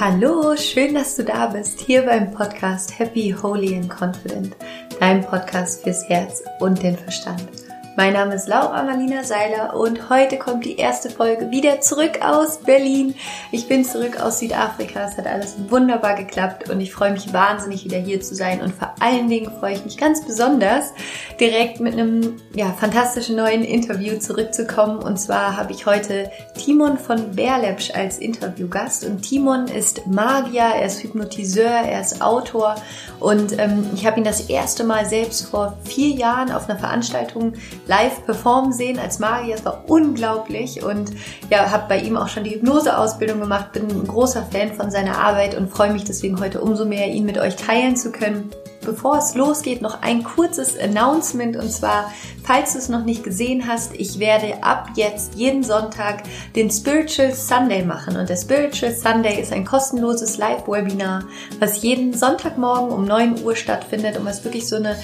Hallo, 0.00 0.56
schön, 0.56 0.94
dass 0.94 1.16
du 1.16 1.24
da 1.24 1.48
bist, 1.48 1.80
hier 1.80 2.02
beim 2.02 2.30
Podcast 2.30 2.96
Happy, 3.00 3.34
Holy 3.42 3.74
and 3.74 3.90
Confident, 3.90 4.54
dein 5.00 5.22
Podcast 5.22 5.82
fürs 5.82 6.08
Herz 6.08 6.44
und 6.60 6.80
den 6.80 6.96
Verstand. 6.96 7.67
Mein 7.98 8.12
Name 8.12 8.36
ist 8.36 8.46
Laura 8.46 8.84
Marlina 8.84 9.24
Seiler 9.24 9.74
und 9.74 10.08
heute 10.08 10.38
kommt 10.38 10.64
die 10.64 10.76
erste 10.76 11.10
Folge 11.10 11.50
wieder 11.50 11.80
zurück 11.80 12.20
aus 12.22 12.58
Berlin. 12.58 13.16
Ich 13.50 13.66
bin 13.66 13.84
zurück 13.84 14.20
aus 14.20 14.38
Südafrika. 14.38 15.04
Es 15.04 15.16
hat 15.16 15.26
alles 15.26 15.56
wunderbar 15.68 16.14
geklappt 16.14 16.70
und 16.70 16.80
ich 16.80 16.92
freue 16.92 17.10
mich 17.10 17.32
wahnsinnig 17.32 17.84
wieder 17.84 17.98
hier 17.98 18.20
zu 18.20 18.36
sein 18.36 18.62
und 18.62 18.72
vor 18.72 18.94
allen 19.00 19.28
Dingen 19.28 19.50
freue 19.58 19.72
ich 19.74 19.84
mich 19.84 19.96
ganz 19.96 20.24
besonders 20.24 20.92
direkt 21.40 21.80
mit 21.80 21.94
einem 21.94 22.36
ja, 22.54 22.70
fantastischen 22.70 23.34
neuen 23.34 23.64
Interview 23.64 24.16
zurückzukommen 24.20 25.00
und 25.00 25.18
zwar 25.18 25.56
habe 25.56 25.72
ich 25.72 25.84
heute 25.84 26.30
Timon 26.54 26.98
von 26.98 27.32
Berlepsch 27.32 27.90
als 27.96 28.18
Interviewgast 28.18 29.06
und 29.06 29.22
Timon 29.22 29.66
ist 29.66 30.06
Magier, 30.06 30.70
er 30.76 30.86
ist 30.86 31.02
Hypnotiseur, 31.02 31.64
er 31.64 32.00
ist 32.00 32.22
Autor 32.22 32.76
und 33.18 33.58
ähm, 33.58 33.90
ich 33.92 34.06
habe 34.06 34.18
ihn 34.18 34.24
das 34.24 34.48
erste 34.48 34.84
Mal 34.84 35.04
selbst 35.04 35.48
vor 35.48 35.76
vier 35.82 36.14
Jahren 36.14 36.52
auf 36.52 36.70
einer 36.70 36.78
Veranstaltung 36.78 37.54
live 37.88 38.24
performen 38.24 38.72
sehen 38.72 38.98
als 38.98 39.18
Magier. 39.18 39.56
Es 39.56 39.64
war 39.64 39.84
unglaublich 39.88 40.84
und 40.84 41.10
ja, 41.50 41.70
habe 41.70 41.88
bei 41.88 41.98
ihm 41.98 42.16
auch 42.16 42.28
schon 42.28 42.44
die 42.44 42.54
Hypnoseausbildung 42.54 43.40
gemacht, 43.40 43.72
bin 43.72 43.88
ein 43.88 44.06
großer 44.06 44.46
Fan 44.52 44.74
von 44.74 44.90
seiner 44.90 45.18
Arbeit 45.18 45.56
und 45.56 45.70
freue 45.70 45.92
mich 45.92 46.04
deswegen 46.04 46.38
heute 46.38 46.60
umso 46.60 46.84
mehr, 46.84 47.08
ihn 47.08 47.24
mit 47.24 47.38
euch 47.38 47.56
teilen 47.56 47.96
zu 47.96 48.12
können. 48.12 48.50
Bevor 48.84 49.18
es 49.18 49.34
losgeht, 49.34 49.82
noch 49.82 50.02
ein 50.02 50.22
kurzes 50.22 50.78
Announcement 50.78 51.56
und 51.56 51.70
zwar, 51.70 52.10
falls 52.42 52.72
du 52.72 52.78
es 52.78 52.88
noch 52.88 53.04
nicht 53.04 53.22
gesehen 53.24 53.66
hast, 53.66 53.94
ich 53.94 54.18
werde 54.18 54.62
ab 54.62 54.90
jetzt 54.94 55.34
jeden 55.34 55.62
Sonntag 55.62 56.22
den 56.54 56.70
Spiritual 56.70 57.34
Sunday 57.34 57.84
machen 57.84 58.16
und 58.16 58.28
der 58.30 58.36
Spiritual 58.36 58.94
Sunday 58.94 59.42
ist 59.42 59.52
ein 59.52 59.66
kostenloses 59.66 60.38
Live-Webinar, 60.38 61.24
was 61.58 61.82
jeden 61.82 62.14
Sonntagmorgen 62.14 62.90
um 62.90 63.04
9 63.04 63.44
Uhr 63.44 63.56
stattfindet 63.56 64.16
und 64.16 64.24
was 64.24 64.44
wirklich 64.44 64.66
so 64.66 64.76
eine 64.76 64.96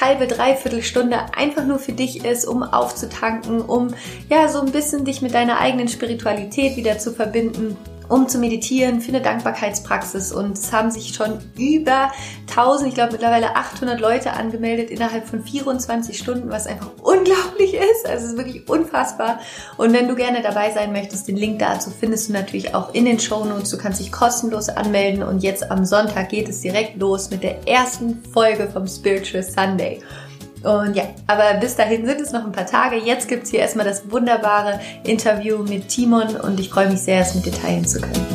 halbe, 0.00 0.26
dreiviertel 0.26 0.82
Stunde 0.82 1.18
einfach 1.36 1.64
nur 1.64 1.78
für 1.78 1.92
dich 1.92 2.24
ist, 2.24 2.46
um 2.46 2.62
aufzutanken, 2.62 3.60
um 3.60 3.94
ja 4.28 4.48
so 4.48 4.60
ein 4.60 4.72
bisschen 4.72 5.04
dich 5.04 5.22
mit 5.22 5.34
deiner 5.34 5.60
eigenen 5.60 5.88
Spiritualität 5.88 6.76
wieder 6.76 6.98
zu 6.98 7.12
verbinden 7.12 7.76
um 8.08 8.28
zu 8.28 8.38
meditieren 8.38 9.00
für 9.00 9.08
eine 9.08 9.20
Dankbarkeitspraxis. 9.20 10.32
Und 10.32 10.58
es 10.58 10.72
haben 10.72 10.90
sich 10.90 11.14
schon 11.14 11.38
über 11.56 12.10
1000, 12.48 12.88
ich 12.88 12.94
glaube 12.94 13.12
mittlerweile 13.12 13.56
800 13.56 14.00
Leute 14.00 14.32
angemeldet 14.32 14.90
innerhalb 14.90 15.26
von 15.26 15.42
24 15.42 16.18
Stunden, 16.18 16.50
was 16.50 16.66
einfach 16.66 16.90
unglaublich 17.02 17.74
ist. 17.74 18.06
Also 18.06 18.26
es 18.26 18.32
ist 18.32 18.36
wirklich 18.36 18.68
unfassbar. 18.68 19.40
Und 19.76 19.92
wenn 19.92 20.08
du 20.08 20.14
gerne 20.14 20.42
dabei 20.42 20.72
sein 20.72 20.92
möchtest, 20.92 21.28
den 21.28 21.36
Link 21.36 21.58
dazu 21.58 21.90
findest 21.90 22.28
du 22.28 22.32
natürlich 22.32 22.74
auch 22.74 22.94
in 22.94 23.04
den 23.04 23.20
Show 23.20 23.44
Notes. 23.44 23.70
Du 23.70 23.78
kannst 23.78 24.00
dich 24.00 24.12
kostenlos 24.12 24.68
anmelden 24.68 25.22
und 25.22 25.42
jetzt 25.42 25.70
am 25.70 25.84
Sonntag 25.84 26.28
geht 26.30 26.48
es 26.48 26.60
direkt 26.60 26.98
los 27.00 27.30
mit 27.30 27.42
der 27.42 27.66
ersten 27.68 28.22
Folge 28.32 28.68
vom 28.72 28.86
Spiritual 28.86 29.42
Sunday. 29.42 30.02
Und 30.62 30.96
ja, 30.96 31.04
aber 31.26 31.54
bis 31.60 31.76
dahin 31.76 32.04
sind 32.04 32.20
es 32.20 32.32
noch 32.32 32.44
ein 32.44 32.52
paar 32.52 32.66
Tage. 32.66 32.96
Jetzt 32.96 33.28
gibt 33.28 33.44
es 33.44 33.50
hier 33.50 33.60
erstmal 33.60 33.86
das 33.86 34.10
wunderbare 34.10 34.80
Interview 35.04 35.58
mit 35.58 35.88
Timon 35.88 36.36
und 36.36 36.58
ich 36.58 36.68
freue 36.68 36.90
mich 36.90 37.00
sehr, 37.00 37.20
es 37.20 37.34
mit 37.34 37.46
dir 37.46 37.52
teilen 37.52 37.86
zu 37.86 38.00
können. 38.00 38.26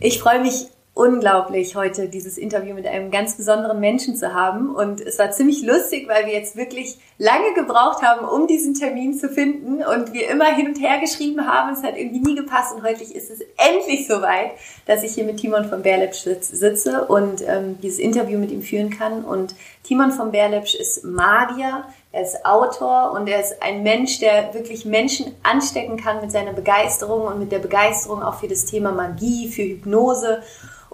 Ich 0.00 0.18
freue 0.18 0.40
mich 0.40 0.66
unglaublich, 0.94 1.74
heute 1.74 2.08
dieses 2.08 2.38
Interview 2.38 2.72
mit 2.72 2.86
einem 2.86 3.10
ganz 3.10 3.36
besonderen 3.36 3.80
Menschen 3.80 4.14
zu 4.14 4.32
haben. 4.32 4.72
Und 4.74 5.00
es 5.00 5.18
war 5.18 5.32
ziemlich 5.32 5.62
lustig, 5.62 6.06
weil 6.08 6.26
wir 6.26 6.32
jetzt 6.32 6.56
wirklich 6.56 6.98
lange 7.18 7.52
gebraucht 7.54 8.00
haben, 8.02 8.24
um 8.24 8.46
diesen 8.46 8.74
Termin 8.74 9.12
zu 9.12 9.28
finden 9.28 9.82
und 9.82 10.12
wir 10.12 10.30
immer 10.30 10.54
hin 10.54 10.68
und 10.68 10.80
her 10.80 11.00
geschrieben 11.00 11.48
haben. 11.48 11.72
Es 11.72 11.82
hat 11.82 11.96
irgendwie 11.96 12.20
nie 12.20 12.36
gepasst 12.36 12.76
und 12.76 12.84
heute 12.84 13.02
ist 13.02 13.28
es 13.28 13.40
endlich 13.56 14.06
soweit, 14.06 14.52
dass 14.86 15.02
ich 15.02 15.14
hier 15.14 15.24
mit 15.24 15.38
Timon 15.38 15.64
von 15.64 15.82
Berlepsch 15.82 16.20
sitze 16.40 17.04
und 17.06 17.42
ähm, 17.44 17.76
dieses 17.82 17.98
Interview 17.98 18.38
mit 18.38 18.52
ihm 18.52 18.62
führen 18.62 18.90
kann. 18.90 19.24
Und 19.24 19.56
Timon 19.82 20.12
von 20.12 20.30
Berlepsch 20.30 20.76
ist 20.76 21.02
Magier, 21.02 21.84
er 22.12 22.22
ist 22.22 22.46
Autor 22.46 23.10
und 23.10 23.28
er 23.28 23.40
ist 23.40 23.60
ein 23.60 23.82
Mensch, 23.82 24.20
der 24.20 24.54
wirklich 24.54 24.84
Menschen 24.84 25.34
anstecken 25.42 25.96
kann 25.96 26.20
mit 26.20 26.30
seiner 26.30 26.52
Begeisterung 26.52 27.22
und 27.22 27.40
mit 27.40 27.50
der 27.50 27.58
Begeisterung 27.58 28.22
auch 28.22 28.38
für 28.38 28.46
das 28.46 28.64
Thema 28.64 28.92
Magie, 28.92 29.50
für 29.50 29.62
Hypnose. 29.62 30.40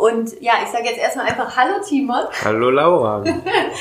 Und 0.01 0.41
ja, 0.41 0.55
ich 0.65 0.71
sage 0.71 0.85
jetzt 0.85 0.99
erstmal 0.99 1.27
einfach 1.27 1.55
Hallo 1.55 1.75
Timon. 1.87 2.25
Hallo 2.43 2.71
Laura. 2.71 3.23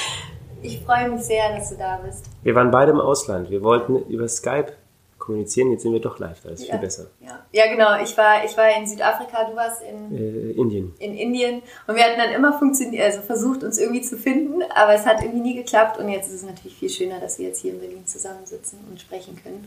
ich 0.61 0.81
freue 0.81 1.07
mich 1.07 1.21
sehr, 1.21 1.55
dass 1.55 1.69
du 1.69 1.77
da 1.77 1.97
bist. 2.03 2.25
Wir 2.43 2.53
waren 2.55 2.71
beide 2.71 2.91
im 2.91 2.99
Ausland. 2.99 3.49
Wir 3.49 3.63
wollten 3.63 4.03
über 4.09 4.27
Skype 4.27 4.73
kommunizieren. 5.17 5.71
Jetzt 5.71 5.83
sind 5.83 5.93
wir 5.93 6.01
doch 6.01 6.19
live. 6.19 6.41
Das 6.43 6.59
ist 6.59 6.67
ja, 6.67 6.73
viel 6.73 6.81
besser. 6.81 7.05
Ja. 7.21 7.39
ja, 7.53 7.71
genau. 7.71 8.03
Ich 8.03 8.17
war, 8.17 8.43
ich 8.43 8.57
war 8.57 8.67
in 8.77 8.85
Südafrika, 8.85 9.45
du 9.49 9.55
warst 9.55 9.81
in 9.81 10.13
äh, 10.13 10.51
Indien. 10.59 10.93
In 10.99 11.15
Indien. 11.15 11.61
Und 11.87 11.95
wir 11.95 12.03
hatten 12.03 12.17
dann 12.17 12.31
immer 12.31 12.51
funktioniert, 12.59 13.05
also 13.05 13.21
versucht, 13.21 13.63
uns 13.63 13.77
irgendwie 13.77 14.01
zu 14.01 14.17
finden, 14.17 14.61
aber 14.75 14.95
es 14.95 15.05
hat 15.05 15.21
irgendwie 15.21 15.39
nie 15.39 15.55
geklappt. 15.55 15.99
Und 15.99 16.09
jetzt 16.09 16.27
ist 16.27 16.33
es 16.33 16.43
natürlich 16.43 16.75
viel 16.75 16.89
schöner, 16.89 17.21
dass 17.21 17.39
wir 17.39 17.47
jetzt 17.47 17.61
hier 17.61 17.71
in 17.71 17.79
Berlin 17.79 18.05
zusammensitzen 18.05 18.79
und 18.89 18.99
sprechen 18.99 19.39
können. 19.41 19.65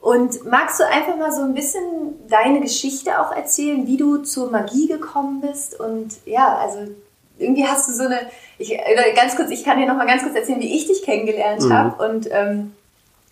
Und 0.00 0.46
magst 0.46 0.80
du 0.80 0.86
einfach 0.86 1.16
mal 1.16 1.32
so 1.32 1.42
ein 1.42 1.52
bisschen 1.52 2.26
deine 2.28 2.60
Geschichte 2.60 3.20
auch 3.20 3.32
erzählen, 3.32 3.86
wie 3.86 3.98
du 3.98 4.18
zur 4.18 4.50
Magie 4.50 4.86
gekommen 4.86 5.42
bist? 5.42 5.78
Und 5.78 6.14
ja, 6.24 6.56
also 6.56 6.90
irgendwie 7.38 7.66
hast 7.66 7.88
du 7.88 7.92
so 7.92 8.04
eine, 8.04 8.20
ich, 8.58 8.76
ganz 9.14 9.36
kurz, 9.36 9.50
ich 9.50 9.64
kann 9.64 9.78
dir 9.78 9.86
noch 9.86 9.96
mal 9.96 10.06
ganz 10.06 10.22
kurz 10.22 10.34
erzählen, 10.34 10.60
wie 10.60 10.74
ich 10.74 10.86
dich 10.86 11.02
kennengelernt 11.02 11.62
mhm. 11.62 11.72
habe. 11.72 12.10
Und 12.10 12.28
ähm, 12.30 12.74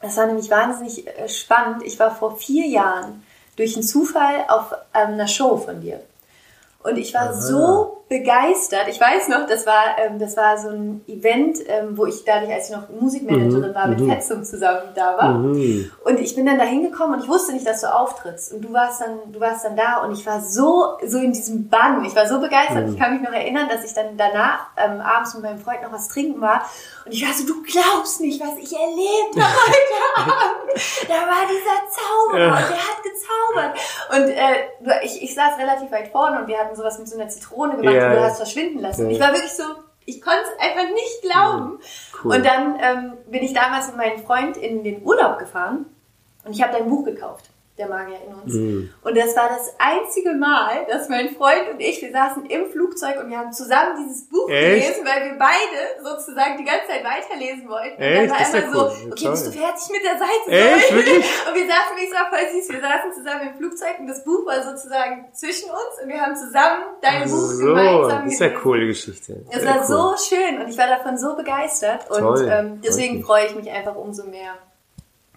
das 0.03 0.17
war 0.17 0.27
nämlich 0.27 0.51
wahnsinnig 0.51 1.07
äh, 1.07 1.29
spannend. 1.29 1.83
Ich 1.85 1.99
war 1.99 2.15
vor 2.15 2.37
vier 2.37 2.67
Jahren 2.67 3.25
durch 3.57 3.75
einen 3.75 3.83
Zufall 3.83 4.45
auf 4.49 4.73
ähm, 4.95 5.15
einer 5.15 5.29
Show 5.29 5.57
von 5.57 5.81
dir. 5.81 6.01
Und 6.83 6.97
ich 6.97 7.13
war 7.13 7.31
Aha. 7.31 7.33
so 7.33 8.05
begeistert. 8.09 8.87
Ich 8.89 9.01
weiß 9.01 9.29
noch, 9.29 9.47
das 9.47 9.67
war, 9.67 9.99
ähm, 9.99 10.19
das 10.19 10.37
war 10.37 10.57
so 10.59 10.71
ein 10.71 11.03
Event, 11.07 11.59
ähm, 11.67 11.99
wo 11.99 12.07
ich 12.07 12.25
dadurch, 12.25 12.53
als 12.53 12.71
ich 12.71 12.77
noch 12.77 12.89
Musikmanagerin 12.89 13.71
mhm. 13.71 13.75
war, 13.75 13.87
mit 13.89 14.01
mhm. 14.01 14.11
Fetzum 14.11 14.45
zusammen 14.45 14.93
da 14.95 15.19
war. 15.19 15.35
Mhm. 15.35 15.91
Und 16.05 16.19
ich 16.19 16.35
bin 16.35 16.47
dann 16.47 16.57
da 16.57 16.65
hingekommen 16.65 17.17
und 17.17 17.25
ich 17.25 17.29
wusste 17.29 17.53
nicht, 17.53 17.67
dass 17.67 17.83
du 17.83 17.93
auftrittst. 17.93 18.53
Und 18.53 18.63
du 18.63 18.73
warst 18.73 19.03
dann, 19.03 19.33
du 19.33 19.41
warst 19.41 19.65
dann 19.65 19.77
da 19.77 20.03
und 20.03 20.13
ich 20.13 20.25
war 20.25 20.41
so, 20.41 20.97
so 21.05 21.19
in 21.19 21.33
diesem 21.33 21.69
Bann. 21.69 22.03
Ich 22.05 22.17
war 22.17 22.27
so 22.27 22.41
begeistert. 22.41 22.87
Mhm. 22.87 22.95
Ich 22.95 22.99
kann 22.99 23.13
mich 23.13 23.23
noch 23.23 23.33
erinnern, 23.33 23.69
dass 23.69 23.85
ich 23.85 23.93
dann 23.93 24.17
danach 24.17 24.69
ähm, 24.77 25.01
abends 25.01 25.35
mit 25.35 25.43
meinem 25.43 25.59
Freund 25.59 25.83
noch 25.83 25.93
was 25.93 26.09
trinken 26.09 26.41
war. 26.41 26.63
Und 27.09 27.15
ich 27.15 27.27
war 27.27 27.33
so, 27.33 27.47
du 27.47 27.63
glaubst 27.63 28.21
nicht, 28.21 28.39
was 28.39 28.59
ich 28.59 28.71
erlebt 28.71 29.35
habe 29.35 29.55
heute 29.67 30.31
Abend. 30.31 31.09
Da 31.09 31.15
war 31.15 31.47
dieser 31.49 31.89
Zauberer 31.89 32.39
ja. 32.39 32.51
und 32.51 32.69
der 32.69 32.77
hat 32.77 33.03
gezaubert. 33.03 33.79
Und 34.11 34.29
äh, 34.29 35.05
ich, 35.07 35.23
ich 35.23 35.35
saß 35.35 35.57
relativ 35.59 35.91
weit 35.91 36.09
vorne 36.09 36.41
und 36.41 36.49
wir 36.49 36.59
hatten 36.59 36.77
sowas 36.77 36.99
mit 36.99 37.09
so 37.09 37.19
einer 37.19 37.31
Zitrone 37.31 37.77
gemacht 37.77 37.95
ja, 37.95 38.13
du 38.13 38.21
hast 38.21 38.37
verschwinden 38.37 38.81
lassen. 38.81 39.07
Ja. 39.07 39.13
Ich 39.13 39.21
war 39.21 39.33
wirklich 39.33 39.53
so, 39.53 39.65
ich 40.05 40.21
konnte 40.21 40.43
es 40.43 40.63
einfach 40.63 40.93
nicht 40.93 41.23
glauben. 41.23 41.79
Cool. 42.23 42.37
Und 42.37 42.45
dann 42.45 42.79
ähm, 42.79 43.13
bin 43.27 43.43
ich 43.43 43.55
damals 43.55 43.87
mit 43.87 43.97
meinem 43.97 44.19
Freund 44.27 44.59
in 44.59 44.85
den 44.85 45.03
Urlaub 45.03 45.39
gefahren 45.39 45.87
und 46.45 46.53
ich 46.53 46.63
habe 46.63 46.77
dein 46.77 46.91
Buch 46.91 47.07
gekauft 47.07 47.48
der 47.79 47.89
Magier 47.89 48.19
in 48.27 48.35
uns. 48.35 48.53
Mhm. 48.53 48.91
Und 49.03 49.17
das 49.17 49.37
war 49.37 49.49
das 49.49 49.75
einzige 49.79 50.33
Mal, 50.33 50.87
dass 50.89 51.09
mein 51.09 51.31
Freund 51.31 51.69
und 51.73 51.81
ich, 51.81 52.03
wir 52.03 52.11
saßen 52.11 52.47
im 52.47 52.67
Flugzeug 52.71 53.21
und 53.23 53.31
wir 53.31 53.39
haben 53.39 53.53
zusammen 53.53 53.97
dieses 54.03 54.29
Buch 54.29 54.49
Echt? 54.49 54.83
gelesen, 54.83 55.07
weil 55.07 55.31
wir 55.31 55.39
beide 55.39 56.03
sozusagen 56.03 56.59
die 56.59 56.65
ganze 56.65 56.89
Zeit 56.89 57.05
weiterlesen 57.05 57.69
wollten. 57.69 58.03
Echt? 58.03 58.23
Und 58.23 58.29
dann 58.29 58.31
war 58.31 58.47
einmal 58.47 58.63
ja 58.63 58.73
so, 58.73 58.79
cool. 58.79 59.13
okay, 59.13 59.29
bist 59.31 59.47
du 59.47 59.53
fertig 59.53 59.85
mit 59.93 60.03
der 60.05 60.19
Seite? 60.19 60.47
Echt? 60.51 60.95
Wirklich? 60.95 61.25
Und 61.49 61.55
wir 61.55 61.67
saßen, 61.67 61.95
wie 61.97 62.07
es 62.07 62.13
war 62.13 62.29
voll 62.29 62.47
süß, 62.53 62.69
wir 62.69 62.81
saßen 62.81 63.13
zusammen 63.15 63.49
im 63.49 63.55
Flugzeug 63.57 63.99
und 64.01 64.07
das 64.07 64.25
Buch 64.25 64.45
war 64.47 64.63
sozusagen 64.63 65.27
zwischen 65.33 65.71
uns 65.71 66.03
und 66.03 66.09
wir 66.09 66.21
haben 66.21 66.37
zusammen 66.37 66.83
dein 67.01 67.23
Buch 67.29 67.37
so, 67.37 67.67
gemeinsam 67.67 68.25
Das 68.25 68.33
ist 68.33 68.41
ja 68.41 68.49
coole 68.51 68.87
Geschichte. 68.87 69.45
Es 69.51 69.65
war 69.65 69.79
cool. 69.79 69.85
so 69.87 70.15
schön 70.29 70.61
und 70.61 70.69
ich 70.69 70.79
war 70.79 70.87
davon 70.87 71.17
so 71.19 71.37
begeistert 71.37 72.11
und 72.11 72.21
Toll. 72.21 72.49
ähm, 72.51 72.81
deswegen 72.85 73.23
freue 73.23 73.47
ich 73.47 73.55
mich 73.55 73.71
einfach 73.71 73.95
umso 73.95 74.25
mehr 74.25 74.55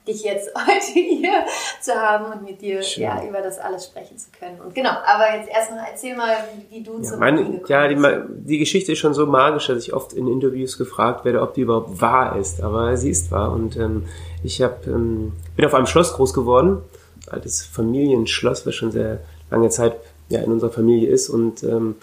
dich 0.07 0.23
jetzt 0.23 0.51
heute 0.55 0.99
hier 0.99 1.45
zu 1.81 1.93
haben 1.93 2.31
und 2.31 2.43
mit 2.43 2.61
dir 2.61 2.81
ja, 2.81 3.23
über 3.27 3.41
das 3.41 3.59
alles 3.59 3.85
sprechen 3.85 4.17
zu 4.17 4.29
können. 4.37 4.59
Und 4.59 4.73
genau, 4.73 4.91
aber 5.05 5.35
jetzt 5.35 5.49
erstmal 5.49 5.85
erzähl 5.89 6.15
mal, 6.15 6.35
wie 6.69 6.81
du 6.81 6.97
ja, 6.97 7.03
zum 7.03 7.19
meine, 7.19 7.61
Ja, 7.67 7.87
die, 7.87 7.97
die, 8.45 8.57
Geschichte 8.57 8.93
ist 8.93 8.99
schon 8.99 9.13
so 9.13 9.25
magisch, 9.25 9.67
dass 9.67 9.83
ich 9.83 9.93
oft 9.93 10.13
in 10.13 10.27
Interviews 10.27 10.77
gefragt 10.77 11.25
werde, 11.25 11.41
ob 11.41 11.53
die 11.53 11.61
überhaupt 11.61 12.01
wahr 12.01 12.37
ist. 12.37 12.61
Aber 12.61 12.97
sie 12.97 13.09
ist 13.09 13.31
wahr. 13.31 13.51
Und 13.51 13.77
ähm, 13.77 14.07
ich 14.43 14.61
hab, 14.61 14.87
ähm, 14.87 15.33
bin 15.55 15.65
auf 15.65 15.73
einem 15.73 15.87
Schloss 15.87 16.13
groß 16.13 16.33
geworden, 16.33 16.81
altes 17.29 17.63
Familienschloss, 17.63 18.65
was 18.65 18.75
schon 18.75 18.91
sehr 18.91 19.19
lange 19.49 19.69
Zeit 19.69 19.95
ja, 20.29 20.41
in 20.41 20.51
unserer 20.51 20.71
Familie 20.71 21.09
ist. 21.09 21.29
Und 21.29 21.63
ähm, 21.63 21.95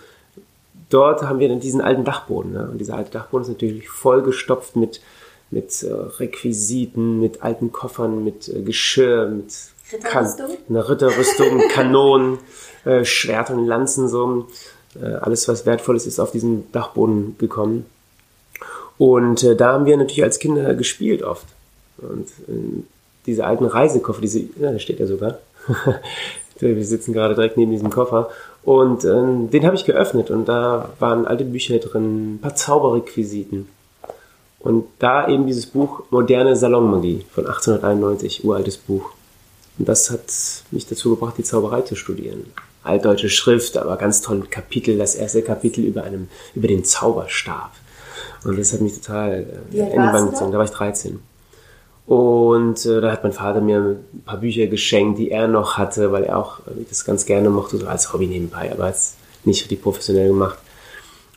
dort 0.90 1.22
haben 1.22 1.38
wir 1.38 1.48
dann 1.48 1.60
diesen 1.60 1.80
alten 1.80 2.04
Dachboden. 2.04 2.52
Ne? 2.52 2.68
Und 2.70 2.78
dieser 2.78 2.96
alte 2.96 3.10
Dachboden 3.10 3.42
ist 3.42 3.48
natürlich 3.48 3.88
vollgestopft 3.88 4.76
mit 4.76 5.00
mit 5.50 5.82
äh, 5.82 5.92
Requisiten, 5.92 7.20
mit 7.20 7.42
alten 7.42 7.72
Koffern, 7.72 8.24
mit 8.24 8.48
äh, 8.48 8.62
Geschirr, 8.62 9.28
mit 9.28 9.52
Ritterrüstung, 9.92 10.56
einer 10.68 10.88
Ritterrüstung, 10.88 11.62
Kanonen, 11.72 12.38
äh, 12.84 13.04
Schwert 13.04 13.50
und 13.50 13.66
Lanzen, 13.66 14.08
so. 14.08 14.46
Äh, 15.00 15.06
alles, 15.06 15.48
was 15.48 15.66
wertvoll 15.66 15.96
ist, 15.96 16.06
ist 16.06 16.18
auf 16.18 16.30
diesen 16.30 16.70
Dachboden 16.72 17.36
gekommen. 17.38 17.86
Und 18.98 19.42
äh, 19.44 19.56
da 19.56 19.72
haben 19.72 19.86
wir 19.86 19.96
natürlich 19.96 20.24
als 20.24 20.38
Kinder 20.38 20.74
gespielt 20.74 21.22
oft. 21.22 21.46
Und 21.98 22.28
in 22.46 22.86
diese 23.26 23.44
alten 23.44 23.64
Reisekoffer, 23.64 24.20
diese, 24.20 24.40
ja, 24.40 24.72
da 24.72 24.78
steht 24.78 25.00
er 25.00 25.06
sogar. 25.06 25.38
Wir 26.60 26.84
sitzen 26.84 27.12
gerade 27.12 27.36
direkt 27.36 27.56
neben 27.56 27.70
diesem 27.70 27.90
Koffer. 27.90 28.30
Und 28.64 29.04
ähm, 29.04 29.50
den 29.50 29.64
habe 29.64 29.76
ich 29.76 29.84
geöffnet 29.84 30.30
und 30.30 30.48
da 30.48 30.90
waren 30.98 31.24
alte 31.24 31.44
Bücher 31.44 31.78
drin, 31.78 32.34
ein 32.34 32.38
paar 32.40 32.56
Zauberrequisiten. 32.56 33.68
Und 34.60 34.86
da 34.98 35.28
eben 35.28 35.46
dieses 35.46 35.66
Buch 35.66 36.02
Moderne 36.10 36.56
Salonmagie 36.56 37.24
von 37.32 37.46
1891, 37.46 38.44
uraltes 38.44 38.76
Buch. 38.76 39.10
Und 39.78 39.88
das 39.88 40.10
hat 40.10 40.32
mich 40.72 40.86
dazu 40.86 41.10
gebracht, 41.10 41.34
die 41.38 41.44
Zauberei 41.44 41.82
zu 41.82 41.94
studieren. 41.94 42.46
Altdeutsche 42.82 43.28
Schrift, 43.28 43.76
aber 43.76 43.96
ganz 43.96 44.20
toll 44.20 44.42
Kapitel, 44.50 44.98
das 44.98 45.14
erste 45.14 45.42
Kapitel 45.42 45.84
über 45.84 46.02
einem, 46.02 46.28
über 46.54 46.68
den 46.68 46.84
Zauberstab. 46.84 47.70
Und 48.44 48.58
das 48.58 48.72
hat 48.72 48.80
mich 48.80 48.94
total 48.94 49.46
äh, 49.72 49.78
in 49.78 49.90
die 49.90 49.96
Bank 49.96 50.30
gezogen. 50.30 50.52
Da 50.52 50.58
war 50.58 50.64
ich 50.64 50.70
13. 50.70 51.20
Und 52.06 52.86
äh, 52.86 53.00
da 53.00 53.12
hat 53.12 53.22
mein 53.22 53.32
Vater 53.32 53.60
mir 53.60 53.78
ein 53.78 54.22
paar 54.24 54.38
Bücher 54.38 54.66
geschenkt, 54.66 55.18
die 55.18 55.30
er 55.30 55.46
noch 55.46 55.76
hatte, 55.76 56.10
weil 56.10 56.24
er 56.24 56.38
auch 56.38 56.60
äh, 56.60 56.84
das 56.88 57.04
ganz 57.04 57.26
gerne 57.26 57.50
mochte, 57.50 57.76
so 57.76 57.86
als 57.86 58.12
Hobby 58.12 58.26
nebenbei, 58.26 58.72
aber 58.72 58.84
als 58.84 59.14
nicht 59.44 59.62
richtig 59.62 59.82
professionell 59.82 60.28
gemacht. 60.28 60.58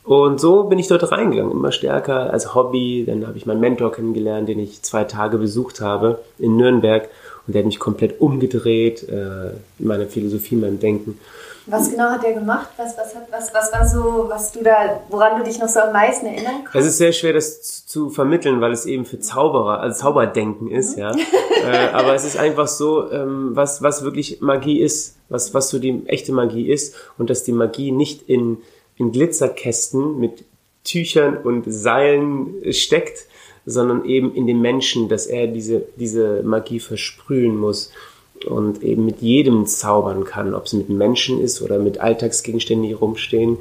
Und 0.03 0.39
so 0.39 0.63
bin 0.63 0.80
ich 0.80 0.88
dort 0.88 1.12
reingegangen, 1.12 1.51
immer 1.51 1.71
stärker 1.71 2.31
als 2.31 2.56
Hobby. 2.56 3.03
Dann 3.06 3.27
habe 3.27 3.38
ich 3.38 3.45
meinen 3.45 3.59
Mentor 3.59 3.92
kennengelernt, 3.92 4.50
den 4.50 4.59
ich 4.59 4.81
zwei 4.81 5.03
Tage 5.03 5.38
besucht 5.38 5.81
habe 5.81 6.19
in 6.39 6.57
Nürnberg. 6.57 7.09
Und 7.45 7.53
der 7.53 7.62
hat 7.62 7.68
mich 7.68 7.80
komplett 7.80 8.19
umgedreht, 8.19 9.07
äh, 9.09 9.50
in 9.80 9.88
meiner 9.88 10.07
Philosophie, 10.07 10.56
in 10.56 10.62
meinem 10.62 10.80
Denken. 10.80 11.19
Was 11.68 11.92
genau 11.92 12.09
hat 12.09 12.24
er 12.24 12.33
gemacht? 12.33 12.69
Was, 12.77 12.98
was, 12.98 13.15
hat, 13.15 13.27
was, 13.31 13.53
was 13.53 13.71
war 13.71 13.88
so, 13.88 14.25
was 14.27 14.51
du 14.51 14.63
da, 14.63 15.01
woran 15.09 15.38
du 15.38 15.44
dich 15.44 15.59
noch 15.59 15.68
so 15.68 15.80
am 15.80 15.94
meisten 15.94 16.25
erinnern 16.25 16.63
kannst? 16.63 16.75
Es 16.75 16.86
ist 16.88 16.98
sehr 16.98 17.12
schwer, 17.12 17.33
das 17.33 17.62
zu, 17.62 17.86
zu 17.86 18.09
vermitteln, 18.09 18.62
weil 18.62 18.71
es 18.71 18.86
eben 18.86 19.06
für 19.06 19.19
Zauberer, 19.19 19.80
also 19.80 20.00
Zauberdenken 20.00 20.71
ist, 20.71 20.95
mhm. 20.95 21.01
ja. 21.01 21.12
äh, 21.12 21.89
aber 21.94 22.15
es 22.15 22.25
ist 22.25 22.38
einfach 22.38 22.68
so, 22.68 23.12
ähm, 23.12 23.51
was, 23.53 23.83
was 23.83 24.03
wirklich 24.03 24.42
Magie 24.42 24.80
ist, 24.80 25.18
was, 25.30 25.53
was 25.53 25.69
so 25.69 25.77
die 25.77 26.01
echte 26.07 26.33
Magie 26.33 26.71
ist 26.71 26.95
und 27.19 27.30
dass 27.30 27.44
die 27.44 27.53
Magie 27.53 27.92
nicht 27.92 28.27
in, 28.27 28.57
in 29.01 29.12
Glitzerkästen 29.12 30.19
mit 30.19 30.44
Tüchern 30.83 31.38
und 31.38 31.65
Seilen 31.68 32.53
steckt, 32.71 33.25
sondern 33.65 34.06
eben 34.06 34.33
in 34.36 34.48
dem 34.48 34.62
Menschen, 34.62 35.09
dass 35.09 35.25
er 35.25 35.48
diese, 35.48 35.83
diese 35.95 36.44
Magie 36.44 36.80
versprühen 36.80 37.57
muss 37.57 37.92
und 38.45 38.83
eben 38.83 39.06
mit 39.06 39.21
jedem 39.21 39.65
zaubern 39.65 40.24
kann, 40.24 40.53
ob 40.53 40.65
es 40.65 40.74
mit 40.74 40.89
Menschen 40.89 41.42
ist 41.42 41.62
oder 41.62 41.80
mit 41.80 42.00
Alltagsgegenständen, 42.00 42.88
die 42.88 42.94
rumstehen 42.94 43.57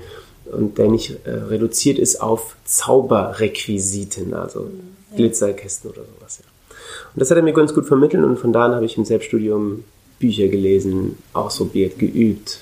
und 0.53 0.79
der 0.79 0.89
nicht 0.89 1.27
äh, 1.27 1.31
reduziert 1.31 1.99
ist 1.99 2.21
auf 2.21 2.57
Zauberrequisiten, 2.65 4.35
also 4.35 4.61
ja. 4.61 5.17
Glitzerkästen 5.17 5.91
oder 5.91 6.03
sowas. 6.03 6.41
Ja. 6.43 6.75
Und 7.15 7.21
das 7.21 7.31
hat 7.31 7.37
er 7.37 7.43
mir 7.43 7.53
ganz 7.53 7.75
gut 7.75 7.87
vermittelt 7.87 8.25
und 8.25 8.39
von 8.39 8.53
da 8.53 8.67
an 8.67 8.75
habe 8.75 8.85
ich 8.85 8.97
im 8.97 9.05
Selbststudium 9.05 9.85
Bücher 10.19 10.49
gelesen, 10.49 11.17
ausprobiert, 11.33 11.99
geübt, 11.99 12.61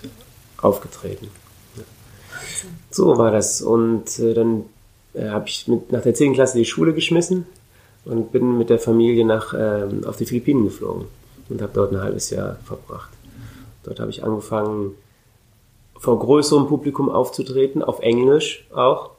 aufgetreten. 0.61 1.29
So 2.91 3.19
war 3.19 3.31
das 3.31 3.63
und 3.63 4.19
äh, 4.19 4.35
dann 4.35 4.65
äh, 5.15 5.29
habe 5.29 5.49
ich 5.49 5.69
mit, 5.69 5.93
nach 5.93 6.03
der 6.03 6.15
10. 6.15 6.35
Klasse 6.35 6.59
die 6.59 6.65
Schule 6.65 6.95
geschmissen 6.95 7.47
und 8.05 8.33
bin 8.33 8.59
mit 8.59 8.71
der 8.71 8.79
Familie 8.79 9.25
nach, 9.25 9.55
ähm, 9.57 10.05
auf 10.07 10.17
die 10.17 10.27
Philippinen 10.27 10.65
geflogen 10.65 11.07
und 11.49 11.63
habe 11.63 11.73
dort 11.75 11.93
ein 11.93 12.01
halbes 12.01 12.31
Jahr 12.31 12.57
verbracht. 12.65 13.11
Dort 13.85 14.01
habe 14.01 14.11
ich 14.11 14.23
angefangen, 14.23 14.95
vor 15.99 16.19
größerem 16.19 16.69
Publikum 16.69 17.11
aufzutreten, 17.11 17.83
auf 17.83 18.01
Englisch 18.01 18.67
auch. 18.73 19.11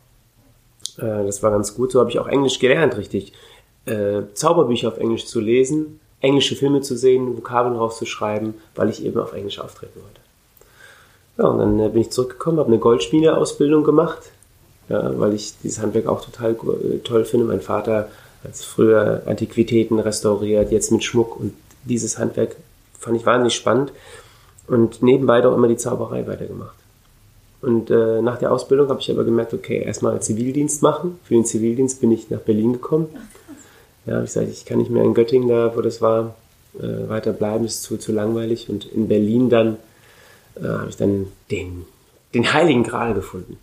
Äh, 0.98 1.26
das 1.26 1.44
war 1.44 1.52
ganz 1.52 1.76
gut. 1.76 1.92
So 1.92 2.00
habe 2.00 2.10
ich 2.10 2.20
auch 2.20 2.28
Englisch 2.28 2.60
gelernt, 2.60 2.98
richtig. 2.98 3.34
Äh, 3.86 4.22
Zauberbücher 4.34 4.90
auf 4.90 4.98
Englisch 4.98 5.26
zu 5.26 5.40
lesen, 5.40 6.00
englische 6.22 6.56
Filme 6.56 6.82
zu 6.82 6.96
sehen, 6.96 7.36
Vokabeln 7.38 7.76
draufzuschreiben, 7.76 8.56
weil 8.76 8.90
ich 8.90 9.04
eben 9.04 9.20
auf 9.20 9.34
Englisch 9.34 9.60
auftreten 9.60 10.00
wollte. 10.02 10.19
Ja, 11.40 11.46
und 11.46 11.60
dann 11.60 11.80
äh, 11.80 11.90
bin 11.90 12.02
ich 12.02 12.10
zurückgekommen, 12.10 12.60
habe 12.60 12.68
eine 12.68 12.80
Goldschmiedeausbildung 12.80 13.86
gemacht, 13.86 14.20
ja, 14.90 15.18
weil 15.18 15.34
ich 15.34 15.54
dieses 15.64 15.82
Handwerk 15.82 16.08
auch 16.08 16.24
total 16.24 16.58
toll 17.06 17.24
finde. 17.24 17.46
Mein 17.46 17.62
Vater 17.62 18.10
hat 18.44 18.56
früher 18.56 19.24
Antiquitäten 19.26 20.00
restauriert, 20.00 20.72
jetzt 20.72 20.92
mit 20.92 21.04
Schmuck 21.04 21.40
und 21.40 21.54
dieses 21.86 22.18
Handwerk 22.18 22.58
fand 23.00 23.16
ich 23.16 23.26
wahnsinnig 23.26 23.56
spannend 23.56 23.94
und 24.68 25.02
nebenbei 25.02 25.40
doch 25.40 25.56
immer 25.56 25.70
die 25.70 25.78
Zauberei 25.78 26.28
weitergemacht. 26.28 26.76
Und 27.62 27.90
äh, 27.90 28.22
nach 28.22 28.38
der 28.38 28.52
Ausbildung 28.52 28.90
habe 28.90 29.00
ich 29.00 29.10
aber 29.10 29.24
gemerkt, 29.24 29.54
okay, 29.54 29.82
erstmal 29.82 30.22
Zivildienst 30.22 30.82
machen. 30.82 31.20
Für 31.24 31.34
den 31.36 31.46
Zivildienst 31.46 32.02
bin 32.02 32.12
ich 32.12 32.30
nach 32.30 32.40
Berlin 32.40 32.74
gekommen. 32.74 33.08
Ja, 34.06 34.16
habe 34.16 34.26
ich 34.26 34.34
gesagt, 34.34 34.50
ich 34.50 34.66
kann 34.66 34.78
nicht 34.78 34.92
mehr 34.92 35.04
in 35.04 35.14
Göttingen, 35.14 35.50
da 35.50 35.76
wo 35.76 35.82
das 35.82 36.02
war, 36.02 36.36
äh, 36.80 37.10
weiter 37.10 37.34
bleiben, 37.34 37.66
ist 37.66 37.84
zu, 37.84 37.98
zu 37.98 38.14
langweilig. 38.14 38.70
Und 38.70 38.86
in 38.86 39.10
Berlin 39.10 39.50
dann 39.50 39.78
äh, 40.62 40.68
habe 40.68 40.90
ich 40.90 40.98
dann 40.98 41.32
den, 41.52 41.86
den 42.34 42.54
Heiligen 42.54 42.84
Gral 42.84 43.14
gefunden. 43.14 43.58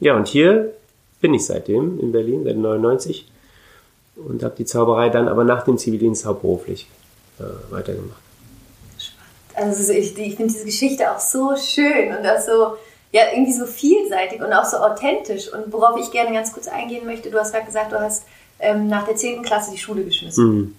Ja, 0.00 0.16
und 0.16 0.28
hier 0.28 0.72
bin 1.20 1.34
ich 1.34 1.46
seitdem 1.46 1.98
in 2.00 2.12
Berlin, 2.12 2.44
seit 2.44 2.56
99 2.56 3.26
und 4.16 4.42
habe 4.42 4.54
die 4.56 4.64
Zauberei 4.64 5.08
dann 5.08 5.28
aber 5.28 5.44
nach 5.44 5.64
dem 5.64 5.78
Zivildienst 5.78 6.24
hauptberuflich 6.24 6.86
äh, 7.38 7.72
weitergemacht. 7.72 8.20
Also 9.54 9.92
ich, 9.92 10.16
ich 10.18 10.36
finde 10.36 10.52
diese 10.52 10.66
Geschichte 10.66 11.10
auch 11.10 11.18
so 11.18 11.56
schön 11.56 12.14
und 12.14 12.26
auch 12.26 12.38
so, 12.38 12.76
ja, 13.10 13.22
irgendwie 13.32 13.52
so 13.52 13.64
vielseitig 13.64 14.42
und 14.42 14.52
auch 14.52 14.66
so 14.66 14.76
authentisch. 14.76 15.52
Und 15.52 15.72
worauf 15.72 15.98
ich 15.98 16.10
gerne 16.10 16.32
ganz 16.32 16.52
kurz 16.52 16.68
eingehen 16.68 17.06
möchte, 17.06 17.30
du 17.30 17.38
hast 17.38 17.52
gerade 17.52 17.64
gesagt, 17.64 17.92
du 17.92 17.98
hast 17.98 18.24
ähm, 18.58 18.88
nach 18.88 19.06
der 19.06 19.16
10. 19.16 19.42
Klasse 19.42 19.70
die 19.70 19.78
Schule 19.78 20.04
geschmissen. 20.04 20.44
Mhm. 20.44 20.76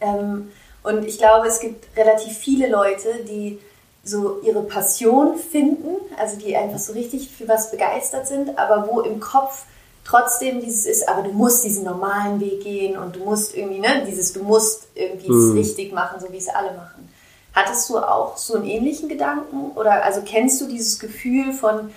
Ähm, 0.00 0.48
und 0.82 1.04
ich 1.04 1.18
glaube, 1.18 1.46
es 1.48 1.60
gibt 1.60 1.84
relativ 1.96 2.36
viele 2.36 2.68
Leute, 2.68 3.08
die 3.28 3.58
so 4.06 4.40
ihre 4.42 4.62
Passion 4.62 5.36
finden, 5.36 5.96
also 6.18 6.36
die 6.36 6.56
einfach 6.56 6.78
so 6.78 6.92
richtig 6.92 7.30
für 7.30 7.48
was 7.48 7.70
begeistert 7.70 8.26
sind, 8.26 8.58
aber 8.58 8.88
wo 8.88 9.00
im 9.00 9.20
Kopf 9.20 9.64
trotzdem 10.04 10.60
dieses 10.60 10.86
ist, 10.86 11.08
aber 11.08 11.22
du 11.22 11.32
musst 11.32 11.64
diesen 11.64 11.84
normalen 11.84 12.40
Weg 12.40 12.62
gehen 12.62 12.96
und 12.96 13.16
du 13.16 13.20
musst 13.20 13.56
irgendwie, 13.56 13.80
ne, 13.80 14.04
dieses, 14.06 14.32
du 14.32 14.42
musst 14.42 14.86
irgendwie 14.94 15.26
es 15.26 15.50
mhm. 15.50 15.58
richtig 15.58 15.92
machen, 15.92 16.20
so 16.20 16.32
wie 16.32 16.38
es 16.38 16.48
alle 16.48 16.72
machen. 16.76 17.08
Hattest 17.52 17.88
du 17.90 17.98
auch 17.98 18.36
so 18.36 18.54
einen 18.54 18.66
ähnlichen 18.66 19.08
Gedanken? 19.08 19.72
Oder 19.76 20.04
also 20.04 20.20
kennst 20.24 20.60
du 20.60 20.66
dieses 20.66 20.98
Gefühl 20.98 21.52
von, 21.52 21.90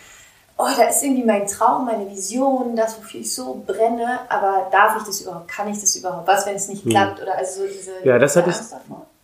oh, 0.58 0.68
da 0.78 0.84
ist 0.84 1.04
irgendwie 1.04 1.26
mein 1.26 1.48
Traum, 1.48 1.86
meine 1.86 2.10
Vision, 2.10 2.76
das, 2.76 2.98
wofür 2.98 3.20
ich 3.20 3.34
so 3.34 3.62
brenne, 3.68 4.22
aber 4.30 4.70
darf 4.72 4.98
ich 4.98 5.04
das 5.04 5.22
überhaupt? 5.22 5.50
Kann 5.50 5.68
ich 5.68 5.80
das 5.80 5.96
überhaupt? 5.98 6.28
Was, 6.28 6.46
wenn 6.46 6.56
es 6.56 6.70
nicht 6.70 6.86
mhm. 6.86 6.92
klappt? 6.92 7.22
Oder 7.22 7.38
also 7.38 7.62
so 7.62 7.68
diese 7.68 7.92
Ja, 8.04 8.18
das 8.18 8.36
hatte, 8.38 8.50
ich, 8.50 8.58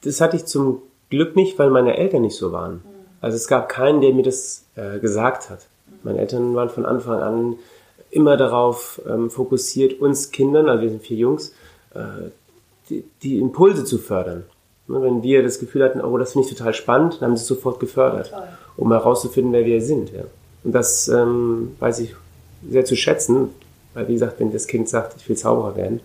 das 0.02 0.22
hatte 0.22 0.36
ich 0.36 0.46
zum 0.46 0.82
Glück 1.10 1.36
nicht, 1.36 1.58
weil 1.60 1.70
meine 1.70 1.98
Eltern 1.98 2.22
nicht 2.22 2.36
so 2.36 2.52
waren. 2.52 2.82
Also 3.22 3.38
es 3.38 3.48
gab 3.48 3.70
keinen, 3.70 4.02
der 4.02 4.14
mir 4.14 4.24
das 4.24 4.66
äh, 4.76 5.00
gesagt 5.00 5.50
hat. 5.50 5.60
Meine 6.04 6.20
Eltern 6.20 6.56
waren 6.56 6.70
von 6.70 6.86
Anfang 6.86 7.22
an 7.22 7.56
immer 8.12 8.38
darauf 8.38 9.02
ähm, 9.08 9.30
fokussiert, 9.30 10.00
uns 10.00 10.32
Kindern, 10.32 10.70
also 10.70 10.84
wir 10.84 10.90
sind 10.90 11.02
vier 11.02 11.18
Jungs, 11.18 11.54
äh, 11.94 12.30
die, 12.90 13.04
die, 13.24 13.40
Impulse 13.40 13.84
zu 13.84 13.98
fördern. 13.98 14.44
Ne, 14.88 15.02
wenn 15.02 15.24
wir 15.24 15.44
das 15.44 15.60
Gefühl 15.60 15.84
hatten, 15.84 16.00
oh, 16.00 16.18
das 16.18 16.34
finde 16.34 16.48
ich 16.48 16.56
total 16.56 16.74
spannend, 16.74 17.16
dann 17.16 17.30
haben 17.30 17.38
sie 17.38 17.42
es 17.42 17.48
sofort 17.48 17.80
gefördert, 17.80 18.30
Toll. 18.30 18.44
um 18.78 18.92
herauszufinden, 18.92 19.52
wer 19.52 19.66
wir 19.66 19.82
sind. 19.82 20.12
Ja. 20.14 20.24
Und 20.64 20.72
das 20.74 21.08
ähm, 21.08 21.76
weiß 21.80 22.00
ich 22.00 22.16
sehr 22.70 22.86
zu 22.86 22.96
schätzen, 22.96 23.50
weil 23.94 24.08
wie 24.08 24.14
gesagt, 24.14 24.40
wenn 24.40 24.52
das 24.52 24.68
Kind 24.68 24.88
sagt, 24.88 25.16
ich 25.18 25.28
will 25.28 25.36
Zauberer 25.36 25.76
werden, 25.76 26.00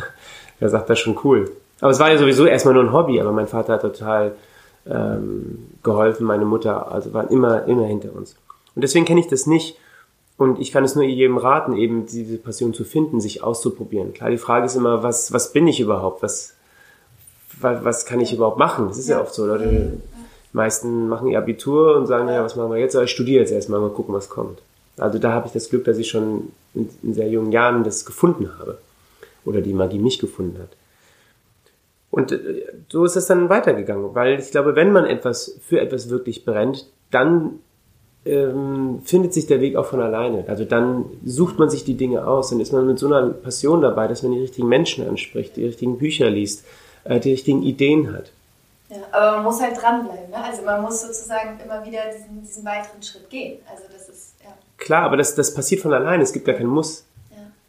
dann 0.60 0.70
sagt 0.70 0.90
das 0.90 0.98
schon 0.98 1.18
cool. 1.24 1.50
Aber 1.82 1.90
es 1.90 2.00
war 2.00 2.10
ja 2.10 2.16
sowieso 2.16 2.46
erstmal 2.46 2.72
nur 2.72 2.84
ein 2.84 2.92
Hobby, 2.92 3.20
aber 3.20 3.32
mein 3.32 3.48
Vater 3.48 3.74
hat 3.74 3.82
total 3.82 4.36
ähm, 4.86 5.66
geholfen, 5.82 6.24
meine 6.24 6.46
Mutter, 6.46 6.90
also 6.90 7.12
waren 7.12 7.28
immer, 7.28 7.66
immer 7.66 7.84
hinter 7.84 8.14
uns. 8.14 8.36
Und 8.74 8.82
deswegen 8.82 9.04
kenne 9.04 9.20
ich 9.20 9.28
das 9.28 9.46
nicht, 9.46 9.76
und 10.36 10.58
ich 10.60 10.72
kann 10.72 10.84
es 10.84 10.94
nur 10.94 11.04
jedem 11.04 11.36
raten, 11.36 11.76
eben 11.76 12.06
diese 12.06 12.38
Passion 12.38 12.74
zu 12.74 12.84
finden, 12.84 13.20
sich 13.20 13.42
auszuprobieren. 13.42 14.12
Klar, 14.12 14.30
die 14.30 14.38
Frage 14.38 14.66
ist 14.66 14.74
immer, 14.74 15.02
was, 15.02 15.32
was 15.32 15.52
bin 15.52 15.68
ich 15.68 15.78
überhaupt? 15.80 16.22
Was, 16.22 16.54
was, 17.60 18.06
kann 18.06 18.20
ich 18.20 18.32
überhaupt 18.32 18.58
machen? 18.58 18.88
Das 18.88 18.98
ist 18.98 19.08
ja, 19.08 19.16
ja 19.16 19.22
oft 19.22 19.34
so. 19.34 19.46
Leute, 19.46 19.68
die 19.68 20.00
meisten 20.52 21.08
machen 21.08 21.28
ihr 21.28 21.38
Abitur 21.38 21.96
und 21.96 22.06
sagen, 22.06 22.28
ja, 22.28 22.42
was 22.42 22.56
machen 22.56 22.72
wir 22.72 22.78
jetzt? 22.78 22.94
ich 22.94 23.10
studiere 23.10 23.40
jetzt 23.40 23.52
erstmal, 23.52 23.80
mal 23.80 23.90
gucken, 23.90 24.14
was 24.14 24.30
kommt. 24.30 24.62
Also 24.98 25.18
da 25.18 25.32
habe 25.32 25.46
ich 25.46 25.52
das 25.52 25.68
Glück, 25.68 25.84
dass 25.84 25.98
ich 25.98 26.08
schon 26.08 26.50
in, 26.74 26.88
in 27.02 27.14
sehr 27.14 27.28
jungen 27.28 27.52
Jahren 27.52 27.84
das 27.84 28.04
gefunden 28.04 28.50
habe. 28.58 28.78
Oder 29.44 29.60
die 29.60 29.74
Magie 29.74 29.98
mich 29.98 30.18
gefunden 30.18 30.58
hat. 30.60 30.70
Und 32.12 32.30
äh, 32.30 32.66
so 32.88 33.04
ist 33.04 33.16
es 33.16 33.26
dann 33.26 33.48
weitergegangen, 33.48 34.14
weil 34.14 34.38
ich 34.38 34.52
glaube, 34.52 34.76
wenn 34.76 34.92
man 34.92 35.06
etwas 35.06 35.58
für 35.66 35.80
etwas 35.80 36.10
wirklich 36.10 36.44
brennt, 36.44 36.86
dann 37.10 37.58
ähm, 38.26 39.00
findet 39.02 39.32
sich 39.32 39.46
der 39.46 39.62
Weg 39.62 39.76
auch 39.76 39.86
von 39.86 40.00
alleine. 40.00 40.44
Also 40.46 40.64
dann 40.64 41.06
sucht 41.24 41.58
man 41.58 41.70
sich 41.70 41.84
die 41.84 41.96
Dinge 41.96 42.26
aus, 42.26 42.50
dann 42.50 42.60
ist 42.60 42.72
man 42.72 42.86
mit 42.86 42.98
so 42.98 43.06
einer 43.06 43.30
Passion 43.30 43.80
dabei, 43.80 44.06
dass 44.08 44.22
man 44.22 44.32
die 44.32 44.40
richtigen 44.40 44.68
Menschen 44.68 45.08
anspricht, 45.08 45.56
die 45.56 45.64
richtigen 45.64 45.96
Bücher 45.96 46.28
liest, 46.28 46.66
äh, 47.04 47.18
die 47.18 47.32
richtigen 47.32 47.62
Ideen 47.62 48.12
hat. 48.12 48.30
Ja, 48.90 48.98
aber 49.10 49.36
man 49.36 49.44
muss 49.44 49.62
halt 49.62 49.80
dranbleiben. 49.80 50.30
Ne? 50.30 50.36
Also 50.36 50.62
man 50.62 50.82
muss 50.82 51.00
sozusagen 51.00 51.58
immer 51.64 51.84
wieder 51.86 52.00
diesen, 52.14 52.42
diesen 52.42 52.64
weiteren 52.66 53.02
Schritt 53.02 53.30
gehen. 53.30 53.58
Also 53.70 53.84
das 53.90 54.10
ist, 54.10 54.34
ja. 54.44 54.50
Klar, 54.76 55.04
aber 55.04 55.16
das, 55.16 55.34
das 55.34 55.54
passiert 55.54 55.80
von 55.80 55.94
alleine. 55.94 56.22
Es 56.22 56.34
gibt 56.34 56.44
gar 56.44 56.56
keinen 56.56 56.68
Muss. 56.68 57.06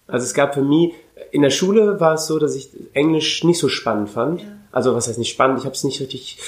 Also 0.07 0.25
es 0.25 0.33
gab 0.33 0.53
für 0.53 0.61
mich, 0.61 0.93
in 1.31 1.41
der 1.41 1.49
Schule 1.49 1.99
war 1.99 2.15
es 2.15 2.27
so, 2.27 2.39
dass 2.39 2.55
ich 2.55 2.69
Englisch 2.93 3.43
nicht 3.43 3.59
so 3.59 3.69
spannend 3.69 4.09
fand. 4.09 4.41
Ja. 4.41 4.47
Also 4.71 4.95
was 4.95 5.07
heißt 5.07 5.19
nicht 5.19 5.31
spannend, 5.31 5.59
ich 5.59 5.65
habe 5.65 5.75
es 5.75 5.83
nicht 5.83 6.01
richtig 6.01 6.39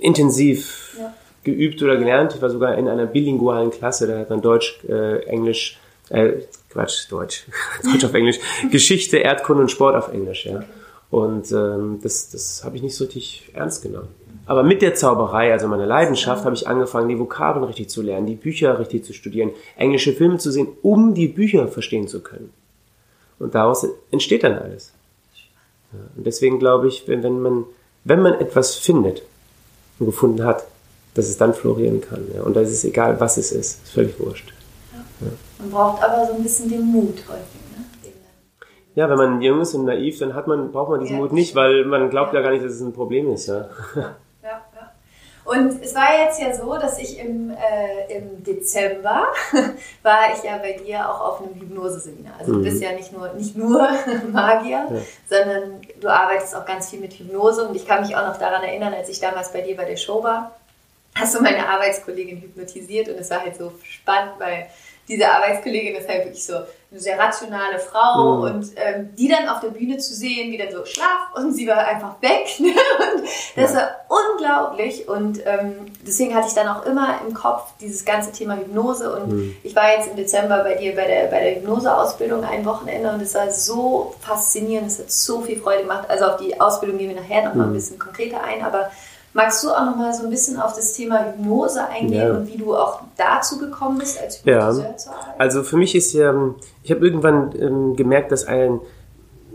intensiv 0.00 0.96
ja. 0.98 1.12
geübt 1.42 1.82
oder 1.82 1.96
gelernt. 1.96 2.34
Ich 2.34 2.42
war 2.42 2.50
sogar 2.50 2.76
in 2.78 2.88
einer 2.88 3.06
bilingualen 3.06 3.70
Klasse, 3.70 4.06
da 4.06 4.18
hat 4.18 4.30
man 4.30 4.40
Deutsch, 4.40 4.78
äh, 4.88 5.24
Englisch, 5.26 5.78
äh, 6.08 6.32
Quatsch, 6.70 7.10
Deutsch, 7.10 7.46
Deutsch 7.82 8.04
auf 8.04 8.14
Englisch, 8.14 8.38
Geschichte, 8.70 9.18
Erdkunde 9.18 9.62
und 9.62 9.70
Sport 9.70 9.96
auf 9.96 10.12
Englisch, 10.12 10.46
ja. 10.46 10.64
Und 11.10 11.52
ähm, 11.52 12.00
das, 12.02 12.30
das 12.30 12.64
habe 12.64 12.76
ich 12.76 12.82
nicht 12.82 12.96
so 12.96 13.04
richtig 13.04 13.50
ernst 13.52 13.82
genommen. 13.82 14.08
Aber 14.46 14.62
mit 14.62 14.82
der 14.82 14.94
Zauberei, 14.94 15.52
also 15.52 15.68
meiner 15.68 15.86
Leidenschaft, 15.86 16.44
habe 16.44 16.54
ich 16.54 16.66
angefangen, 16.66 17.08
die 17.08 17.18
Vokabeln 17.18 17.64
richtig 17.64 17.88
zu 17.88 18.02
lernen, 18.02 18.26
die 18.26 18.34
Bücher 18.34 18.78
richtig 18.78 19.04
zu 19.04 19.12
studieren, 19.12 19.50
englische 19.76 20.12
Filme 20.12 20.38
zu 20.38 20.50
sehen, 20.50 20.68
um 20.82 21.14
die 21.14 21.28
Bücher 21.28 21.68
verstehen 21.68 22.08
zu 22.08 22.20
können. 22.20 22.50
Und 23.38 23.54
daraus 23.54 23.86
entsteht 24.10 24.44
dann 24.44 24.58
alles. 24.58 24.92
Ja, 25.92 25.98
und 26.16 26.26
deswegen 26.26 26.58
glaube 26.58 26.88
ich, 26.88 27.06
wenn, 27.08 27.22
wenn, 27.22 27.40
man, 27.40 27.64
wenn 28.04 28.20
man 28.20 28.34
etwas 28.34 28.74
findet 28.74 29.22
und 29.98 30.06
gefunden 30.06 30.44
hat, 30.44 30.66
dass 31.14 31.28
es 31.28 31.36
dann 31.36 31.54
florieren 31.54 32.00
kann. 32.00 32.26
Ja. 32.34 32.42
Und 32.42 32.54
da 32.54 32.60
ist 32.60 32.70
es 32.70 32.84
egal, 32.84 33.20
was 33.20 33.36
es 33.36 33.52
ist. 33.52 33.84
Ist 33.84 33.92
völlig 33.92 34.18
wurscht. 34.18 34.52
Ja. 35.20 35.26
Man 35.58 35.70
braucht 35.70 36.02
aber 36.02 36.26
so 36.26 36.34
ein 36.34 36.42
bisschen 36.42 36.68
den 36.68 36.82
Mut 36.82 37.16
häufig. 37.28 37.60
Ne? 37.76 37.84
Ja, 38.96 39.08
wenn 39.08 39.16
man 39.16 39.42
jung 39.42 39.60
ist 39.60 39.74
und 39.74 39.84
naiv, 39.84 40.18
dann 40.18 40.34
hat 40.34 40.46
man, 40.46 40.72
braucht 40.72 40.90
man 40.90 41.00
diesen 41.00 41.16
Mut 41.16 41.32
nicht, 41.32 41.54
weil 41.54 41.84
man 41.84 42.10
glaubt 42.10 42.34
ja 42.34 42.42
gar 42.42 42.50
nicht, 42.50 42.64
dass 42.64 42.72
es 42.72 42.80
ein 42.80 42.92
Problem 42.92 43.32
ist. 43.32 43.46
Ja. 43.46 43.68
Und 45.44 45.82
es 45.82 45.94
war 45.94 46.18
jetzt 46.18 46.40
ja 46.40 46.54
so, 46.54 46.74
dass 46.78 46.98
ich 46.98 47.18
im, 47.18 47.50
äh, 47.50 48.16
im 48.16 48.42
Dezember 48.42 49.26
war 50.02 50.34
ich 50.34 50.42
ja 50.42 50.56
bei 50.56 50.72
dir 50.72 51.08
auch 51.08 51.20
auf 51.20 51.42
einem 51.42 51.54
Hypnoseseminar. 51.54 52.34
Also 52.38 52.52
mhm. 52.52 52.56
du 52.56 52.62
bist 52.64 52.82
ja 52.82 52.92
nicht 52.92 53.12
nur, 53.12 53.32
nicht 53.34 53.56
nur 53.56 53.86
Magier, 54.32 54.86
ja. 54.88 55.00
sondern 55.28 55.82
du 56.00 56.08
arbeitest 56.08 56.56
auch 56.56 56.64
ganz 56.64 56.88
viel 56.88 57.00
mit 57.00 57.12
Hypnose. 57.12 57.68
Und 57.68 57.76
ich 57.76 57.86
kann 57.86 58.00
mich 58.00 58.16
auch 58.16 58.26
noch 58.26 58.38
daran 58.38 58.62
erinnern, 58.62 58.94
als 58.94 59.10
ich 59.10 59.20
damals 59.20 59.52
bei 59.52 59.60
dir 59.60 59.76
bei 59.76 59.84
der 59.84 59.98
Show 59.98 60.22
war, 60.22 60.52
hast 61.14 61.34
du 61.34 61.42
meine 61.42 61.68
Arbeitskollegin 61.68 62.40
hypnotisiert 62.40 63.08
und 63.08 63.16
es 63.16 63.30
war 63.30 63.40
halt 63.40 63.56
so 63.56 63.72
spannend, 63.84 64.32
weil 64.38 64.66
diese 65.08 65.28
Arbeitskollegin 65.30 65.96
ist 65.96 66.08
halt 66.08 66.24
wirklich 66.24 66.44
so 66.44 66.54
eine 66.94 67.00
sehr 67.00 67.18
rationale 67.18 67.78
Frau 67.78 68.36
mhm. 68.36 68.42
und 68.42 68.70
ähm, 68.76 69.10
die 69.16 69.28
dann 69.28 69.48
auf 69.48 69.60
der 69.60 69.68
Bühne 69.68 69.98
zu 69.98 70.14
sehen, 70.14 70.52
wie 70.52 70.58
dann 70.58 70.70
so 70.70 70.84
schlaf 70.84 71.34
und 71.34 71.52
sie 71.52 71.66
war 71.66 71.78
einfach 71.78 72.22
weg. 72.22 72.46
Ne? 72.64 72.70
Und 72.70 73.24
das 73.56 73.74
ja. 73.74 73.80
war 73.80 73.90
unglaublich 74.08 75.08
und 75.08 75.40
ähm, 75.44 75.86
deswegen 76.06 76.34
hatte 76.34 76.46
ich 76.48 76.54
dann 76.54 76.68
auch 76.68 76.86
immer 76.86 77.20
im 77.26 77.34
Kopf 77.34 77.72
dieses 77.80 78.04
ganze 78.04 78.32
Thema 78.32 78.56
Hypnose 78.56 79.12
und 79.14 79.28
mhm. 79.28 79.56
ich 79.62 79.74
war 79.74 79.90
jetzt 79.96 80.08
im 80.08 80.16
Dezember 80.16 80.62
bei 80.62 80.74
dir 80.74 80.94
bei 80.94 81.06
der, 81.06 81.26
bei 81.26 81.40
der 81.40 81.56
Hypnoseausbildung 81.56 82.44
ein 82.44 82.64
Wochenende 82.64 83.10
und 83.10 83.20
es 83.20 83.34
war 83.34 83.50
so 83.50 84.14
faszinierend, 84.20 84.88
es 84.88 84.98
hat 84.98 85.10
so 85.10 85.42
viel 85.42 85.60
Freude 85.60 85.82
gemacht. 85.82 86.08
Also 86.08 86.26
auf 86.26 86.36
die 86.36 86.58
Ausbildung 86.60 86.98
gehen 86.98 87.14
wir 87.14 87.20
nachher 87.20 87.44
noch 87.44 87.54
mal 87.54 87.64
ein 87.64 87.70
mhm. 87.70 87.74
bisschen 87.74 87.98
konkreter 87.98 88.42
ein, 88.42 88.64
aber 88.64 88.90
Magst 89.34 89.64
du 89.64 89.70
auch 89.70 89.84
noch 89.84 89.96
mal 89.96 90.14
so 90.14 90.22
ein 90.24 90.30
bisschen 90.30 90.60
auf 90.60 90.74
das 90.74 90.92
Thema 90.92 91.24
Hypnose 91.24 91.84
eingehen 91.88 92.28
ja. 92.28 92.36
und 92.36 92.46
wie 92.46 92.56
du 92.56 92.74
auch 92.74 93.00
dazu 93.16 93.58
gekommen 93.58 93.98
bist, 93.98 94.20
als 94.20 94.38
Hypnotiseur 94.38 94.84
ja. 94.84 94.96
zu 94.96 95.10
arbeiten? 95.10 95.40
Also 95.40 95.62
für 95.64 95.76
mich 95.76 95.96
ist 95.96 96.12
ja, 96.12 96.32
ich 96.84 96.92
habe 96.92 97.04
irgendwann 97.04 97.52
ähm, 97.60 97.96
gemerkt, 97.96 98.30
dass 98.30 98.44
ein, 98.44 98.80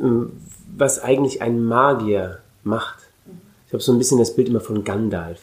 ähm, 0.01 0.33
was 0.75 1.01
eigentlich 1.01 1.41
ein 1.41 1.63
Magier 1.63 2.39
macht. 2.63 2.97
Mhm. 3.25 3.39
Ich 3.67 3.73
habe 3.73 3.81
so 3.81 3.93
ein 3.93 3.97
bisschen 3.97 4.19
das 4.19 4.35
Bild 4.35 4.49
immer 4.49 4.59
von 4.59 4.83
Gandalf. 4.83 5.39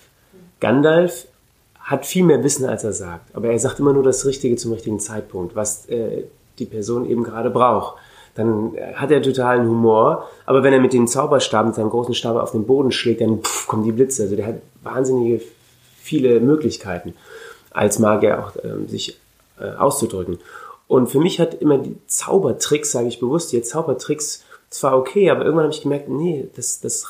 Gandalf 0.61 1.29
hat 1.81 2.05
viel 2.05 2.25
mehr 2.25 2.45
Wissen, 2.45 2.67
als 2.67 2.85
er 2.85 2.93
sagt, 2.93 3.35
aber 3.35 3.49
er 3.49 3.59
sagt 3.59 3.81
immer 3.81 3.95
nur 3.95 4.03
das 4.03 4.27
Richtige 4.27 4.57
zum 4.57 4.73
richtigen 4.73 5.01
Zeitpunkt, 5.01 5.57
was 5.57 5.87
äh, 5.87 6.25
die 6.59 6.67
Person 6.67 7.09
eben 7.09 7.25
gerade 7.25 7.49
braucht 7.49 7.97
dann 8.37 8.77
hat 8.95 9.11
er 9.11 9.23
totalen 9.23 9.67
Humor. 9.67 10.29
Aber 10.45 10.63
wenn 10.63 10.73
er 10.73 10.81
mit 10.81 10.93
dem 10.93 11.07
Zauberstab, 11.07 11.67
mit 11.67 11.75
seinem 11.75 11.91
großen 11.91 12.15
Stab 12.15 12.37
auf 12.37 12.53
den 12.53 12.67
Boden 12.67 12.93
schlägt, 12.93 13.21
dann 13.21 13.43
pff, 13.43 13.67
kommen 13.67 13.83
die 13.83 13.93
Blitze. 13.93 14.25
Also 14.25 14.37
der 14.37 14.47
hat 14.47 14.57
wahnsinnige 14.83 15.43
viele 16.03 16.41
Möglichkeiten, 16.41 17.15
als 17.71 17.99
Magier 17.99 18.39
auch 18.39 18.53
ähm, 18.63 18.89
sich 18.89 19.19
äh, 19.59 19.71
auszudrücken. 19.77 20.39
Und 20.89 21.09
für 21.09 21.19
mich 21.19 21.41
hat 21.41 21.55
immer 21.55 21.79
die 21.79 21.97
Zaubertricks, 22.07 22.93
sage 22.93 23.09
ich 23.09 23.19
bewusst, 23.19 23.53
die 23.53 23.63
Zaubertricks 23.63 24.45
zwar 24.71 24.97
okay, 24.97 25.31
aber 25.31 25.45
irgendwann 25.45 25.65
habe 25.65 25.75
ich 25.75 25.83
gemerkt, 25.83 26.09
nee, 26.09 26.49
das, 26.55 26.81
das, 26.81 27.07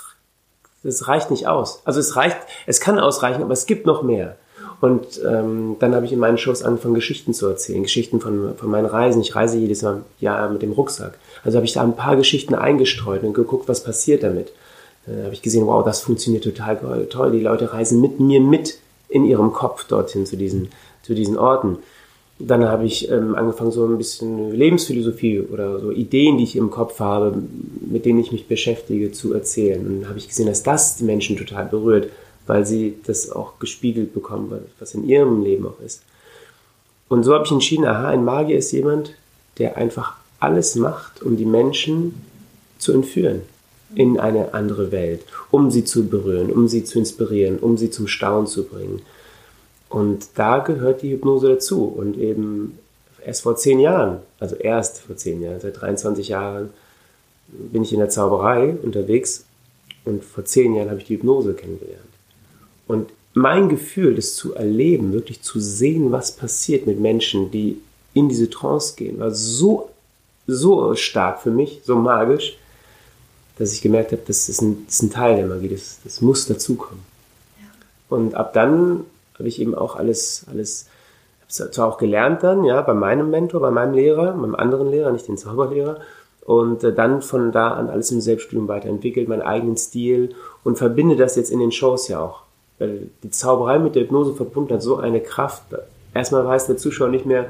das 0.82 1.08
reicht 1.08 1.30
nicht 1.30 1.46
aus. 1.46 1.82
Also 1.84 2.00
es 2.00 2.16
reicht, 2.16 2.38
es 2.66 2.80
kann 2.80 2.98
ausreichen, 2.98 3.42
aber 3.42 3.52
es 3.52 3.66
gibt 3.66 3.86
noch 3.86 4.02
mehr. 4.02 4.36
Und 4.80 5.20
ähm, 5.26 5.76
dann 5.78 5.94
habe 5.94 6.04
ich 6.04 6.12
in 6.12 6.18
meinen 6.18 6.38
Shows 6.38 6.62
angefangen, 6.62 6.94
Geschichten 6.94 7.32
zu 7.32 7.46
erzählen, 7.46 7.82
Geschichten 7.82 8.20
von, 8.20 8.54
von 8.56 8.70
meinen 8.70 8.86
Reisen. 8.86 9.22
Ich 9.22 9.34
reise 9.34 9.58
jedes 9.58 9.84
Jahr 10.20 10.50
mit 10.50 10.62
dem 10.62 10.72
Rucksack. 10.72 11.18
Also 11.44 11.56
habe 11.56 11.66
ich 11.66 11.72
da 11.72 11.82
ein 11.82 11.96
paar 11.96 12.16
Geschichten 12.16 12.54
eingestreut 12.54 13.22
und 13.22 13.32
geguckt, 13.32 13.68
was 13.68 13.82
passiert 13.82 14.22
damit. 14.22 14.52
Dann 15.06 15.24
habe 15.24 15.34
ich 15.34 15.42
gesehen, 15.42 15.66
wow, 15.66 15.84
das 15.84 16.00
funktioniert 16.00 16.44
total 16.44 17.06
toll. 17.06 17.30
Die 17.32 17.40
Leute 17.40 17.72
reisen 17.72 18.00
mit 18.00 18.20
mir 18.20 18.40
mit 18.40 18.78
in 19.08 19.24
ihrem 19.24 19.52
Kopf 19.52 19.84
dorthin 19.84 20.26
zu 20.26 20.36
diesen, 20.36 20.68
zu 21.02 21.14
diesen 21.14 21.38
Orten. 21.38 21.78
Dann 22.38 22.66
habe 22.66 22.84
ich 22.84 23.10
ähm, 23.10 23.34
angefangen, 23.34 23.70
so 23.70 23.86
ein 23.86 23.96
bisschen 23.96 24.52
Lebensphilosophie 24.52 25.40
oder 25.40 25.80
so 25.80 25.90
Ideen, 25.90 26.36
die 26.36 26.44
ich 26.44 26.56
im 26.56 26.70
Kopf 26.70 27.00
habe, 27.00 27.34
mit 27.80 28.04
denen 28.04 28.18
ich 28.18 28.30
mich 28.30 28.46
beschäftige, 28.46 29.10
zu 29.10 29.32
erzählen. 29.32 29.86
Und 29.86 30.00
dann 30.00 30.08
habe 30.10 30.18
ich 30.18 30.28
gesehen, 30.28 30.46
dass 30.46 30.62
das 30.62 30.96
die 30.96 31.04
Menschen 31.04 31.38
total 31.38 31.64
berührt 31.64 32.08
weil 32.46 32.66
sie 32.66 32.98
das 33.06 33.30
auch 33.30 33.58
gespiegelt 33.58 34.14
bekommen, 34.14 34.52
was 34.78 34.94
in 34.94 35.06
ihrem 35.08 35.42
Leben 35.42 35.66
auch 35.66 35.80
ist. 35.84 36.02
Und 37.08 37.22
so 37.22 37.34
habe 37.34 37.44
ich 37.44 37.52
entschieden, 37.52 37.86
aha, 37.86 38.08
ein 38.08 38.24
Magier 38.24 38.58
ist 38.58 38.72
jemand, 38.72 39.14
der 39.58 39.76
einfach 39.76 40.16
alles 40.40 40.74
macht, 40.74 41.22
um 41.22 41.36
die 41.36 41.44
Menschen 41.44 42.14
zu 42.78 42.92
entführen 42.92 43.42
in 43.94 44.18
eine 44.18 44.52
andere 44.54 44.92
Welt, 44.92 45.22
um 45.50 45.70
sie 45.70 45.84
zu 45.84 46.08
berühren, 46.08 46.50
um 46.50 46.68
sie 46.68 46.84
zu 46.84 46.98
inspirieren, 46.98 47.58
um 47.58 47.76
sie 47.76 47.90
zum 47.90 48.08
Staunen 48.08 48.46
zu 48.46 48.64
bringen. 48.64 49.02
Und 49.88 50.26
da 50.34 50.58
gehört 50.58 51.02
die 51.02 51.12
Hypnose 51.12 51.48
dazu. 51.48 51.84
Und 51.84 52.18
eben 52.18 52.78
erst 53.24 53.42
vor 53.42 53.56
zehn 53.56 53.78
Jahren, 53.78 54.18
also 54.40 54.56
erst 54.56 55.00
vor 55.00 55.16
zehn 55.16 55.40
Jahren, 55.40 55.60
seit 55.60 55.80
23 55.80 56.28
Jahren 56.28 56.70
bin 57.48 57.82
ich 57.82 57.92
in 57.92 58.00
der 58.00 58.08
Zauberei 58.08 58.76
unterwegs 58.82 59.44
und 60.04 60.24
vor 60.24 60.44
zehn 60.44 60.74
Jahren 60.74 60.90
habe 60.90 61.00
ich 61.00 61.06
die 61.06 61.14
Hypnose 61.14 61.54
kennengelernt. 61.54 62.02
Und 62.86 63.10
mein 63.34 63.68
Gefühl, 63.68 64.14
das 64.14 64.34
zu 64.34 64.54
erleben, 64.54 65.12
wirklich 65.12 65.42
zu 65.42 65.60
sehen, 65.60 66.10
was 66.10 66.32
passiert 66.32 66.86
mit 66.86 66.98
Menschen, 66.98 67.50
die 67.50 67.80
in 68.14 68.30
diese 68.30 68.48
Trance 68.48 68.94
gehen, 68.96 69.18
war 69.18 69.30
so, 69.30 69.90
so 70.46 70.94
stark 70.94 71.42
für 71.42 71.50
mich, 71.50 71.82
so 71.84 71.96
magisch, 71.96 72.56
dass 73.58 73.72
ich 73.72 73.82
gemerkt 73.82 74.12
habe, 74.12 74.22
das 74.26 74.48
ist 74.48 74.62
ein, 74.62 74.86
das 74.86 74.94
ist 74.94 75.02
ein 75.02 75.10
Teil 75.10 75.36
der 75.36 75.46
Magie, 75.46 75.68
das, 75.68 75.98
das 76.02 76.22
muss 76.22 76.46
dazukommen. 76.46 77.02
Ja. 77.58 77.66
Und 78.16 78.34
ab 78.34 78.54
dann 78.54 79.04
habe 79.34 79.48
ich 79.48 79.60
eben 79.60 79.74
auch 79.74 79.96
alles, 79.96 80.46
alles, 80.50 80.86
habe 81.58 81.70
zwar 81.70 81.88
auch 81.88 81.98
gelernt 81.98 82.42
dann, 82.42 82.64
ja, 82.64 82.80
bei 82.80 82.94
meinem 82.94 83.30
Mentor, 83.30 83.60
bei 83.60 83.70
meinem 83.70 83.92
Lehrer, 83.92 84.34
meinem 84.34 84.54
anderen 84.54 84.90
Lehrer, 84.90 85.12
nicht 85.12 85.28
den 85.28 85.36
Zauberlehrer, 85.36 86.00
und 86.46 86.84
äh, 86.84 86.94
dann 86.94 87.20
von 87.20 87.52
da 87.52 87.72
an 87.72 87.90
alles 87.90 88.10
im 88.12 88.22
Selbststudium 88.22 88.66
weiterentwickelt, 88.68 89.28
meinen 89.28 89.42
eigenen 89.42 89.76
Stil 89.76 90.34
und 90.64 90.78
verbinde 90.78 91.16
das 91.16 91.36
jetzt 91.36 91.50
in 91.50 91.58
den 91.58 91.72
Shows 91.72 92.08
ja 92.08 92.20
auch 92.20 92.45
weil 92.78 93.08
die 93.22 93.30
Zauberei 93.30 93.78
mit 93.78 93.94
der 93.94 94.02
Hypnose 94.02 94.34
verbunden 94.34 94.74
hat 94.74 94.82
so 94.82 94.96
eine 94.96 95.20
Kraft. 95.20 95.62
Erstmal 96.14 96.46
weiß 96.46 96.66
der 96.66 96.76
Zuschauer 96.76 97.08
nicht 97.08 97.26
mehr, 97.26 97.46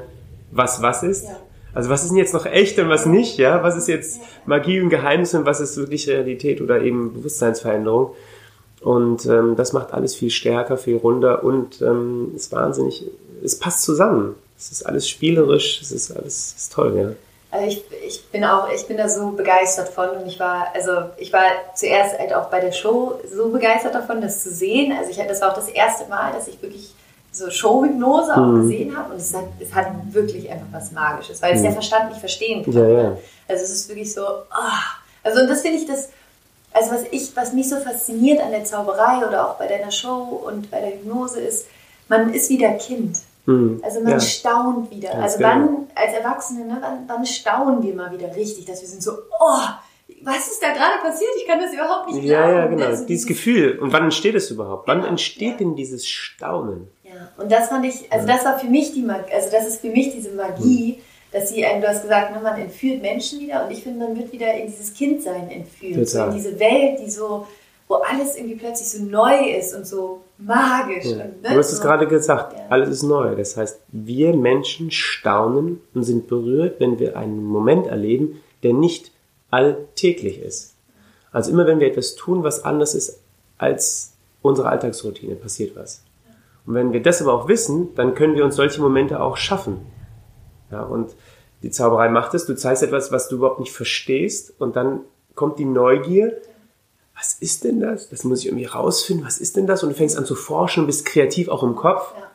was 0.51 0.81
was 0.81 1.03
ist. 1.03 1.25
Ja. 1.25 1.37
Also 1.73 1.89
was 1.89 2.03
ist 2.03 2.09
denn 2.09 2.17
jetzt 2.17 2.33
noch 2.33 2.45
echt 2.45 2.79
und 2.79 2.89
was 2.89 3.05
nicht, 3.05 3.37
ja? 3.37 3.61
Was 3.61 3.77
ist 3.77 3.87
jetzt 3.87 4.19
Magie 4.45 4.81
und 4.81 4.89
Geheimnis 4.89 5.33
und 5.33 5.45
was 5.45 5.59
ist 5.59 5.77
wirklich 5.77 6.07
Realität 6.07 6.61
oder 6.61 6.81
eben 6.81 7.13
Bewusstseinsveränderung? 7.13 8.15
Und 8.81 9.25
ähm, 9.25 9.55
das 9.55 9.73
macht 9.73 9.93
alles 9.93 10.15
viel 10.15 10.29
stärker, 10.29 10.77
viel 10.77 10.97
runder 10.97 11.43
und 11.43 11.81
ähm, 11.81 12.31
ist 12.35 12.51
wahnsinnig, 12.51 13.05
es 13.43 13.59
passt 13.59 13.83
zusammen. 13.83 14.35
Es 14.57 14.71
ist 14.71 14.85
alles 14.87 15.07
spielerisch, 15.07 15.81
es 15.81 15.91
ist 15.91 16.11
alles 16.11 16.55
ist 16.57 16.73
toll, 16.73 16.97
ja. 16.97 17.11
Also 17.49 17.65
ich, 17.67 17.83
ich 18.05 18.25
bin 18.25 18.43
auch, 18.43 18.69
ich 18.69 18.87
bin 18.87 18.97
da 18.97 19.07
so 19.07 19.31
begeistert 19.31 19.89
von 19.89 20.09
und 20.09 20.27
ich 20.27 20.39
war, 20.39 20.67
also 20.73 20.91
ich 21.17 21.31
war 21.31 21.45
zuerst 21.75 22.19
halt 22.19 22.33
auch 22.33 22.49
bei 22.49 22.59
der 22.59 22.73
Show 22.73 23.19
so 23.33 23.49
begeistert 23.49 23.95
davon, 23.95 24.19
das 24.19 24.43
zu 24.43 24.49
sehen. 24.49 24.93
Also 24.97 25.11
ich, 25.11 25.17
das 25.17 25.41
war 25.41 25.51
auch 25.51 25.55
das 25.55 25.69
erste 25.69 26.09
Mal, 26.09 26.33
dass 26.33 26.47
ich 26.47 26.61
wirklich 26.61 26.93
so 27.31 27.49
Showhypnose 27.49 28.33
auch 28.33 28.47
mhm. 28.47 28.61
gesehen 28.63 28.97
habe 28.97 29.13
und 29.13 29.21
es 29.21 29.33
hat, 29.33 29.45
es 29.59 29.73
hat 29.73 29.87
wirklich 30.11 30.49
einfach 30.49 30.67
was 30.71 30.91
Magisches, 30.91 31.41
weil 31.41 31.53
es 31.53 31.59
mhm. 31.59 31.65
der 31.65 31.73
Verstand 31.73 32.09
nicht 32.09 32.19
verstehen 32.19 32.63
kann. 32.63 32.73
Ja, 32.73 32.87
ja. 32.87 33.17
Also 33.47 33.63
es 33.63 33.71
ist 33.71 33.89
wirklich 33.89 34.13
so, 34.13 34.25
oh. 34.25 35.23
also 35.23 35.41
und 35.41 35.47
das 35.47 35.61
finde 35.61 35.77
ich 35.77 35.87
das, 35.87 36.09
also 36.73 36.91
was 36.91 37.03
ich, 37.11 37.35
was 37.35 37.53
mich 37.53 37.69
so 37.69 37.77
fasziniert 37.77 38.41
an 38.41 38.51
der 38.51 38.65
Zauberei 38.65 39.25
oder 39.25 39.47
auch 39.47 39.55
bei 39.55 39.67
deiner 39.67 39.91
Show 39.91 40.41
und 40.45 40.69
bei 40.69 40.81
der 40.81 40.91
Hypnose 40.91 41.39
ist, 41.39 41.67
man 42.09 42.33
ist 42.33 42.49
wieder 42.49 42.71
Kind. 42.73 43.17
Mhm. 43.47 43.81
Also 43.81 44.01
man 44.01 44.11
ja. 44.11 44.19
staunt 44.19 44.91
wieder. 44.91 45.09
Ganz 45.09 45.23
also 45.23 45.37
genau. 45.37 45.49
wann, 45.49 45.87
als 45.95 46.13
Erwachsene, 46.13 46.65
ne, 46.65 46.77
wann, 46.79 47.05
wann 47.07 47.25
staunen 47.25 47.81
wir 47.81 47.95
mal 47.95 48.11
wieder 48.11 48.35
richtig, 48.35 48.65
dass 48.65 48.81
wir 48.81 48.87
sind 48.87 49.01
so, 49.01 49.13
oh, 49.39 49.59
was 50.21 50.47
ist 50.47 50.61
da 50.61 50.73
gerade 50.73 51.01
passiert? 51.01 51.31
Ich 51.37 51.47
kann 51.47 51.59
das 51.59 51.73
überhaupt 51.73 52.07
nicht 52.07 52.23
glauben. 52.23 52.51
Ja, 52.51 52.59
ja, 52.59 52.65
genau. 52.67 52.85
Also 52.85 53.05
dieses, 53.05 53.25
Gefühl. 53.25 53.79
Und 53.79 53.93
wann 53.93 54.03
entsteht 54.03 54.35
es 54.35 54.51
überhaupt? 54.51 54.87
Wann 54.87 54.99
genau. 54.99 55.09
entsteht 55.09 55.53
ja. 55.53 55.57
denn 55.57 55.75
dieses 55.75 56.05
Staunen? 56.07 56.89
Ja, 57.03 57.31
und 57.37 57.51
das 57.51 57.69
fand 57.69 57.85
ich, 57.85 58.11
also 58.11 58.27
das 58.27 58.43
war 58.43 58.59
für 58.59 58.67
mich 58.67 58.93
die 58.93 59.01
Magie, 59.01 59.31
also 59.33 59.49
das 59.49 59.65
ist 59.65 59.81
für 59.81 59.89
mich 59.89 60.11
diese 60.11 60.31
Magie, 60.31 60.97
mhm. 60.97 61.01
dass 61.31 61.49
sie, 61.49 61.61
du 61.61 61.87
hast 61.87 62.01
gesagt, 62.01 62.35
ne, 62.35 62.41
man 62.41 62.59
entführt 62.59 63.01
Menschen 63.01 63.39
wieder 63.39 63.65
und 63.65 63.71
ich 63.71 63.81
finde, 63.81 64.05
man 64.05 64.17
wird 64.17 64.31
wieder 64.33 64.53
in 64.53 64.67
dieses 64.67 64.93
Kindsein 64.93 65.49
entführt. 65.49 66.07
So 66.09 66.25
in 66.25 66.35
diese 66.35 66.59
Welt, 66.59 66.99
die 66.99 67.09
so 67.09 67.47
wo 67.87 67.95
alles 67.95 68.35
irgendwie 68.35 68.55
plötzlich 68.55 68.89
so 68.89 69.03
neu 69.03 69.51
ist 69.51 69.73
und 69.73 69.87
so 69.87 70.21
magisch. 70.37 71.05
Ja. 71.05 71.25
Und, 71.25 71.41
ne? 71.41 71.49
Du 71.49 71.57
hast 71.57 71.71
es 71.71 71.81
gerade 71.81 72.07
gesagt, 72.07 72.53
Ja. 72.53 72.65
alles 72.69 72.89
ist 72.89 73.03
neu. 73.03 73.35
Das 73.35 73.57
heißt, 73.57 73.79
wir 73.91 74.35
Menschen 74.35 74.91
staunen 74.91 75.81
und 75.93 76.03
sind 76.03 76.27
berührt, 76.27 76.79
wenn 76.79 76.99
wir 76.99 77.17
einen 77.17 77.43
Moment 77.43 77.87
erleben, 77.87 78.39
der 78.63 78.73
nicht 78.73 79.11
alltäglich 79.51 80.41
ist. 80.41 80.75
Also 81.31 81.51
immer 81.51 81.65
wenn 81.67 81.79
wir 81.79 81.87
etwas 81.87 82.15
tun, 82.15 82.43
was 82.43 82.63
anders 82.65 82.95
ist 82.95 83.19
als 83.57 84.13
unsere 84.41 84.69
Alltagsroutine, 84.69 85.35
passiert 85.35 85.75
was. 85.75 86.03
Und 86.65 86.73
wenn 86.73 86.93
wir 86.93 87.01
das 87.01 87.21
aber 87.21 87.33
auch 87.33 87.47
wissen, 87.47 87.95
dann 87.95 88.13
können 88.13 88.35
wir 88.35 88.43
uns 88.43 88.55
solche 88.55 88.81
Momente 88.81 89.21
auch 89.21 89.37
schaffen. 89.37 89.77
Ja, 90.71 90.83
und 90.83 91.15
die 91.63 91.71
Zauberei 91.71 92.09
macht 92.09 92.33
es, 92.33 92.45
du 92.45 92.55
zeigst 92.55 92.83
etwas, 92.83 93.11
was 93.11 93.29
du 93.29 93.37
überhaupt 93.37 93.59
nicht 93.59 93.71
verstehst 93.71 94.53
und 94.59 94.75
dann 94.75 95.01
kommt 95.33 95.59
die 95.59 95.65
Neugier. 95.65 96.33
Was 97.17 97.33
ist 97.39 97.63
denn 97.63 97.79
das? 97.79 98.09
Das 98.09 98.23
muss 98.23 98.41
ich 98.41 98.47
irgendwie 98.47 98.65
rausfinden. 98.65 99.25
Was 99.25 99.39
ist 99.39 99.57
denn 99.57 99.65
das? 99.65 99.81
Und 99.83 99.89
du 99.89 99.95
fängst 99.95 100.17
an 100.17 100.25
zu 100.25 100.35
forschen, 100.35 100.85
bist 100.85 101.05
kreativ 101.05 101.49
auch 101.49 101.63
im 101.63 101.75
Kopf. 101.75 102.13
Ja. 102.15 102.27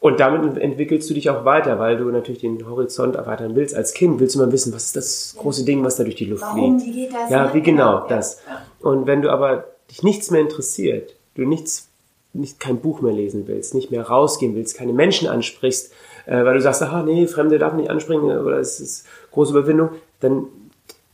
Und 0.00 0.18
damit 0.18 0.56
entwickelst 0.56 1.08
du 1.10 1.14
dich 1.14 1.28
auch 1.28 1.44
weiter, 1.44 1.78
weil 1.78 1.98
du 1.98 2.04
natürlich 2.04 2.40
den 2.40 2.66
Horizont 2.66 3.16
erweitern 3.16 3.54
willst. 3.54 3.74
Als 3.74 3.92
Kind 3.92 4.18
willst 4.18 4.34
du 4.34 4.38
mal 4.38 4.50
wissen, 4.50 4.72
was 4.72 4.86
ist 4.86 4.96
das 4.96 5.34
große 5.38 5.64
Ding, 5.64 5.84
was 5.84 5.96
da 5.96 6.04
durch 6.04 6.16
die 6.16 6.24
Luft 6.24 6.42
Warum, 6.42 6.80
fliegt. 6.80 6.96
wie 6.96 7.00
geht 7.02 7.14
das? 7.14 7.30
Ja, 7.30 7.52
wie 7.52 7.60
genau, 7.60 8.06
das. 8.08 8.40
Ja. 8.46 8.62
Und 8.80 9.06
wenn 9.06 9.20
du 9.20 9.30
aber 9.30 9.64
dich 9.90 10.02
nichts 10.02 10.30
mehr 10.30 10.40
interessiert, 10.40 11.14
du 11.34 11.46
nichts, 11.46 11.88
nicht 12.32 12.60
kein 12.60 12.80
Buch 12.80 13.02
mehr 13.02 13.12
lesen 13.12 13.46
willst, 13.46 13.74
nicht 13.74 13.90
mehr 13.90 14.02
rausgehen 14.02 14.54
willst, 14.54 14.74
keine 14.74 14.94
Menschen 14.94 15.28
ansprichst, 15.28 15.92
äh, 16.24 16.44
weil 16.44 16.54
du 16.54 16.62
sagst, 16.62 16.82
aha, 16.82 17.02
nee, 17.02 17.26
Fremde 17.26 17.58
darf 17.58 17.74
nicht 17.74 17.90
anspringen 17.90 18.38
oder 18.38 18.58
es 18.58 18.80
ist 18.80 19.06
große 19.32 19.52
Überwindung, 19.52 19.90
dann 20.20 20.46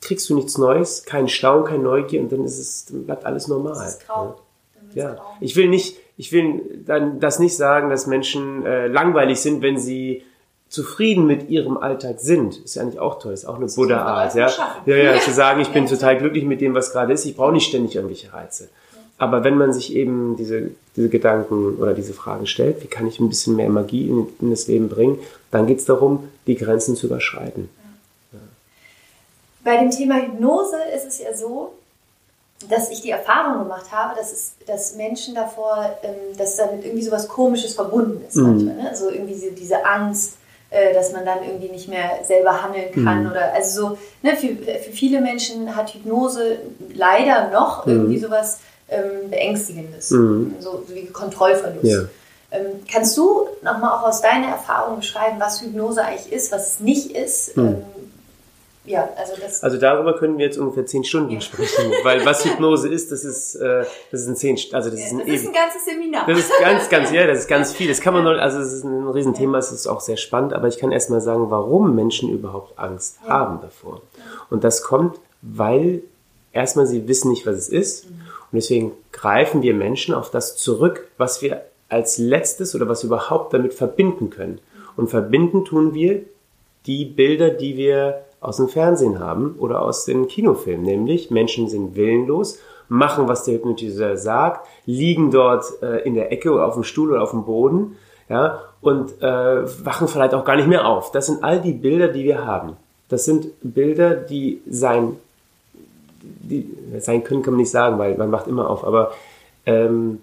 kriegst 0.06 0.28
du 0.30 0.34
nichts 0.34 0.56
Neues, 0.58 1.04
keinen 1.04 1.28
Staunen, 1.28 1.64
keine 1.66 1.82
Neugier 1.82 2.20
und 2.20 2.32
dann 2.32 2.44
ist 2.44 2.58
es, 2.58 2.84
dann 2.86 3.04
bleibt 3.04 3.24
alles 3.26 3.48
normal. 3.48 3.74
Das 3.74 3.94
ist 3.94 4.06
grau. 4.06 4.36
Wird's 4.80 4.94
Ja, 4.94 5.14
grau. 5.14 5.22
ich 5.40 5.56
will 5.56 5.68
nicht, 5.68 5.96
ich 6.16 6.32
will 6.32 6.82
dann 6.86 7.20
das 7.20 7.38
nicht 7.38 7.56
sagen, 7.56 7.90
dass 7.90 8.06
Menschen 8.06 8.64
äh, 8.64 8.86
langweilig 8.86 9.40
sind, 9.40 9.62
wenn 9.62 9.78
sie 9.78 10.22
zufrieden 10.68 11.26
mit 11.26 11.48
ihrem 11.48 11.76
Alltag 11.76 12.20
sind. 12.20 12.56
Ist 12.64 12.74
ja 12.76 12.82
eigentlich 12.82 12.98
auch 12.98 13.18
toll, 13.20 13.32
ist 13.32 13.44
auch 13.46 13.56
eine 13.56 13.66
Buddha-Art, 13.66 14.34
ja. 14.34 14.50
Ja, 14.86 14.96
ja, 14.96 15.20
zu 15.20 15.30
sagen, 15.42 15.60
ich 15.60 15.68
bin 15.68 15.84
Ja. 15.84 15.90
total 15.90 16.18
glücklich 16.18 16.44
mit 16.44 16.60
dem, 16.60 16.74
was 16.74 16.92
gerade 16.92 17.12
ist, 17.12 17.24
ich 17.24 17.36
brauche 17.36 17.52
nicht 17.52 17.68
ständig 17.68 17.94
irgendwelche 17.94 18.32
Reize. 18.32 18.68
Aber 19.18 19.44
wenn 19.44 19.56
man 19.56 19.72
sich 19.72 19.94
eben 19.94 20.36
diese, 20.36 20.70
diese 20.94 21.08
Gedanken 21.08 21.76
oder 21.76 21.94
diese 21.94 22.12
Fragen 22.12 22.46
stellt, 22.46 22.82
wie 22.82 22.86
kann 22.88 23.06
ich 23.06 23.18
ein 23.20 23.28
bisschen 23.28 23.56
mehr 23.56 23.68
Magie 23.70 24.08
in, 24.10 24.26
in 24.40 24.50
das 24.50 24.66
Leben 24.68 24.88
bringen, 24.88 25.18
dann 25.50 25.66
geht 25.66 25.78
es 25.78 25.84
darum, 25.86 26.28
die 26.46 26.56
Grenzen 26.56 26.96
zu 26.96 27.06
überschreiten. 27.06 27.68
Bei 29.66 29.78
dem 29.78 29.90
Thema 29.90 30.14
Hypnose 30.22 30.76
ist 30.94 31.06
es 31.06 31.18
ja 31.18 31.34
so, 31.36 31.72
dass 32.70 32.88
ich 32.88 33.02
die 33.02 33.10
Erfahrung 33.10 33.64
gemacht 33.64 33.86
habe, 33.90 34.14
dass, 34.16 34.32
es, 34.32 34.52
dass 34.64 34.94
Menschen 34.94 35.34
davor, 35.34 35.90
ähm, 36.04 36.36
dass 36.38 36.54
damit 36.56 36.84
irgendwie 36.84 37.02
so 37.02 37.10
was 37.10 37.26
Komisches 37.26 37.74
verbunden 37.74 38.24
ist 38.28 38.36
Mhm. 38.36 38.42
manchmal. 38.44 38.74
Ne? 38.76 38.88
Also 38.88 39.10
irgendwie 39.10 39.34
diese, 39.34 39.50
diese 39.50 39.84
Angst, 39.84 40.34
äh, 40.70 40.94
dass 40.94 41.12
man 41.12 41.24
dann 41.26 41.42
irgendwie 41.44 41.68
nicht 41.68 41.88
mehr 41.88 42.20
selber 42.24 42.62
handeln 42.62 42.92
kann. 43.04 43.24
Mhm. 43.24 43.30
Oder 43.32 43.52
also 43.54 43.88
so, 43.88 43.98
ne, 44.22 44.36
für, 44.36 44.54
für 44.54 44.92
viele 44.92 45.20
Menschen 45.20 45.74
hat 45.74 45.92
Hypnose 45.94 46.58
leider 46.94 47.50
noch 47.50 47.86
Mhm. 47.86 47.92
irgendwie 47.92 48.18
sowas 48.20 48.60
ähm, 48.88 49.30
Beängstigendes. 49.30 50.12
Mhm. 50.12 50.54
So, 50.60 50.84
so 50.88 50.94
wie 50.94 51.06
Kontrollverlust. 51.06 51.84
Ja. 51.84 52.02
Ähm, 52.52 52.66
kannst 52.90 53.16
du 53.18 53.48
nochmal 53.62 53.90
auch 53.98 54.04
aus 54.04 54.20
deiner 54.22 54.46
Erfahrung 54.46 54.98
beschreiben, 55.00 55.36
was 55.40 55.60
Hypnose 55.60 56.04
eigentlich 56.04 56.32
ist, 56.32 56.52
was 56.52 56.74
es 56.74 56.80
nicht 56.80 57.10
ist? 57.10 57.56
Mhm. 58.86 58.92
Ja, 58.92 59.08
also 59.16 59.32
das. 59.40 59.62
Also 59.62 59.76
darüber 59.78 60.16
können 60.16 60.38
wir 60.38 60.46
jetzt 60.46 60.58
ungefähr 60.58 60.86
zehn 60.86 61.04
Stunden 61.04 61.30
Ja. 61.34 61.40
sprechen, 61.40 61.92
weil 62.02 62.24
was 62.24 62.44
Hypnose 62.44 62.88
ist, 62.88 63.12
das 63.12 63.24
ist, 63.24 63.56
äh, 63.56 63.84
das 64.10 64.22
ist 64.22 64.28
ein 64.28 64.36
zehn, 64.36 64.56
also 64.72 64.90
das 64.90 65.00
ist 65.00 65.12
ein 65.12 65.18
das 65.18 65.28
ist 65.28 65.46
ein 65.46 65.52
ganzes 65.52 65.84
Seminar. 65.84 66.26
Das 66.26 66.38
ist 66.38 66.52
ganz, 66.60 66.88
ganz, 66.88 67.10
ja, 67.12 67.26
das 67.26 67.40
ist 67.40 67.48
ganz 67.48 67.72
viel. 67.72 67.88
Das 67.88 68.00
kann 68.00 68.14
man 68.14 68.24
nur, 68.24 68.40
also 68.40 68.58
es 68.58 68.72
ist 68.72 68.84
ein 68.84 69.08
Riesenthema, 69.08 69.58
es 69.58 69.72
ist 69.72 69.86
auch 69.86 70.00
sehr 70.00 70.16
spannend, 70.16 70.52
aber 70.52 70.68
ich 70.68 70.78
kann 70.78 70.92
erst 70.92 71.10
mal 71.10 71.20
sagen, 71.20 71.50
warum 71.50 71.94
Menschen 71.94 72.30
überhaupt 72.30 72.78
Angst 72.78 73.18
Ja. 73.24 73.30
haben 73.30 73.60
davor. 73.60 74.02
Und 74.50 74.64
das 74.64 74.82
kommt, 74.82 75.18
weil 75.42 76.02
erstmal 76.52 76.86
sie 76.86 77.06
wissen 77.08 77.30
nicht, 77.30 77.46
was 77.46 77.56
es 77.56 77.68
ist. 77.68 78.04
Und 78.06 78.54
deswegen 78.54 78.92
greifen 79.12 79.62
wir 79.62 79.74
Menschen 79.74 80.14
auf 80.14 80.30
das 80.30 80.56
zurück, 80.56 81.08
was 81.18 81.42
wir 81.42 81.62
als 81.88 82.18
letztes 82.18 82.74
oder 82.74 82.88
was 82.88 83.02
wir 83.02 83.08
überhaupt 83.08 83.52
damit 83.52 83.74
verbinden 83.74 84.30
können. 84.30 84.60
Und 84.96 85.08
verbinden 85.08 85.64
tun 85.64 85.94
wir 85.94 86.22
die 86.86 87.04
Bilder, 87.04 87.50
die 87.50 87.76
wir 87.76 88.22
aus 88.46 88.58
dem 88.58 88.68
Fernsehen 88.68 89.18
haben 89.18 89.56
oder 89.58 89.82
aus 89.82 90.04
den 90.04 90.28
Kinofilmen, 90.28 90.84
nämlich 90.84 91.30
Menschen 91.30 91.68
sind 91.68 91.96
willenlos, 91.96 92.58
machen, 92.88 93.26
was 93.26 93.44
der 93.44 93.54
Hypnotiseur 93.54 94.16
sagt, 94.16 94.66
liegen 94.84 95.32
dort 95.32 95.64
äh, 95.82 96.02
in 96.02 96.14
der 96.14 96.30
Ecke 96.30 96.52
oder 96.52 96.66
auf 96.66 96.74
dem 96.74 96.84
Stuhl 96.84 97.10
oder 97.10 97.22
auf 97.22 97.32
dem 97.32 97.44
Boden, 97.44 97.96
ja, 98.28 98.60
und 98.80 99.20
äh, 99.20 99.84
wachen 99.84 100.08
vielleicht 100.08 100.34
auch 100.34 100.44
gar 100.44 100.56
nicht 100.56 100.68
mehr 100.68 100.86
auf. 100.86 101.10
Das 101.10 101.26
sind 101.26 101.42
all 101.42 101.60
die 101.60 101.72
Bilder, 101.72 102.08
die 102.08 102.24
wir 102.24 102.44
haben. 102.44 102.76
Das 103.08 103.24
sind 103.24 103.48
Bilder, 103.62 104.14
die 104.14 104.60
sein, 104.68 105.16
die 106.22 106.70
sein 106.98 107.24
können, 107.24 107.42
kann 107.42 107.54
man 107.54 107.60
nicht 107.60 107.70
sagen, 107.70 107.98
weil 107.98 108.16
man 108.16 108.30
wacht 108.32 108.46
immer 108.46 108.70
auf, 108.70 108.84
aber 108.84 109.12
ähm, 109.64 110.20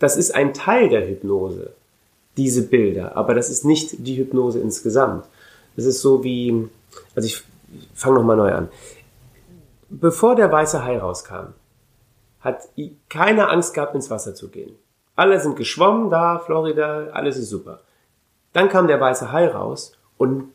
das 0.00 0.16
ist 0.16 0.34
ein 0.34 0.52
Teil 0.52 0.88
der 0.88 1.08
Hypnose, 1.08 1.72
diese 2.36 2.66
Bilder, 2.66 3.16
aber 3.16 3.34
das 3.34 3.50
ist 3.50 3.64
nicht 3.64 4.06
die 4.06 4.16
Hypnose 4.16 4.58
insgesamt. 4.58 5.26
Das 5.76 5.84
ist 5.84 6.00
so 6.00 6.24
wie, 6.24 6.68
also 7.14 7.26
ich 7.26 7.44
fange 7.94 8.16
nochmal 8.16 8.36
neu 8.36 8.52
an. 8.52 8.68
Bevor 9.88 10.34
der 10.34 10.50
weiße 10.50 10.84
Hai 10.84 10.98
rauskam, 10.98 11.54
hat 12.40 12.68
keiner 13.08 13.50
Angst 13.50 13.74
gehabt, 13.74 13.94
ins 13.94 14.10
Wasser 14.10 14.34
zu 14.34 14.48
gehen. 14.48 14.74
Alle 15.14 15.38
sind 15.40 15.56
geschwommen 15.56 16.10
da, 16.10 16.38
Florida, 16.38 17.08
alles 17.12 17.36
ist 17.36 17.50
super. 17.50 17.80
Dann 18.52 18.68
kam 18.68 18.86
der 18.86 19.00
weiße 19.00 19.32
Hai 19.32 19.48
raus 19.48 19.92
und 20.16 20.50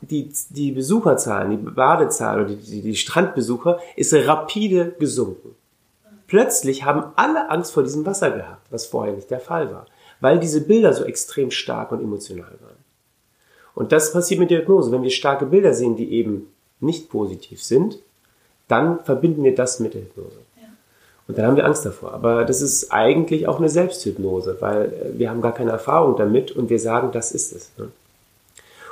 die, 0.00 0.32
die 0.50 0.72
Besucherzahlen, 0.72 1.50
die 1.50 1.56
Badezahl 1.56 2.40
oder 2.44 2.54
die, 2.54 2.82
die, 2.82 2.96
Strandbesucher 2.96 3.78
ist 3.96 4.12
rapide 4.14 4.92
gesunken. 4.98 5.54
Plötzlich 6.26 6.84
haben 6.84 7.12
alle 7.16 7.50
Angst 7.50 7.72
vor 7.72 7.82
diesem 7.82 8.06
Wasser 8.06 8.30
gehabt, 8.30 8.66
was 8.70 8.86
vorher 8.86 9.14
nicht 9.14 9.30
der 9.30 9.40
Fall 9.40 9.72
war, 9.72 9.86
weil 10.20 10.38
diese 10.38 10.62
Bilder 10.62 10.92
so 10.92 11.04
extrem 11.04 11.50
stark 11.50 11.92
und 11.92 12.00
emotional 12.00 12.56
waren. 12.60 12.82
Und 13.74 13.92
das 13.92 14.12
passiert 14.12 14.40
mit 14.40 14.50
der 14.50 14.60
Hypnose. 14.60 14.92
Wenn 14.92 15.02
wir 15.02 15.10
starke 15.10 15.46
Bilder 15.46 15.74
sehen, 15.74 15.96
die 15.96 16.12
eben 16.12 16.52
nicht 16.82 17.10
positiv 17.10 17.62
sind, 17.62 17.98
dann 18.68 19.00
verbinden 19.04 19.42
wir 19.44 19.54
das 19.54 19.80
mit 19.80 19.94
der 19.94 20.02
Hypnose. 20.02 20.38
Und 21.28 21.38
dann 21.38 21.46
haben 21.46 21.56
wir 21.56 21.64
Angst 21.64 21.86
davor. 21.86 22.12
Aber 22.12 22.44
das 22.44 22.60
ist 22.60 22.92
eigentlich 22.92 23.46
auch 23.46 23.58
eine 23.58 23.68
Selbsthypnose, 23.68 24.56
weil 24.60 24.86
äh, 24.86 25.18
wir 25.18 25.30
haben 25.30 25.40
gar 25.40 25.54
keine 25.54 25.70
Erfahrung 25.70 26.16
damit 26.16 26.50
und 26.50 26.68
wir 26.68 26.78
sagen, 26.78 27.10
das 27.12 27.32
ist 27.32 27.52
es. 27.52 27.70
ne? 27.78 27.88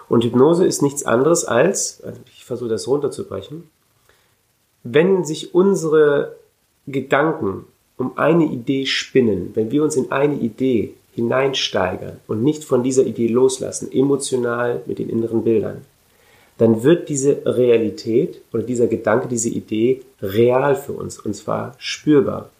Und 0.08 0.24
Hypnose 0.24 0.66
ist 0.66 0.82
nichts 0.82 1.04
anderes 1.04 1.44
als, 1.44 2.02
also 2.02 2.20
ich 2.34 2.44
versuche 2.44 2.68
das 2.68 2.88
runterzubrechen, 2.88 3.68
wenn 4.82 5.24
sich 5.24 5.54
unsere 5.54 6.36
Gedanken 6.86 7.66
um 7.96 8.16
eine 8.16 8.44
Idee 8.44 8.86
spinnen, 8.86 9.50
wenn 9.54 9.70
wir 9.70 9.84
uns 9.84 9.94
in 9.94 10.10
eine 10.10 10.34
Idee 10.34 10.94
hineinsteigern 11.14 12.18
und 12.26 12.42
nicht 12.42 12.64
von 12.64 12.82
dieser 12.82 13.04
Idee 13.04 13.28
loslassen, 13.28 13.92
emotional 13.92 14.82
mit 14.86 14.98
den 14.98 15.10
inneren 15.10 15.44
Bildern, 15.44 15.82
dann 16.60 16.82
wird 16.82 17.08
diese 17.08 17.40
Realität 17.46 18.42
oder 18.52 18.62
dieser 18.62 18.86
Gedanke, 18.86 19.28
diese 19.28 19.48
Idee 19.48 20.02
real 20.20 20.76
für 20.76 20.92
uns 20.92 21.18
und 21.18 21.34
zwar 21.34 21.74
spürbar. 21.78 22.50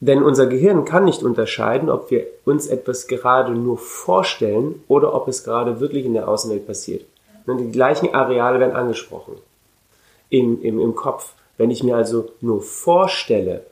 Denn 0.00 0.22
unser 0.22 0.46
Gehirn 0.46 0.86
kann 0.86 1.04
nicht 1.04 1.22
unterscheiden, 1.22 1.90
ob 1.90 2.10
wir 2.10 2.26
uns 2.46 2.68
etwas 2.68 3.06
gerade 3.06 3.52
nur 3.52 3.76
vorstellen 3.76 4.82
oder 4.88 5.12
ob 5.14 5.28
es 5.28 5.44
gerade 5.44 5.78
wirklich 5.78 6.06
in 6.06 6.14
der 6.14 6.26
Außenwelt 6.26 6.66
passiert. 6.66 7.04
Und 7.44 7.58
die 7.58 7.70
gleichen 7.70 8.14
Areale 8.14 8.60
werden 8.60 8.74
angesprochen 8.74 9.34
im, 10.30 10.62
im, 10.62 10.80
im 10.80 10.94
Kopf. 10.94 11.34
Wenn 11.58 11.70
ich 11.70 11.82
mir 11.82 11.96
also 11.96 12.30
nur 12.40 12.62
vorstelle, 12.62 13.66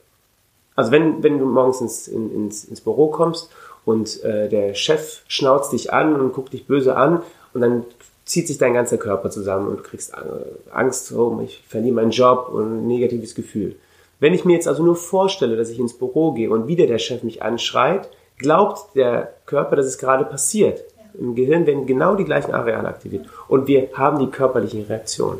also 0.75 0.91
wenn, 0.91 1.23
wenn 1.23 1.39
du 1.39 1.45
morgens 1.45 1.81
ins, 1.81 2.07
in, 2.07 2.31
ins, 2.31 2.63
ins 2.63 2.81
Büro 2.81 3.07
kommst 3.07 3.49
und 3.85 4.23
äh, 4.23 4.49
der 4.49 4.75
Chef 4.75 5.23
schnauzt 5.27 5.73
dich 5.73 5.91
an 5.91 6.13
und 6.13 6.31
guckt 6.31 6.53
dich 6.53 6.67
böse 6.67 6.95
an 6.95 7.23
und 7.55 7.61
dann 7.61 7.85
zieht 8.29 8.47
sich 8.47 8.59
dein 8.59 8.75
ganzer 8.75 8.99
Körper 8.99 9.31
zusammen 9.31 9.67
und 9.67 9.77
du 9.77 9.83
kriegst 9.83 10.13
äh, 10.13 10.71
Angst, 10.71 11.11
oh, 11.11 11.41
ich 11.43 11.63
verliere 11.67 11.95
meinen 11.95 12.11
Job 12.11 12.49
und 12.53 12.83
ein 12.83 12.87
negatives 12.87 13.33
Gefühl. 13.33 13.75
Wenn 14.19 14.35
ich 14.35 14.45
mir 14.45 14.53
jetzt 14.53 14.67
also 14.67 14.83
nur 14.83 14.95
vorstelle, 14.95 15.57
dass 15.57 15.69
ich 15.69 15.79
ins 15.79 15.97
Büro 15.97 16.33
gehe 16.33 16.51
und 16.51 16.67
wieder 16.67 16.85
der 16.85 16.99
Chef 16.99 17.23
mich 17.23 17.41
anschreit, 17.41 18.07
glaubt 18.37 18.95
der 18.95 19.33
Körper, 19.47 19.75
dass 19.75 19.87
es 19.87 19.97
gerade 19.97 20.25
passiert. 20.25 20.83
Im 21.19 21.33
Gehirn 21.33 21.65
werden 21.65 21.87
genau 21.87 22.13
die 22.15 22.23
gleichen 22.23 22.53
Areale 22.53 22.87
aktiviert 22.87 23.25
und 23.47 23.65
wir 23.65 23.89
haben 23.93 24.19
die 24.19 24.29
körperlichen 24.29 24.85
Reaktionen. 24.85 25.39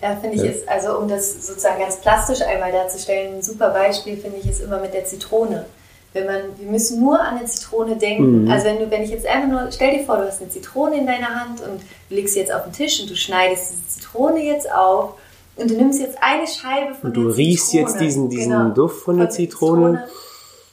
Da 0.00 0.14
finde 0.14 0.36
ich 0.36 0.42
Ja. 0.42 0.50
es, 0.50 0.68
also 0.68 0.98
um 0.98 1.08
das 1.08 1.44
sozusagen 1.44 1.80
ganz 1.80 2.00
plastisch 2.00 2.40
einmal 2.42 2.70
darzustellen, 2.70 3.34
ein 3.36 3.42
super 3.42 3.70
Beispiel 3.70 4.16
finde 4.16 4.38
ich 4.38 4.48
ist 4.48 4.60
immer 4.60 4.80
mit 4.80 4.94
der 4.94 5.04
Zitrone. 5.04 5.66
Wenn 6.14 6.26
man, 6.26 6.42
wir 6.58 6.70
müssen 6.70 7.00
nur 7.00 7.18
an 7.18 7.38
eine 7.38 7.46
Zitrone 7.46 7.96
denken. 7.96 8.44
Mhm. 8.44 8.50
Also 8.50 8.66
wenn 8.66 8.78
du, 8.78 8.90
wenn 8.90 9.02
ich 9.02 9.10
jetzt 9.10 9.26
einfach 9.26 9.48
nur, 9.48 9.68
stell 9.72 9.96
dir 9.98 10.04
vor, 10.04 10.16
du 10.18 10.26
hast 10.26 10.40
eine 10.42 10.50
Zitrone 10.50 10.98
in 10.98 11.06
deiner 11.06 11.28
Hand 11.40 11.60
und 11.62 11.80
du 12.08 12.14
legst 12.14 12.34
sie 12.34 12.40
jetzt 12.40 12.52
auf 12.52 12.64
den 12.64 12.72
Tisch 12.72 13.00
und 13.00 13.08
du 13.10 13.16
schneidest 13.16 13.72
diese 13.72 13.88
Zitrone 14.00 14.42
jetzt 14.44 14.70
auf 14.70 15.14
Und 15.56 15.70
du 15.70 15.74
nimmst 15.74 16.00
jetzt 16.00 16.18
eine 16.20 16.46
Scheibe 16.46 16.94
von 16.94 17.08
und 17.10 17.16
du 17.16 17.28
der 17.28 17.36
riechst 17.36 17.68
Zitrone. 17.70 17.90
jetzt 17.90 18.00
diesen, 18.00 18.28
diesen 18.30 18.52
Genau. 18.52 18.74
Duft 18.74 19.02
von 19.04 19.18
der 19.18 19.30
Zitrone. 19.30 20.06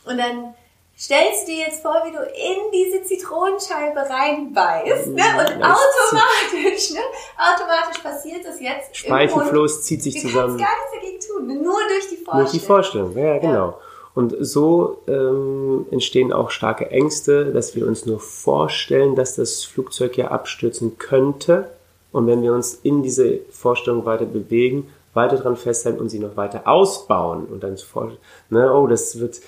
Und 0.05 0.17
dann 0.17 0.53
stellst 0.97 1.47
du 1.47 1.51
dir 1.53 1.59
jetzt 1.67 1.81
vor, 1.81 1.95
wie 2.05 2.11
du 2.11 2.17
in 2.21 2.71
diese 2.73 3.03
Zitronenscheibe 3.03 3.99
reinbeißt. 4.09 5.07
Ne? 5.07 5.11
Und 5.13 5.17
Ja, 5.17 5.37
das 5.37 5.51
automatisch, 5.53 6.91
ne? 6.91 6.99
automatisch 7.37 8.01
passiert 8.03 8.45
das 8.45 8.59
jetzt. 8.59 8.95
Speichelfluss 8.97 9.83
zieht 9.83 10.03
sich. 10.03 10.15
Du 10.15 10.27
zusammen. 10.27 10.57
kannst 10.57 10.65
gar 10.65 10.77
nichts 10.77 11.21
dagegen 11.27 11.55
tun, 11.55 11.63
nur 11.63 11.79
durch 11.87 12.09
die 12.09 12.15
Vorstellung. 12.17 12.39
Durch 12.41 12.51
die 12.51 12.59
Vorstellung, 12.59 13.17
ja, 13.17 13.37
genau. 13.37 13.77
Und 14.15 14.35
so 14.39 15.01
ähm, 15.07 15.85
entstehen 15.91 16.33
auch 16.33 16.49
starke 16.49 16.89
Ängste, 16.91 17.53
dass 17.53 17.75
wir 17.75 17.87
uns 17.87 18.05
nur 18.05 18.19
vorstellen, 18.19 19.15
dass 19.15 19.35
das 19.35 19.63
Flugzeug 19.63 20.17
ja 20.17 20.29
abstürzen 20.29 20.97
könnte. 20.97 21.69
Und 22.11 22.27
wenn 22.27 22.41
wir 22.41 22.53
uns 22.53 22.73
in 22.73 23.03
diese 23.03 23.39
Vorstellung 23.51 24.05
weiter 24.05 24.25
bewegen, 24.25 24.87
weiter 25.13 25.37
dran 25.37 25.55
festhalten 25.55 25.99
und 25.99 26.09
sie 26.09 26.19
noch 26.19 26.37
weiter 26.37 26.67
ausbauen 26.67 27.45
und 27.45 27.63
dann 27.63 27.77
vor, 27.77 28.11
ne, 28.49 28.73
oh, 28.73 28.87
das 28.87 29.19
wird, 29.19 29.39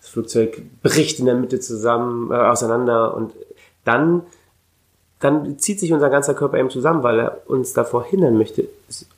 das 0.00 0.10
Flugzeug 0.10 0.62
bricht 0.82 1.18
in 1.18 1.26
der 1.26 1.34
Mitte 1.34 1.60
zusammen, 1.60 2.30
äh, 2.30 2.34
auseinander 2.34 3.14
und 3.14 3.32
dann, 3.84 4.22
dann 5.20 5.58
zieht 5.58 5.80
sich 5.80 5.92
unser 5.92 6.10
ganzer 6.10 6.34
Körper 6.34 6.58
eben 6.58 6.70
zusammen, 6.70 7.02
weil 7.02 7.20
er 7.20 7.42
uns 7.46 7.72
davor 7.72 8.04
hindern 8.04 8.36
möchte, 8.36 8.68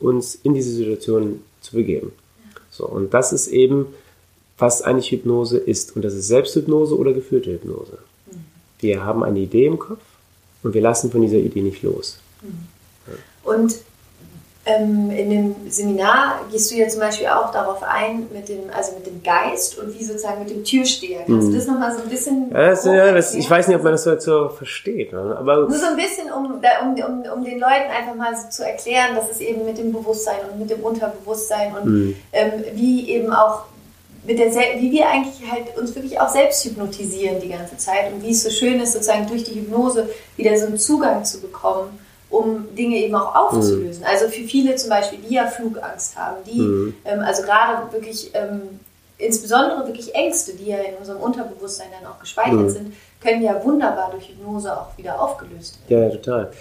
uns 0.01 0.35
in 0.35 0.55
diese 0.55 0.71
Situation 0.71 1.43
zu 1.61 1.77
begeben. 1.77 2.13
So, 2.71 2.87
und 2.87 3.13
das 3.15 3.33
ist 3.33 3.49
eben, 3.49 3.95
was 4.63 4.81
eigentlich 4.81 5.11
Hypnose 5.11 5.59
ist. 5.59 5.95
Und 5.97 6.03
das 6.03 6.15
ist 6.15 6.29
Selbsthypnose 6.29 6.97
oder 6.97 7.13
geführte 7.13 7.51
Hypnose. 7.51 7.99
Wir 8.79 9.05
haben 9.05 9.23
eine 9.23 9.41
Idee 9.41 9.67
im 9.67 9.79
Kopf 9.79 10.01
und 10.63 10.73
wir 10.73 10.81
lassen 10.81 11.11
von 11.11 11.21
dieser 11.21 11.37
Idee 11.39 11.61
nicht 11.63 11.83
los. 11.83 12.19
Und 13.45 13.75
ähm, 14.65 15.11
in 15.11 15.31
dem 15.31 15.57
Seminar 15.69 16.43
gehst 16.53 16.71
du 16.71 16.77
ja 16.77 16.87
zum 16.87 17.01
Beispiel 17.01 17.27
auch 17.27 17.51
darauf 17.51 17.83
ein, 17.83 18.29
mit 18.33 18.49
dem, 18.49 18.61
also 18.73 18.93
mit 18.93 19.05
dem 19.07 19.21
Geist 19.25 19.77
und 19.79 19.99
wie 19.99 20.05
sozusagen 20.05 20.39
mit 20.39 20.51
dem 20.51 20.63
Türsteher. 20.63 21.25
Kannst 21.27 21.49
du 21.49 21.53
das 21.53 21.67
nochmal 21.67 21.93
so 21.97 22.03
ein 22.03 22.09
bisschen. 22.09 22.47
Mhm. 22.49 22.53
Ja, 22.53 22.71
das, 22.71 22.85
ja, 22.85 23.13
das, 23.13 23.35
ich 23.35 23.51
weiß 23.51 23.67
nicht, 23.67 23.77
ob 23.77 23.83
man 23.83 23.93
das 23.93 24.05
so, 24.05 24.17
so 24.21 24.49
versteht. 24.51 25.13
Ne? 25.13 25.37
Aber 25.37 25.63
Nur 25.69 25.73
so 25.77 25.87
ein 25.87 25.97
bisschen, 25.97 26.31
um, 26.33 26.45
um, 26.47 26.53
um, 26.53 27.33
um 27.39 27.45
den 27.45 27.59
Leuten 27.59 27.91
einfach 27.91 28.15
mal 28.15 28.37
so 28.37 28.49
zu 28.51 28.65
erklären, 28.65 29.17
dass 29.17 29.29
es 29.33 29.41
eben 29.41 29.65
mit 29.65 29.79
dem 29.79 29.93
Bewusstsein 29.93 30.39
und 30.53 30.61
mit 30.61 30.71
dem 30.71 30.81
Unterbewusstsein 30.81 31.75
und 31.75 31.85
Mhm. 31.85 32.17
ähm, 32.33 32.53
wie 32.75 33.11
eben 33.11 33.33
auch 33.33 33.65
mit 34.25 34.39
der 34.39 34.53
wie 34.53 34.93
wir 34.93 35.09
eigentlich 35.09 35.51
halt 35.51 35.77
uns 35.77 35.95
wirklich 35.95 36.21
auch 36.21 36.29
selbst 36.29 36.65
hypnotisieren 36.65 37.41
die 37.41 37.49
ganze 37.49 37.77
Zeit 37.77 38.13
und 38.13 38.23
wie 38.23 38.31
es 38.31 38.43
so 38.45 38.51
schön 38.51 38.81
ist, 38.81 38.93
sozusagen 38.93 39.27
durch 39.27 39.45
die 39.45 39.55
Hypnose 39.61 40.09
wieder 40.37 40.57
so 40.59 40.67
einen 40.67 40.79
Zugang 40.79 41.25
zu 41.25 41.41
bekommen, 41.41 41.99
um 42.31 42.75
Dinge 42.77 42.97
eben 42.97 43.15
auch 43.15 43.35
aufzulösen. 43.35 44.05
Also 44.05 44.27
für 44.29 44.45
viele 44.45 44.77
zum 44.77 44.91
Beispiel, 44.91 45.19
die 45.29 45.35
ja 45.35 45.47
Flugangst 45.47 46.17
haben, 46.17 46.37
die 46.47 46.61
Mhm. 46.61 46.95
ähm, 47.05 47.21
also 47.21 47.43
gerade 47.43 47.93
wirklich 47.93 48.31
ähm, 48.35 48.81
insbesondere 49.19 49.87
wirklich 49.87 50.15
Ängste, 50.15 50.53
die 50.55 50.67
ja 50.71 50.79
in 50.79 50.95
unserem 50.97 51.21
Unterbewusstsein 51.21 51.89
dann 52.01 52.11
auch 52.11 52.19
gespeichert 52.21 52.55
Mhm. 52.55 52.71
sind, 52.71 52.95
können 53.23 53.43
ja 53.43 53.63
wunderbar 53.65 54.11
durch 54.13 54.29
Hypnose 54.29 54.73
auch 54.77 54.97
wieder 54.97 55.21
aufgelöst 55.21 55.79
werden. 55.89 56.11
ja, 56.11 56.17
total. 56.17 56.53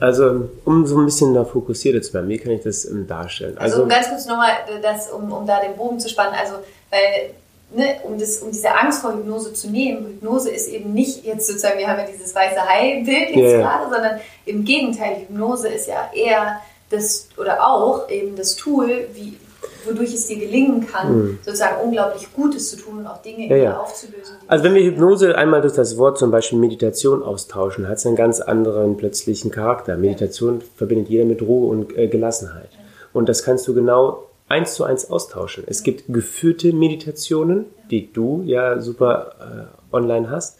Also, 0.00 0.48
um 0.64 0.86
so 0.86 0.96
ein 0.98 1.04
bisschen 1.04 1.34
da 1.34 1.44
fokussierter 1.44 2.00
zu 2.00 2.14
werden, 2.14 2.28
wie 2.30 2.38
kann 2.38 2.52
ich 2.52 2.62
das 2.62 2.86
ähm, 2.86 3.06
darstellen? 3.06 3.58
Also, 3.58 3.82
um 3.82 3.88
ganz 3.90 4.08
kurz 4.08 4.24
nochmal, 4.24 4.52
das, 4.80 5.10
um, 5.10 5.30
um 5.30 5.46
da 5.46 5.60
den 5.60 5.76
Bogen 5.76 6.00
zu 6.00 6.08
spannen, 6.08 6.32
also 6.40 6.54
weil, 6.92 7.30
ne, 7.74 7.96
um, 8.04 8.18
das, 8.18 8.36
um 8.38 8.52
diese 8.52 8.70
Angst 8.70 9.00
vor 9.00 9.14
Hypnose 9.14 9.54
zu 9.54 9.70
nehmen, 9.70 10.06
Hypnose 10.06 10.50
ist 10.50 10.68
eben 10.68 10.92
nicht 10.92 11.24
jetzt 11.24 11.46
sozusagen, 11.46 11.78
wir 11.78 11.88
haben 11.88 11.98
ja 11.98 12.06
dieses 12.06 12.34
weiße 12.34 12.60
Hai-Bild 12.60 13.30
jetzt 13.30 13.52
ja. 13.52 13.58
gerade, 13.58 13.90
sondern 13.90 14.20
im 14.44 14.64
Gegenteil, 14.64 15.20
Hypnose 15.20 15.68
ist 15.68 15.88
ja 15.88 16.10
eher 16.14 16.60
das, 16.90 17.28
oder 17.38 17.66
auch 17.66 18.10
eben 18.10 18.36
das 18.36 18.54
Tool, 18.56 19.08
wie, 19.14 19.38
wodurch 19.86 20.12
es 20.12 20.26
dir 20.26 20.38
gelingen 20.38 20.86
kann, 20.86 21.38
sozusagen 21.42 21.82
unglaublich 21.82 22.28
Gutes 22.34 22.70
zu 22.70 22.76
tun 22.76 22.98
und 22.98 23.06
auch 23.06 23.22
Dinge. 23.22 23.48
Ja, 23.48 23.56
ja. 23.56 23.80
aufzulösen. 23.80 24.36
Also 24.46 24.64
wenn 24.64 24.74
wir 24.74 24.82
Hypnose 24.82 25.36
einmal 25.36 25.62
durch 25.62 25.72
das 25.72 25.96
Wort 25.96 26.18
zum 26.18 26.30
Beispiel 26.30 26.58
Meditation 26.58 27.22
austauschen, 27.22 27.88
hat 27.88 27.96
es 27.96 28.06
einen 28.06 28.16
ganz 28.16 28.40
anderen 28.40 28.98
plötzlichen 28.98 29.50
Charakter. 29.50 29.96
Meditation 29.96 30.62
verbindet 30.76 31.08
jeder 31.08 31.24
mit 31.24 31.40
Ruhe 31.40 31.70
und 31.70 31.96
äh, 31.96 32.08
Gelassenheit. 32.08 32.68
Und 33.14 33.28
das 33.28 33.42
kannst 33.42 33.66
du 33.66 33.74
genau 33.74 34.24
eins 34.52 34.74
zu 34.74 34.84
eins 34.84 35.10
austauschen. 35.10 35.64
Es 35.66 35.82
gibt 35.82 36.04
geführte 36.08 36.72
Meditationen, 36.72 37.64
die 37.90 38.12
du 38.12 38.42
ja 38.44 38.80
super 38.80 39.70
äh, 39.92 39.94
online 39.96 40.30
hast. 40.30 40.58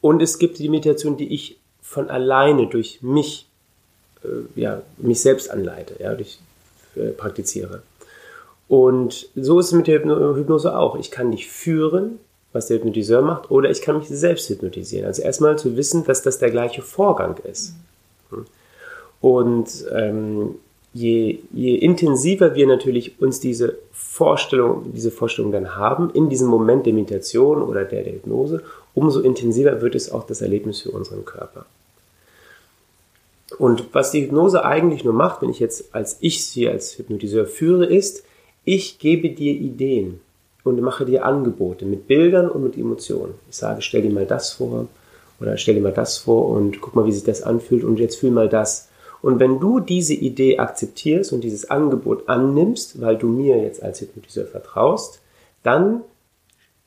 Und 0.00 0.20
es 0.20 0.38
gibt 0.38 0.58
die 0.58 0.68
Meditation, 0.68 1.16
die 1.16 1.32
ich 1.32 1.58
von 1.80 2.10
alleine 2.10 2.66
durch 2.66 3.00
mich, 3.02 3.46
äh, 4.24 4.60
ja, 4.60 4.82
mich 4.98 5.20
selbst 5.20 5.50
anleite, 5.50 5.94
ja, 6.02 6.14
durch, 6.14 6.40
äh, 6.96 7.10
praktiziere. 7.10 7.82
Und 8.68 9.28
so 9.36 9.60
ist 9.60 9.66
es 9.66 9.72
mit 9.72 9.86
der 9.86 10.00
Hypno- 10.00 10.34
Hypnose 10.34 10.76
auch. 10.76 10.96
Ich 10.98 11.10
kann 11.10 11.30
dich 11.30 11.48
führen, 11.48 12.18
was 12.52 12.66
der 12.66 12.78
Hypnotiseur 12.78 13.22
macht, 13.22 13.50
oder 13.50 13.70
ich 13.70 13.82
kann 13.82 13.98
mich 13.98 14.08
selbst 14.08 14.48
hypnotisieren. 14.48 15.06
Also 15.06 15.22
erstmal 15.22 15.58
zu 15.58 15.76
wissen, 15.76 16.04
dass 16.04 16.22
das 16.22 16.38
der 16.38 16.50
gleiche 16.50 16.82
Vorgang 16.82 17.36
ist. 17.44 17.74
Und 19.20 19.68
ähm, 19.92 20.56
je, 20.94 21.38
je 21.52 21.76
intensiver 21.76 22.54
wir 22.54 22.66
natürlich 22.66 23.20
uns 23.20 23.40
diese 23.40 23.78
Vorstellung, 23.92 24.92
diese 24.92 25.10
Vorstellung 25.10 25.52
dann 25.52 25.76
haben, 25.76 26.10
in 26.10 26.28
diesem 26.28 26.48
Moment 26.48 26.86
der 26.86 26.92
Meditation 26.92 27.62
oder 27.62 27.84
der, 27.84 28.02
der 28.02 28.14
Hypnose, 28.14 28.62
umso 28.94 29.20
intensiver 29.20 29.80
wird 29.80 29.94
es 29.94 30.12
auch 30.12 30.24
das 30.24 30.42
Erlebnis 30.42 30.82
für 30.82 30.90
unseren 30.90 31.24
Körper. 31.24 31.66
Und 33.58 33.86
was 33.92 34.10
die 34.10 34.22
Hypnose 34.22 34.64
eigentlich 34.64 35.04
nur 35.04 35.14
macht, 35.14 35.42
wenn 35.42 35.50
ich 35.50 35.60
jetzt 35.60 35.94
als 35.94 36.18
ich 36.20 36.46
sie 36.46 36.68
als 36.68 36.98
Hypnotiseur 36.98 37.46
führe, 37.46 37.86
ist, 37.86 38.24
ich 38.64 38.98
gebe 38.98 39.30
dir 39.30 39.52
Ideen 39.52 40.20
und 40.64 40.80
mache 40.80 41.04
dir 41.04 41.24
Angebote 41.24 41.84
mit 41.84 42.06
Bildern 42.06 42.48
und 42.48 42.62
mit 42.62 42.76
Emotionen. 42.76 43.34
Ich 43.50 43.56
sage, 43.56 43.82
stell 43.82 44.02
dir 44.02 44.12
mal 44.12 44.26
das 44.26 44.52
vor 44.52 44.86
oder 45.40 45.56
stell 45.56 45.74
dir 45.74 45.80
mal 45.80 45.92
das 45.92 46.18
vor 46.18 46.48
und 46.48 46.80
guck 46.80 46.94
mal, 46.94 47.04
wie 47.04 47.12
sich 47.12 47.24
das 47.24 47.42
anfühlt 47.42 47.84
und 47.84 47.98
jetzt 47.98 48.16
fühl 48.16 48.30
mal 48.30 48.48
das. 48.48 48.88
Und 49.22 49.38
wenn 49.38 49.60
du 49.60 49.78
diese 49.80 50.14
Idee 50.14 50.58
akzeptierst 50.58 51.32
und 51.32 51.42
dieses 51.42 51.70
Angebot 51.70 52.28
annimmst, 52.28 53.00
weil 53.00 53.16
du 53.16 53.28
mir 53.28 53.62
jetzt 53.62 53.82
als 53.82 54.00
Hypnotiseur 54.00 54.46
vertraust, 54.46 55.20
dann 55.62 56.02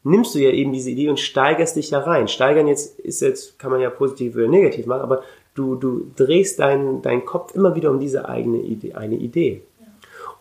nimmst 0.04 0.36
du 0.36 0.40
ja 0.40 0.52
eben 0.52 0.74
diese 0.74 0.92
Idee 0.92 1.10
und 1.10 1.20
steigerst 1.20 1.78
dich 1.78 1.90
da 1.90 2.00
rein. 2.00 2.28
Steigern 2.28 2.68
jetzt 2.68 3.00
ist 3.00 3.22
jetzt, 3.22 3.58
kann 3.58 3.72
man 3.72 3.80
ja 3.80 3.90
positiv 3.90 4.36
oder 4.36 4.50
negativ 4.50 4.86
machen, 4.86 5.02
aber 5.02 5.24
du, 5.56 5.76
du 5.76 6.12
drehst 6.16 6.60
deinen, 6.60 7.02
deinen 7.02 7.26
Kopf 7.26 7.56
immer 7.56 7.76
wieder 7.76 7.90
um 7.90 8.00
diese 8.00 8.28
eigene 8.28 8.60
Idee, 8.60 8.94
eine 8.94 9.16
Idee. 9.16 9.62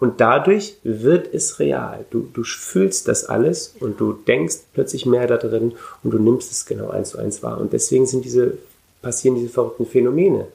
Und 0.01 0.21
dadurch 0.21 0.77
wird 0.83 1.33
es 1.33 1.61
real. 1.61 2.05
Du, 2.11 2.29
du 2.35 2.43
fühlst 2.43 3.09
das 3.09 3.25
alles 3.25 3.75
und 3.81 4.01
du 4.01 4.13
denkst 4.13 4.57
plötzlich 4.75 5.07
mehr 5.07 5.27
da 5.27 5.37
drin 5.37 5.73
und 6.03 6.11
du 6.11 6.19
nimmst 6.19 6.51
es 6.51 6.67
genau 6.67 6.91
eins 6.91 7.11
zu 7.11 7.19
eins 7.19 7.43
wahr. 7.43 7.61
Und 7.61 7.73
deswegen 7.73 8.05
sind 8.05 8.25
diese, 8.25 8.59
passieren 9.01 9.37
diese 9.37 9.49
verrückten 9.49 9.87
Phänomene. 9.87 10.49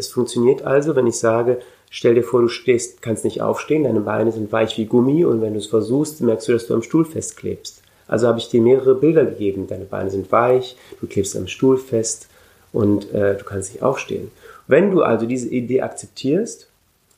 Es 0.00 0.08
funktioniert 0.08 0.62
also, 0.62 0.96
wenn 0.96 1.06
ich 1.06 1.18
sage, 1.18 1.60
stell 1.90 2.14
dir 2.14 2.22
vor, 2.24 2.40
du 2.40 2.48
stehst, 2.48 3.02
kannst 3.02 3.24
nicht 3.24 3.42
aufstehen, 3.42 3.84
deine 3.84 4.00
Beine 4.00 4.32
sind 4.32 4.50
weich 4.50 4.76
wie 4.78 4.86
Gummi 4.86 5.24
und 5.24 5.42
wenn 5.42 5.52
du 5.52 5.58
es 5.58 5.66
versuchst, 5.66 6.20
merkst 6.22 6.48
du, 6.48 6.52
dass 6.52 6.66
du 6.66 6.74
am 6.74 6.82
Stuhl 6.82 7.04
festklebst. 7.04 7.82
Also 8.08 8.26
habe 8.26 8.38
ich 8.38 8.48
dir 8.48 8.60
mehrere 8.62 8.94
Bilder 8.94 9.24
gegeben. 9.24 9.66
Deine 9.68 9.84
Beine 9.84 10.10
sind 10.10 10.32
weich, 10.32 10.76
du 11.00 11.06
klebst 11.06 11.36
am 11.36 11.46
Stuhl 11.46 11.76
fest 11.78 12.26
und 12.72 13.12
äh, 13.12 13.36
du 13.36 13.44
kannst 13.44 13.72
nicht 13.72 13.82
aufstehen. 13.82 14.30
Wenn 14.66 14.90
du 14.90 15.02
also 15.02 15.26
diese 15.26 15.48
Idee 15.48 15.82
akzeptierst, 15.82 16.66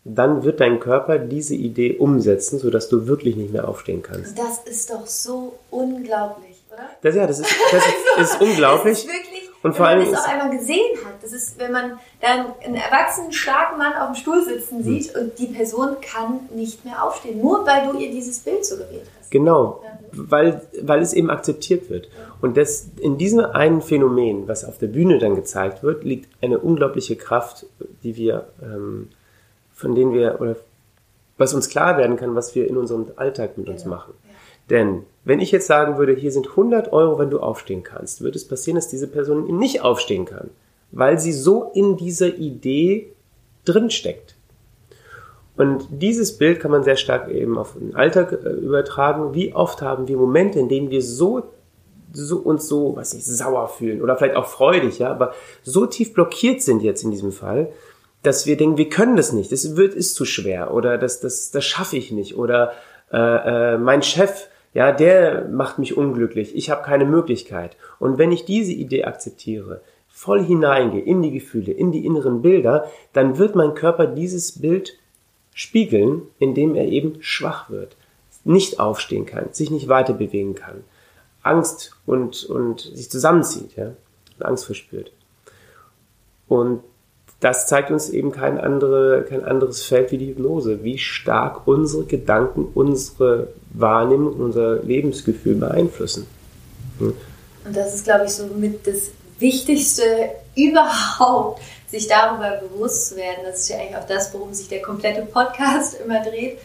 dann 0.04 0.42
wird 0.42 0.58
dein 0.60 0.80
Körper 0.80 1.18
diese 1.18 1.54
Idee 1.54 1.96
umsetzen, 1.96 2.58
sodass 2.58 2.88
du 2.88 3.06
wirklich 3.06 3.36
nicht 3.36 3.52
mehr 3.52 3.68
aufstehen 3.68 4.02
kannst. 4.02 4.36
Das 4.36 4.58
ist 4.64 4.90
doch 4.90 5.06
so 5.06 5.52
unglaublich, 5.70 6.56
oder? 6.72 6.82
Das, 7.02 7.14
ja, 7.14 7.26
das 7.26 7.38
ist, 7.38 7.54
das 7.70 7.82
ist, 8.18 8.32
ist 8.34 8.40
unglaublich. 8.42 8.94
Das 8.94 9.04
ist 9.04 9.06
wirklich, 9.12 9.48
Und 9.62 9.76
vor 9.76 9.86
wenn 9.86 9.98
man 9.98 10.06
allem 10.06 10.12
ist- 10.12 10.18
auch 10.18 10.28
einmal 10.28 10.50
gesehen 10.58 10.96
hat. 11.04 11.11
Das 11.22 11.32
ist, 11.32 11.58
wenn 11.58 11.72
man 11.72 11.98
dann 12.20 12.46
einen 12.64 12.74
erwachsenen, 12.74 13.32
starken 13.32 13.78
Mann 13.78 13.94
auf 13.94 14.08
dem 14.12 14.14
Stuhl 14.16 14.42
sitzen 14.44 14.82
sieht 14.82 15.14
und 15.16 15.38
die 15.38 15.46
Person 15.46 15.96
kann 16.00 16.40
nicht 16.54 16.84
mehr 16.84 17.02
aufstehen, 17.04 17.40
nur 17.40 17.64
weil 17.66 17.88
du 17.90 17.98
ihr 17.98 18.10
dieses 18.10 18.40
Bild 18.40 18.64
suggeriert 18.64 19.06
hast. 19.18 19.30
Genau, 19.30 19.82
weil, 20.12 20.60
weil 20.82 21.00
es 21.00 21.12
eben 21.14 21.30
akzeptiert 21.30 21.88
wird. 21.88 22.08
Und 22.40 22.56
das, 22.56 22.88
in 23.00 23.16
diesem 23.18 23.40
einen 23.40 23.80
Phänomen, 23.80 24.46
was 24.48 24.64
auf 24.64 24.78
der 24.78 24.88
Bühne 24.88 25.18
dann 25.18 25.36
gezeigt 25.36 25.82
wird, 25.82 26.04
liegt 26.04 26.28
eine 26.42 26.58
unglaubliche 26.58 27.16
Kraft, 27.16 27.66
die 28.02 28.16
wir, 28.16 28.48
ähm, 28.62 29.08
von 29.72 29.94
denen 29.94 30.12
wir, 30.12 30.40
oder 30.40 30.56
was 31.38 31.54
uns 31.54 31.68
klar 31.68 31.96
werden 31.96 32.16
kann, 32.16 32.34
was 32.34 32.54
wir 32.54 32.68
in 32.68 32.76
unserem 32.76 33.06
Alltag 33.16 33.56
mit 33.56 33.68
uns 33.68 33.84
Genau, 33.84 33.96
machen. 33.96 34.12
ja. 34.24 34.30
Denn 34.70 35.04
wenn 35.24 35.40
ich 35.40 35.50
jetzt 35.50 35.66
sagen 35.66 35.98
würde, 35.98 36.14
hier 36.14 36.32
sind 36.32 36.48
100 36.48 36.92
Euro, 36.92 37.18
wenn 37.18 37.30
du 37.30 37.40
aufstehen 37.40 37.82
kannst, 37.82 38.22
wird 38.22 38.36
es 38.36 38.46
passieren, 38.46 38.76
dass 38.76 38.88
diese 38.88 39.06
Person 39.06 39.48
eben 39.48 39.58
nicht 39.58 39.80
aufstehen 39.82 40.24
kann, 40.24 40.50
weil 40.92 41.18
sie 41.18 41.32
so 41.32 41.70
in 41.74 41.96
dieser 41.96 42.36
Idee 42.36 43.12
drinsteckt. 43.64 44.36
Und 45.56 45.86
dieses 45.90 46.38
Bild 46.38 46.60
kann 46.60 46.70
man 46.70 46.82
sehr 46.82 46.96
stark 46.96 47.28
eben 47.30 47.58
auf 47.58 47.74
den 47.74 47.94
Alltag 47.94 48.32
äh, 48.32 48.48
übertragen. 48.48 49.34
Wie 49.34 49.54
oft 49.54 49.82
haben 49.82 50.08
wir 50.08 50.16
Momente, 50.16 50.58
in 50.58 50.68
denen 50.68 50.90
wir 50.90 51.02
so, 51.02 51.42
so 52.12 52.38
uns 52.38 52.68
so, 52.68 52.96
was 52.96 53.14
nicht, 53.14 53.26
sauer 53.26 53.68
fühlen 53.68 54.02
oder 54.02 54.16
vielleicht 54.16 54.36
auch 54.36 54.46
freudig, 54.46 54.98
ja, 54.98 55.10
aber 55.10 55.34
so 55.62 55.86
tief 55.86 56.14
blockiert 56.14 56.62
sind 56.62 56.82
jetzt 56.82 57.04
in 57.04 57.10
diesem 57.10 57.32
Fall, 57.32 57.72
dass 58.22 58.46
wir 58.46 58.56
denken, 58.56 58.76
wir 58.76 58.88
können 58.88 59.16
das 59.16 59.32
nicht, 59.32 59.52
das 59.52 59.76
wird 59.76 59.94
ist 59.94 60.14
zu 60.14 60.24
schwer 60.24 60.72
oder 60.72 60.96
das 60.96 61.20
das 61.20 61.50
das 61.50 61.64
schaffe 61.64 61.96
ich 61.96 62.12
nicht 62.12 62.36
oder 62.36 62.72
äh, 63.12 63.74
äh, 63.74 63.78
mein 63.78 64.02
Chef, 64.02 64.48
ja, 64.74 64.92
der 64.92 65.48
macht 65.48 65.78
mich 65.78 65.96
unglücklich, 65.96 66.54
ich 66.56 66.70
habe 66.70 66.82
keine 66.82 67.04
Möglichkeit. 67.04 67.76
Und 67.98 68.18
wenn 68.18 68.32
ich 68.32 68.44
diese 68.44 68.72
Idee 68.72 69.04
akzeptiere, 69.04 69.82
voll 70.22 70.44
hineingehe 70.44 71.00
in 71.00 71.20
die 71.20 71.32
Gefühle, 71.32 71.72
in 71.72 71.90
die 71.90 72.06
inneren 72.06 72.42
Bilder, 72.42 72.88
dann 73.12 73.38
wird 73.38 73.56
mein 73.56 73.74
Körper 73.74 74.06
dieses 74.06 74.60
Bild 74.60 74.96
spiegeln, 75.52 76.22
indem 76.38 76.76
er 76.76 76.86
eben 76.86 77.16
schwach 77.20 77.70
wird, 77.70 77.96
nicht 78.44 78.78
aufstehen 78.78 79.26
kann, 79.26 79.48
sich 79.50 79.72
nicht 79.72 79.88
weiter 79.88 80.12
bewegen 80.12 80.54
kann, 80.54 80.84
Angst 81.42 81.96
und, 82.06 82.44
und 82.44 82.82
sich 82.82 83.10
zusammenzieht, 83.10 83.74
ja, 83.74 83.94
Angst 84.38 84.64
verspürt. 84.64 85.10
Und 86.46 86.84
das 87.40 87.66
zeigt 87.66 87.90
uns 87.90 88.08
eben 88.08 88.30
kein, 88.30 88.60
andere, 88.60 89.24
kein 89.28 89.44
anderes 89.44 89.82
Feld 89.82 90.12
wie 90.12 90.18
die 90.18 90.28
Hypnose, 90.28 90.84
wie 90.84 90.98
stark 90.98 91.66
unsere 91.66 92.04
Gedanken 92.04 92.68
unsere 92.74 93.48
Wahrnehmung, 93.72 94.34
unser 94.34 94.84
Lebensgefühl 94.84 95.56
beeinflussen. 95.56 96.28
Hm. 97.00 97.12
Und 97.64 97.76
das 97.76 97.96
ist, 97.96 98.04
glaube 98.04 98.26
ich, 98.26 98.32
so 98.32 98.46
mit 98.46 98.86
das 98.86 99.10
Wichtigste 99.42 100.30
überhaupt, 100.56 101.60
sich 101.90 102.08
darüber 102.08 102.62
bewusst 102.62 103.08
zu 103.08 103.16
werden. 103.16 103.44
Das 103.44 103.60
ist 103.60 103.68
ja 103.68 103.78
eigentlich 103.78 103.96
auch 103.96 104.06
das, 104.06 104.32
worum 104.32 104.54
sich 104.54 104.68
der 104.68 104.80
komplette 104.80 105.22
Podcast 105.22 106.00
immer 106.00 106.22
dreht 106.22 106.58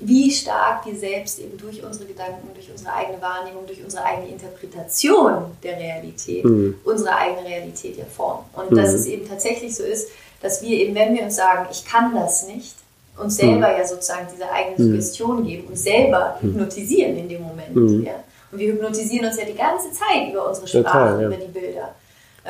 wie 0.00 0.30
stark 0.30 0.86
wir 0.86 0.96
selbst 0.96 1.38
eben 1.38 1.56
durch 1.58 1.82
unsere 1.84 2.06
Gedanken, 2.06 2.48
durch 2.54 2.70
unsere 2.70 2.92
eigene 2.94 3.20
Wahrnehmung, 3.20 3.66
durch 3.66 3.84
unsere 3.84 4.02
eigene 4.04 4.28
Interpretation 4.28 5.44
der 5.62 5.78
Realität, 5.78 6.44
mhm. 6.44 6.76
unsere 6.84 7.14
eigene 7.14 7.46
Realität 7.46 7.98
ja 7.98 8.04
formen. 8.04 8.44
Und 8.54 8.70
mhm. 8.70 8.76
dass 8.76 8.92
es 8.92 9.06
eben 9.06 9.28
tatsächlich 9.28 9.76
so 9.76 9.82
ist, 9.82 10.08
dass 10.40 10.62
wir 10.62 10.70
eben, 10.70 10.94
wenn 10.94 11.14
wir 11.14 11.22
uns 11.22 11.36
sagen, 11.36 11.68
ich 11.70 11.84
kann 11.84 12.14
das 12.14 12.46
nicht, 12.46 12.74
uns 13.18 13.36
selber 13.36 13.68
mhm. 13.68 13.78
ja 13.78 13.86
sozusagen 13.86 14.26
diese 14.32 14.50
eigene 14.50 14.78
mhm. 14.78 14.90
Suggestion 14.90 15.46
geben, 15.46 15.68
uns 15.68 15.82
selber 15.82 16.38
mhm. 16.40 16.48
hypnotisieren 16.48 17.18
in 17.18 17.28
dem 17.28 17.42
Moment. 17.42 17.76
Mhm. 17.76 18.04
Ja? 18.06 18.14
Und 18.50 18.58
wir 18.58 18.72
hypnotisieren 18.72 19.26
uns 19.26 19.36
ja 19.36 19.44
die 19.44 19.54
ganze 19.54 19.92
Zeit 19.92 20.32
über 20.32 20.48
unsere 20.48 20.66
Sprache, 20.66 20.84
Total, 20.84 21.20
ja. 21.20 21.26
über 21.26 21.36
die 21.36 21.52
Bilder. 21.52 21.94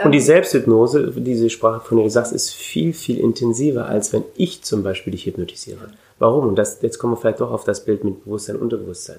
Und 0.04 0.12
die 0.12 0.18
ähm, 0.18 0.24
Selbsthypnose, 0.24 1.12
diese 1.16 1.50
Sprache, 1.50 1.80
von 1.80 1.96
der 1.96 2.04
du 2.04 2.10
sagst, 2.10 2.32
ist 2.32 2.50
viel, 2.50 2.92
viel 2.92 3.18
intensiver, 3.18 3.86
als 3.86 4.12
wenn 4.12 4.24
ich 4.36 4.62
zum 4.62 4.82
Beispiel 4.82 5.10
dich 5.10 5.26
hypnotisiere. 5.26 5.90
Warum? 6.18 6.46
Und 6.46 6.56
das, 6.56 6.80
jetzt 6.82 6.98
kommen 6.98 7.14
wir 7.14 7.16
vielleicht 7.16 7.40
doch 7.40 7.50
auf 7.50 7.64
das 7.64 7.84
Bild 7.84 8.04
mit 8.04 8.24
Bewusstsein 8.24 8.56
und 8.56 8.62
Unterbewusstsein. 8.62 9.18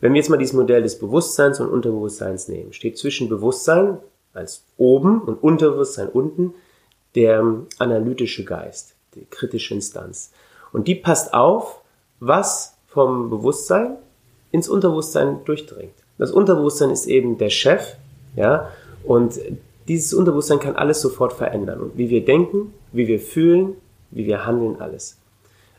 Wenn 0.00 0.14
wir 0.14 0.20
jetzt 0.20 0.30
mal 0.30 0.38
dieses 0.38 0.54
Modell 0.54 0.82
des 0.82 0.98
Bewusstseins 0.98 1.60
und 1.60 1.68
Unterbewusstseins 1.68 2.48
nehmen, 2.48 2.72
steht 2.72 2.98
zwischen 2.98 3.28
Bewusstsein 3.28 3.98
als 4.32 4.64
oben 4.76 5.20
und 5.22 5.42
Unterbewusstsein 5.42 6.08
unten 6.08 6.54
der 7.14 7.44
analytische 7.78 8.44
Geist, 8.44 8.94
die 9.14 9.26
kritische 9.28 9.74
Instanz. 9.74 10.30
Und 10.72 10.88
die 10.88 10.94
passt 10.94 11.34
auf, 11.34 11.80
was 12.20 12.76
vom 12.86 13.30
Bewusstsein 13.30 13.96
ins 14.50 14.68
Unterbewusstsein 14.68 15.44
durchdringt. 15.44 15.94
Das 16.18 16.30
Unterbewusstsein 16.30 16.90
ist 16.90 17.06
eben 17.06 17.38
der 17.38 17.50
Chef, 17.50 17.96
ja, 18.36 18.70
und 19.04 19.40
dieses 19.90 20.14
Unterbewusstsein 20.14 20.60
kann 20.60 20.76
alles 20.76 21.00
sofort 21.00 21.32
verändern. 21.32 21.90
Wie 21.96 22.10
wir 22.10 22.24
denken, 22.24 22.72
wie 22.92 23.08
wir 23.08 23.18
fühlen, 23.18 23.74
wie 24.12 24.24
wir 24.24 24.46
handeln, 24.46 24.80
alles. 24.80 25.18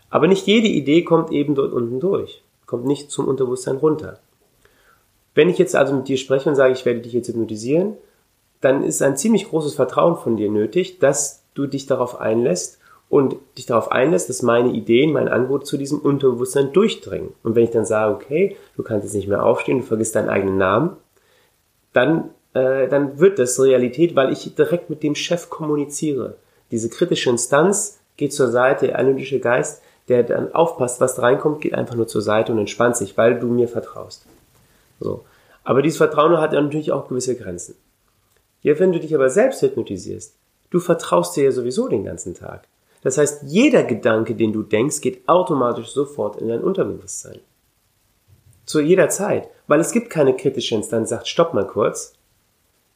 Aber 0.09 0.27
nicht 0.27 0.45
jede 0.47 0.67
Idee 0.67 1.03
kommt 1.03 1.31
eben 1.31 1.55
dort 1.55 1.71
unten 1.71 2.01
durch, 2.01 2.43
kommt 2.65 2.85
nicht 2.85 3.09
zum 3.09 3.27
Unterbewusstsein 3.29 3.77
runter. 3.77 4.19
Wenn 5.33 5.47
ich 5.47 5.57
jetzt 5.57 5.77
also 5.77 5.95
mit 5.95 6.09
dir 6.09 6.17
spreche 6.17 6.49
und 6.49 6.55
sage, 6.55 6.73
ich 6.73 6.85
werde 6.85 6.99
dich 6.99 7.13
jetzt 7.13 7.29
hypnotisieren, 7.29 7.93
dann 8.59 8.83
ist 8.83 9.01
ein 9.01 9.15
ziemlich 9.15 9.47
großes 9.47 9.75
Vertrauen 9.75 10.17
von 10.17 10.35
dir 10.35 10.49
nötig, 10.51 10.99
dass 10.99 11.43
du 11.53 11.65
dich 11.65 11.85
darauf 11.85 12.19
einlässt 12.19 12.79
und 13.07 13.37
dich 13.57 13.65
darauf 13.65 13.93
einlässt, 13.93 14.27
dass 14.27 14.41
meine 14.41 14.71
Ideen, 14.71 15.13
mein 15.13 15.29
Angebot 15.29 15.65
zu 15.65 15.77
diesem 15.77 15.99
Unterbewusstsein 15.99 16.73
durchdringen. 16.73 17.29
Und 17.43 17.55
wenn 17.55 17.63
ich 17.63 17.71
dann 17.71 17.85
sage, 17.85 18.13
okay, 18.13 18.57
du 18.75 18.83
kannst 18.83 19.05
jetzt 19.05 19.13
nicht 19.15 19.29
mehr 19.29 19.45
aufstehen, 19.45 19.79
du 19.79 19.85
vergisst 19.85 20.15
deinen 20.15 20.29
eigenen 20.29 20.57
Namen, 20.57 20.97
dann, 21.93 22.31
äh, 22.53 22.87
dann 22.87 23.19
wird 23.19 23.39
das 23.39 23.59
Realität, 23.59 24.15
weil 24.15 24.31
ich 24.31 24.55
direkt 24.55 24.89
mit 24.89 25.03
dem 25.03 25.15
Chef 25.15 25.49
kommuniziere. 25.49 26.35
Diese 26.71 26.89
kritische 26.89 27.29
Instanz 27.29 27.99
geht 28.17 28.33
zur 28.33 28.49
Seite, 28.49 28.87
der 28.87 28.99
analytische 28.99 29.39
Geist 29.39 29.81
der 30.11 30.23
dann 30.23 30.53
aufpasst, 30.53 30.99
was 30.99 31.21
reinkommt, 31.21 31.61
geht 31.61 31.73
einfach 31.73 31.95
nur 31.95 32.07
zur 32.07 32.21
Seite 32.21 32.51
und 32.51 32.59
entspannt 32.59 32.97
sich, 32.97 33.17
weil 33.17 33.39
du 33.39 33.47
mir 33.47 33.69
vertraust. 33.69 34.25
So. 34.99 35.23
Aber 35.63 35.81
dieses 35.81 35.97
Vertrauen 35.97 36.37
hat 36.37 36.53
ja 36.53 36.61
natürlich 36.61 36.91
auch 36.91 37.07
gewisse 37.07 37.35
Grenzen. 37.35 37.75
Ja, 38.61 38.77
wenn 38.77 38.91
du 38.91 38.99
dich 38.99 39.15
aber 39.15 39.29
selbst 39.29 39.61
hypnotisierst, 39.61 40.35
du 40.69 40.79
vertraust 40.79 41.35
dir 41.35 41.45
ja 41.45 41.51
sowieso 41.51 41.87
den 41.87 42.03
ganzen 42.03 42.33
Tag. 42.33 42.67
Das 43.03 43.17
heißt, 43.17 43.43
jeder 43.43 43.83
Gedanke, 43.83 44.35
den 44.35 44.53
du 44.53 44.63
denkst, 44.63 45.01
geht 45.01 45.27
automatisch 45.29 45.91
sofort 45.91 46.35
in 46.35 46.49
dein 46.49 46.61
Unterbewusstsein. 46.61 47.39
Zu 48.65 48.81
jeder 48.81 49.09
Zeit. 49.09 49.47
Weil 49.67 49.79
es 49.79 49.91
gibt 49.91 50.09
keine 50.09 50.35
kritische 50.35 50.75
Instanz, 50.75 51.09
sagt, 51.09 51.27
stopp 51.27 51.53
mal 51.53 51.65
kurz. 51.65 52.13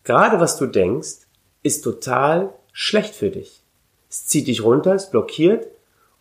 Gerade 0.06 0.39
was 0.39 0.58
du 0.58 0.68
denkst, 0.68 1.28
ist 1.63 1.82
total 1.82 2.54
schlecht 2.72 3.15
für 3.15 3.30
dich. 3.30 3.62
Es 4.10 4.28
zieht 4.28 4.48
dich 4.48 4.63
runter, 4.63 4.96
es 4.96 5.10
blockiert, 5.10 5.68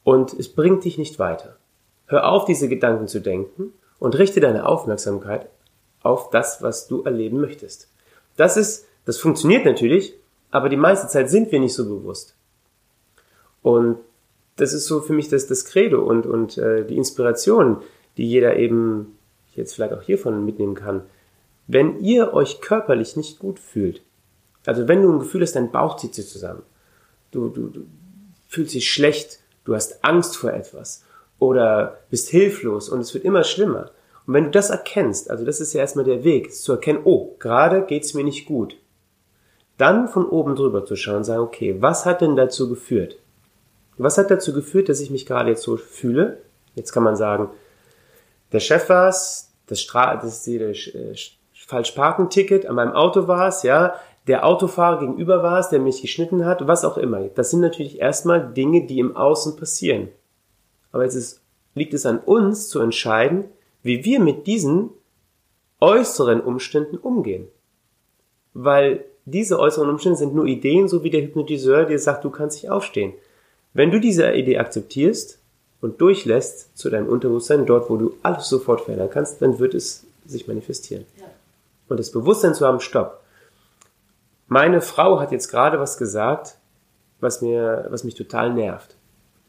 und 0.02 0.34
es 0.34 0.48
bringt 0.48 0.84
dich 0.84 0.98
nicht 0.98 1.18
weiter. 1.18 1.56
Hör 2.06 2.28
auf, 2.28 2.44
diese 2.44 2.68
Gedanken 2.68 3.08
zu 3.08 3.20
denken 3.20 3.72
und 3.98 4.18
richte 4.18 4.40
deine 4.40 4.66
Aufmerksamkeit 4.66 5.48
auf 6.02 6.30
das, 6.30 6.62
was 6.62 6.86
du 6.86 7.02
erleben 7.02 7.40
möchtest. 7.40 7.88
Das 8.36 8.56
ist, 8.56 8.86
das 9.06 9.18
funktioniert 9.18 9.64
natürlich, 9.64 10.14
aber 10.50 10.68
die 10.68 10.76
meiste 10.76 11.08
Zeit 11.08 11.30
sind 11.30 11.50
wir 11.50 11.60
nicht 11.60 11.74
so 11.74 11.86
bewusst. 11.86 12.36
Und 13.62 13.98
das 14.56 14.72
ist 14.72 14.86
so 14.86 15.00
für 15.00 15.14
mich 15.14 15.28
das, 15.28 15.46
das 15.46 15.64
Credo 15.64 16.02
und, 16.02 16.26
und 16.26 16.58
äh, 16.58 16.84
die 16.84 16.98
Inspiration, 16.98 17.78
die 18.18 18.28
jeder 18.28 18.56
eben 18.56 19.18
jetzt 19.54 19.74
vielleicht 19.74 19.94
auch 19.94 20.02
hiervon 20.02 20.44
mitnehmen 20.44 20.74
kann. 20.74 21.02
Wenn 21.66 22.00
ihr 22.00 22.34
euch 22.34 22.60
körperlich 22.60 23.16
nicht 23.16 23.38
gut 23.38 23.58
fühlt, 23.58 24.02
also 24.66 24.88
wenn 24.88 25.02
du 25.02 25.12
ein 25.12 25.18
Gefühl 25.18 25.42
hast, 25.42 25.56
dein 25.56 25.70
Bauch 25.70 25.96
zieht 25.96 26.14
sich 26.14 26.28
zusammen, 26.28 26.62
du, 27.30 27.48
du, 27.48 27.68
du 27.68 27.86
fühlst 28.48 28.74
dich 28.74 28.90
schlecht, 28.90 29.40
du 29.64 29.74
hast 29.74 30.04
Angst 30.04 30.36
vor 30.36 30.52
etwas 30.52 31.04
oder 31.38 31.98
bist 32.10 32.28
hilflos 32.28 32.88
und 32.88 33.00
es 33.00 33.12
wird 33.14 33.24
immer 33.24 33.44
schlimmer. 33.44 33.90
Und 34.26 34.34
wenn 34.34 34.44
du 34.44 34.50
das 34.50 34.70
erkennst, 34.70 35.30
also 35.30 35.44
das 35.44 35.60
ist 35.60 35.72
ja 35.74 35.80
erstmal 35.80 36.04
der 36.04 36.24
Weg, 36.24 36.54
zu 36.54 36.72
erkennen, 36.72 37.00
oh, 37.04 37.34
gerade 37.38 37.82
geht's 37.82 38.14
mir 38.14 38.24
nicht 38.24 38.46
gut. 38.46 38.76
Dann 39.76 40.08
von 40.08 40.26
oben 40.26 40.54
drüber 40.54 40.86
zu 40.86 40.96
schauen 40.96 41.18
und 41.18 41.24
sagen, 41.24 41.42
okay, 41.42 41.76
was 41.80 42.06
hat 42.06 42.20
denn 42.20 42.36
dazu 42.36 42.68
geführt? 42.68 43.18
Was 43.96 44.18
hat 44.18 44.30
dazu 44.30 44.52
geführt, 44.52 44.88
dass 44.88 45.00
ich 45.00 45.10
mich 45.10 45.26
gerade 45.26 45.50
jetzt 45.50 45.62
so 45.62 45.76
fühle? 45.76 46.38
Jetzt 46.74 46.92
kann 46.92 47.02
man 47.02 47.16
sagen, 47.16 47.50
der 48.52 48.60
Chef 48.60 48.88
war's, 48.88 49.52
das, 49.66 49.80
Stra 49.80 50.16
das, 50.16 50.44
das 50.44 50.48
äh, 50.48 51.14
Falschparkenticket 51.66 52.66
an 52.66 52.76
meinem 52.76 52.92
Auto 52.92 53.26
war's, 53.26 53.62
ja, 53.62 53.94
der 54.26 54.46
Autofahrer 54.46 55.00
gegenüber 55.00 55.42
war 55.42 55.58
es, 55.58 55.68
der 55.68 55.80
mich 55.80 56.00
geschnitten 56.00 56.46
hat, 56.46 56.66
was 56.66 56.84
auch 56.84 56.96
immer. 56.96 57.20
Das 57.34 57.50
sind 57.50 57.60
natürlich 57.60 58.00
erstmal 58.00 58.52
Dinge, 58.52 58.86
die 58.86 58.98
im 58.98 59.16
Außen 59.16 59.56
passieren. 59.56 60.08
Aber 60.92 61.04
jetzt 61.04 61.14
ist, 61.14 61.42
liegt 61.74 61.92
es 61.92 62.06
an 62.06 62.18
uns 62.18 62.68
zu 62.68 62.80
entscheiden, 62.80 63.44
wie 63.82 64.04
wir 64.04 64.20
mit 64.20 64.46
diesen 64.46 64.90
äußeren 65.80 66.40
Umständen 66.40 66.96
umgehen. 66.96 67.48
Weil 68.54 69.04
diese 69.26 69.58
äußeren 69.58 69.90
Umstände 69.90 70.18
sind 70.18 70.34
nur 70.34 70.46
Ideen, 70.46 70.88
so 70.88 71.02
wie 71.02 71.10
der 71.10 71.22
Hypnotiseur 71.22 71.84
dir 71.84 71.98
sagt, 71.98 72.24
du 72.24 72.30
kannst 72.30 72.62
dich 72.62 72.70
aufstehen. 72.70 73.12
Wenn 73.74 73.90
du 73.90 73.98
diese 74.00 74.30
Idee 74.32 74.58
akzeptierst 74.58 75.38
und 75.80 76.00
durchlässt 76.00 76.76
zu 76.76 76.88
deinem 76.88 77.08
Unterbewusstsein, 77.08 77.66
dort 77.66 77.90
wo 77.90 77.96
du 77.96 78.14
alles 78.22 78.48
sofort 78.48 78.82
verändern 78.82 79.10
kannst, 79.10 79.42
dann 79.42 79.58
wird 79.58 79.74
es 79.74 80.06
sich 80.24 80.46
manifestieren. 80.46 81.04
Und 81.94 82.00
das 82.00 82.10
Bewusstsein 82.10 82.54
zu 82.54 82.66
haben, 82.66 82.80
stopp. 82.80 83.20
Meine 84.48 84.80
Frau 84.80 85.20
hat 85.20 85.30
jetzt 85.30 85.46
gerade 85.46 85.78
was 85.78 85.96
gesagt, 85.96 86.56
was 87.20 87.40
mir, 87.40 87.86
was 87.88 88.02
mich 88.02 88.16
total 88.16 88.52
nervt. 88.52 88.96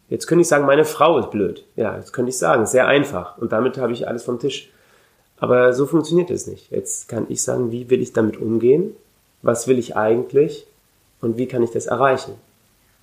Jetzt 0.10 0.27
könnte 0.27 0.43
ich 0.43 0.47
sagen, 0.47 0.67
meine 0.67 0.86
Frau 0.86 1.17
ist 1.17 1.31
blöd. 1.31 1.65
Ja, 1.75 1.97
das 1.97 2.13
könnte 2.13 2.29
ich 2.29 2.38
sagen. 2.38 2.67
Sehr 2.67 2.86
einfach. 2.86 3.39
Und 3.39 3.51
damit 3.51 3.79
habe 3.79 3.93
ich 3.93 4.08
alles 4.08 4.21
vom 4.21 4.38
Tisch. 4.38 4.69
Aber 5.39 5.73
so 5.73 5.88
funktioniert 5.88 6.29
es 6.29 6.45
nicht. 6.45 6.69
Jetzt 6.69 7.10
kann 7.10 7.25
ich 7.29 7.41
sagen, 7.41 7.71
wie 7.71 7.89
will 7.89 8.03
ich 8.03 8.13
damit 8.13 8.38
umgehen? 8.39 8.95
Was 9.41 9.67
will 9.67 9.79
ich 9.79 9.95
eigentlich? 9.95 10.67
Und 11.21 11.39
wie 11.39 11.47
kann 11.47 11.63
ich 11.63 11.71
das 11.71 11.88
erreichen? 11.88 12.34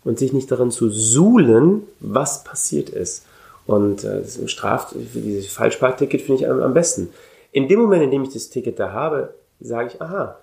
Und 0.05 0.21
sich 0.21 0.33
nicht 0.33 0.53
darin 0.53 0.71
zu 0.71 0.89
suhlen, 0.89 1.83
was 1.99 2.45
passiert 2.45 2.91
ist. 2.91 3.27
Und 3.67 4.05
äh, 4.05 4.21
das 4.21 4.39
Straft, 4.53 4.95
dieses 4.95 5.53
Falschparkticket 5.53 6.23
finde 6.23 6.45
ich 6.45 6.49
am, 6.49 6.63
am 6.63 6.75
besten. 6.75 7.09
In 7.53 7.69
dem 7.69 7.81
Moment, 7.81 8.03
in 8.03 8.11
dem 8.11 8.23
ich 8.23 8.33
das 8.33 8.51
Ticket 8.51 8.79
da 8.81 8.93
habe, 8.93 9.35
sage 9.61 9.89
ich, 9.89 10.03
aha, 10.03 10.39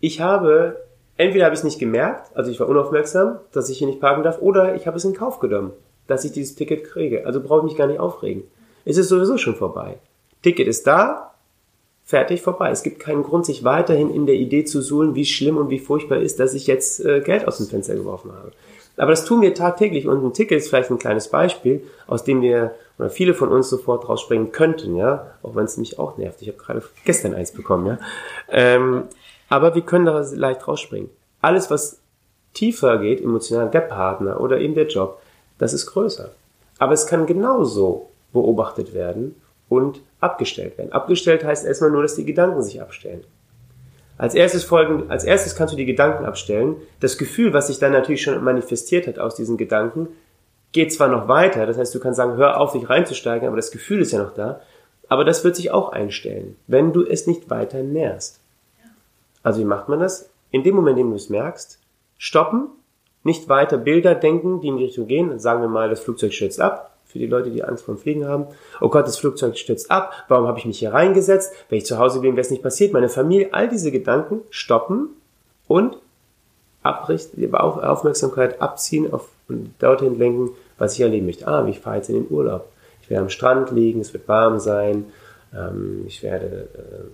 ich 0.00 0.20
habe, 0.20 0.82
entweder 1.16 1.44
habe 1.44 1.54
ich 1.54 1.60
es 1.60 1.64
nicht 1.64 1.78
gemerkt, 1.78 2.34
also 2.34 2.50
ich 2.50 2.58
war 2.58 2.68
unaufmerksam, 2.68 3.38
dass 3.52 3.68
ich 3.68 3.78
hier 3.78 3.86
nicht 3.86 4.00
parken 4.00 4.22
darf, 4.22 4.40
oder 4.40 4.74
ich 4.74 4.86
habe 4.86 4.96
es 4.96 5.04
in 5.04 5.14
Kauf 5.14 5.38
genommen, 5.38 5.72
dass 6.06 6.24
ich 6.24 6.32
dieses 6.32 6.54
Ticket 6.54 6.84
kriege. 6.84 7.26
Also 7.26 7.40
brauche 7.42 7.60
ich 7.60 7.64
mich 7.64 7.76
gar 7.76 7.86
nicht 7.86 8.00
aufregen. 8.00 8.44
Es 8.84 8.96
ist 8.96 9.08
sowieso 9.08 9.36
schon 9.36 9.54
vorbei. 9.54 9.98
Ticket 10.42 10.66
ist 10.66 10.86
da, 10.86 11.34
fertig, 12.04 12.40
vorbei. 12.40 12.70
Es 12.70 12.82
gibt 12.82 13.00
keinen 13.00 13.24
Grund, 13.24 13.44
sich 13.44 13.64
weiterhin 13.64 14.10
in 14.10 14.26
der 14.26 14.36
Idee 14.36 14.64
zu 14.64 14.80
suhlen, 14.80 15.14
wie 15.14 15.26
schlimm 15.26 15.56
und 15.58 15.70
wie 15.70 15.80
furchtbar 15.80 16.18
ist, 16.18 16.38
dass 16.38 16.54
ich 16.54 16.66
jetzt 16.66 17.04
äh, 17.04 17.20
Geld 17.20 17.46
aus 17.46 17.58
dem 17.58 17.66
Fenster 17.66 17.96
geworfen 17.96 18.32
habe. 18.32 18.52
Aber 18.96 19.10
das 19.10 19.24
tun 19.24 19.42
wir 19.42 19.54
tagtäglich 19.54 20.06
und 20.06 20.24
ein 20.24 20.32
Ticket 20.32 20.58
ist 20.58 20.68
vielleicht 20.68 20.90
ein 20.90 20.98
kleines 20.98 21.28
Beispiel, 21.28 21.82
aus 22.06 22.24
dem 22.24 22.40
wir 22.40 22.74
oder 22.98 23.10
viele 23.10 23.34
von 23.34 23.50
uns 23.50 23.68
sofort 23.68 24.08
rausspringen 24.08 24.52
könnten, 24.52 24.96
ja, 24.96 25.34
auch 25.42 25.54
wenn 25.54 25.64
es 25.64 25.76
mich 25.76 25.98
auch 25.98 26.16
nervt. 26.16 26.40
Ich 26.42 26.48
habe 26.48 26.58
gerade 26.58 26.82
gestern 27.04 27.34
eins 27.34 27.52
bekommen, 27.52 27.86
ja. 27.86 27.98
Ähm, 28.48 29.04
aber 29.48 29.74
wir 29.74 29.82
können 29.82 30.06
da 30.06 30.24
leicht 30.34 30.66
rausspringen. 30.66 31.10
Alles, 31.40 31.70
was 31.70 32.00
tiefer 32.54 32.98
geht, 32.98 33.20
emotional, 33.20 33.70
der 33.70 33.80
Partner 33.80 34.40
oder 34.40 34.58
eben 34.58 34.74
der 34.74 34.86
Job, 34.86 35.20
das 35.58 35.72
ist 35.72 35.86
größer. 35.86 36.30
Aber 36.78 36.92
es 36.92 37.06
kann 37.06 37.26
genauso 37.26 38.10
beobachtet 38.32 38.94
werden 38.94 39.40
und 39.68 40.00
abgestellt 40.20 40.78
werden. 40.78 40.92
Abgestellt 40.92 41.44
heißt 41.44 41.66
erstmal 41.66 41.90
nur, 41.90 42.02
dass 42.02 42.14
die 42.14 42.24
Gedanken 42.24 42.62
sich 42.62 42.80
abstellen. 42.80 43.24
Als 44.18 44.34
erstes 44.34 44.64
folgen, 44.64 45.10
als 45.10 45.24
erstes 45.24 45.56
kannst 45.56 45.74
du 45.74 45.76
die 45.76 45.84
Gedanken 45.84 46.24
abstellen. 46.24 46.76
Das 47.00 47.18
Gefühl, 47.18 47.52
was 47.52 47.66
sich 47.66 47.78
dann 47.78 47.92
natürlich 47.92 48.22
schon 48.22 48.42
manifestiert 48.42 49.06
hat 49.06 49.18
aus 49.18 49.34
diesen 49.34 49.58
Gedanken, 49.58 50.08
geht 50.76 50.92
zwar 50.92 51.08
noch 51.08 51.26
weiter. 51.26 51.66
Das 51.66 51.78
heißt, 51.78 51.94
du 51.94 52.00
kannst 52.00 52.18
sagen, 52.18 52.36
hör 52.36 52.60
auf, 52.60 52.72
dich 52.72 52.88
reinzusteigen, 52.88 53.48
aber 53.48 53.56
das 53.56 53.70
Gefühl 53.70 54.02
ist 54.02 54.12
ja 54.12 54.22
noch 54.22 54.34
da. 54.34 54.60
Aber 55.08 55.24
das 55.24 55.42
wird 55.42 55.56
sich 55.56 55.70
auch 55.70 55.90
einstellen, 55.90 56.56
wenn 56.66 56.92
du 56.92 57.02
es 57.02 57.26
nicht 57.26 57.48
weiter 57.48 57.82
nährst. 57.82 58.40
Also 59.42 59.60
wie 59.60 59.64
macht 59.64 59.88
man 59.88 60.00
das? 60.00 60.28
In 60.50 60.64
dem 60.64 60.74
Moment, 60.74 60.98
in 60.98 61.06
dem 61.06 61.10
du 61.10 61.16
es 61.16 61.30
merkst, 61.30 61.78
stoppen, 62.18 62.68
nicht 63.24 63.48
weiter 63.48 63.78
Bilder 63.78 64.14
denken, 64.14 64.60
die 64.60 64.68
in 64.68 64.76
die 64.76 64.84
Richtung 64.84 65.06
gehen. 65.06 65.38
Sagen 65.38 65.62
wir 65.62 65.68
mal, 65.68 65.88
das 65.88 66.00
Flugzeug 66.00 66.34
stürzt 66.34 66.60
ab 66.60 66.92
für 67.06 67.18
die 67.18 67.26
Leute, 67.26 67.50
die 67.50 67.64
Angst 67.64 67.84
vor 67.84 67.94
dem 67.94 68.00
Fliegen 68.00 68.26
haben. 68.26 68.48
Oh 68.80 68.90
Gott, 68.90 69.06
das 69.06 69.16
Flugzeug 69.16 69.56
stürzt 69.56 69.90
ab. 69.90 70.12
Warum 70.28 70.46
habe 70.46 70.58
ich 70.58 70.66
mich 70.66 70.78
hier 70.78 70.92
reingesetzt? 70.92 71.54
Wenn 71.70 71.78
ich 71.78 71.86
zu 71.86 71.98
Hause 71.98 72.20
bin, 72.20 72.32
wäre 72.32 72.42
es 72.42 72.50
nicht 72.50 72.62
passiert. 72.62 72.92
Meine 72.92 73.08
Familie, 73.08 73.48
all 73.52 73.68
diese 73.68 73.90
Gedanken 73.90 74.42
stoppen 74.50 75.08
und 75.66 75.96
abrichten, 76.82 77.54
auf 77.54 77.78
Aufmerksamkeit 77.78 78.60
abziehen 78.60 79.12
auf, 79.12 79.28
und 79.48 79.74
dorthin 79.78 80.18
lenken, 80.18 80.50
was 80.78 80.94
ich 80.94 81.00
erleben 81.00 81.26
möchte. 81.26 81.46
Ah, 81.46 81.66
ich 81.66 81.80
fahre 81.80 81.96
jetzt 81.96 82.08
in 82.08 82.16
den 82.16 82.30
Urlaub. 82.30 82.68
Ich 83.02 83.10
werde 83.10 83.22
am 83.22 83.30
Strand 83.30 83.70
liegen, 83.70 84.00
es 84.00 84.12
wird 84.12 84.26
warm 84.28 84.58
sein, 84.58 85.06
ähm, 85.54 86.04
ich 86.06 86.22
werde 86.22 86.68
äh, 86.74 87.04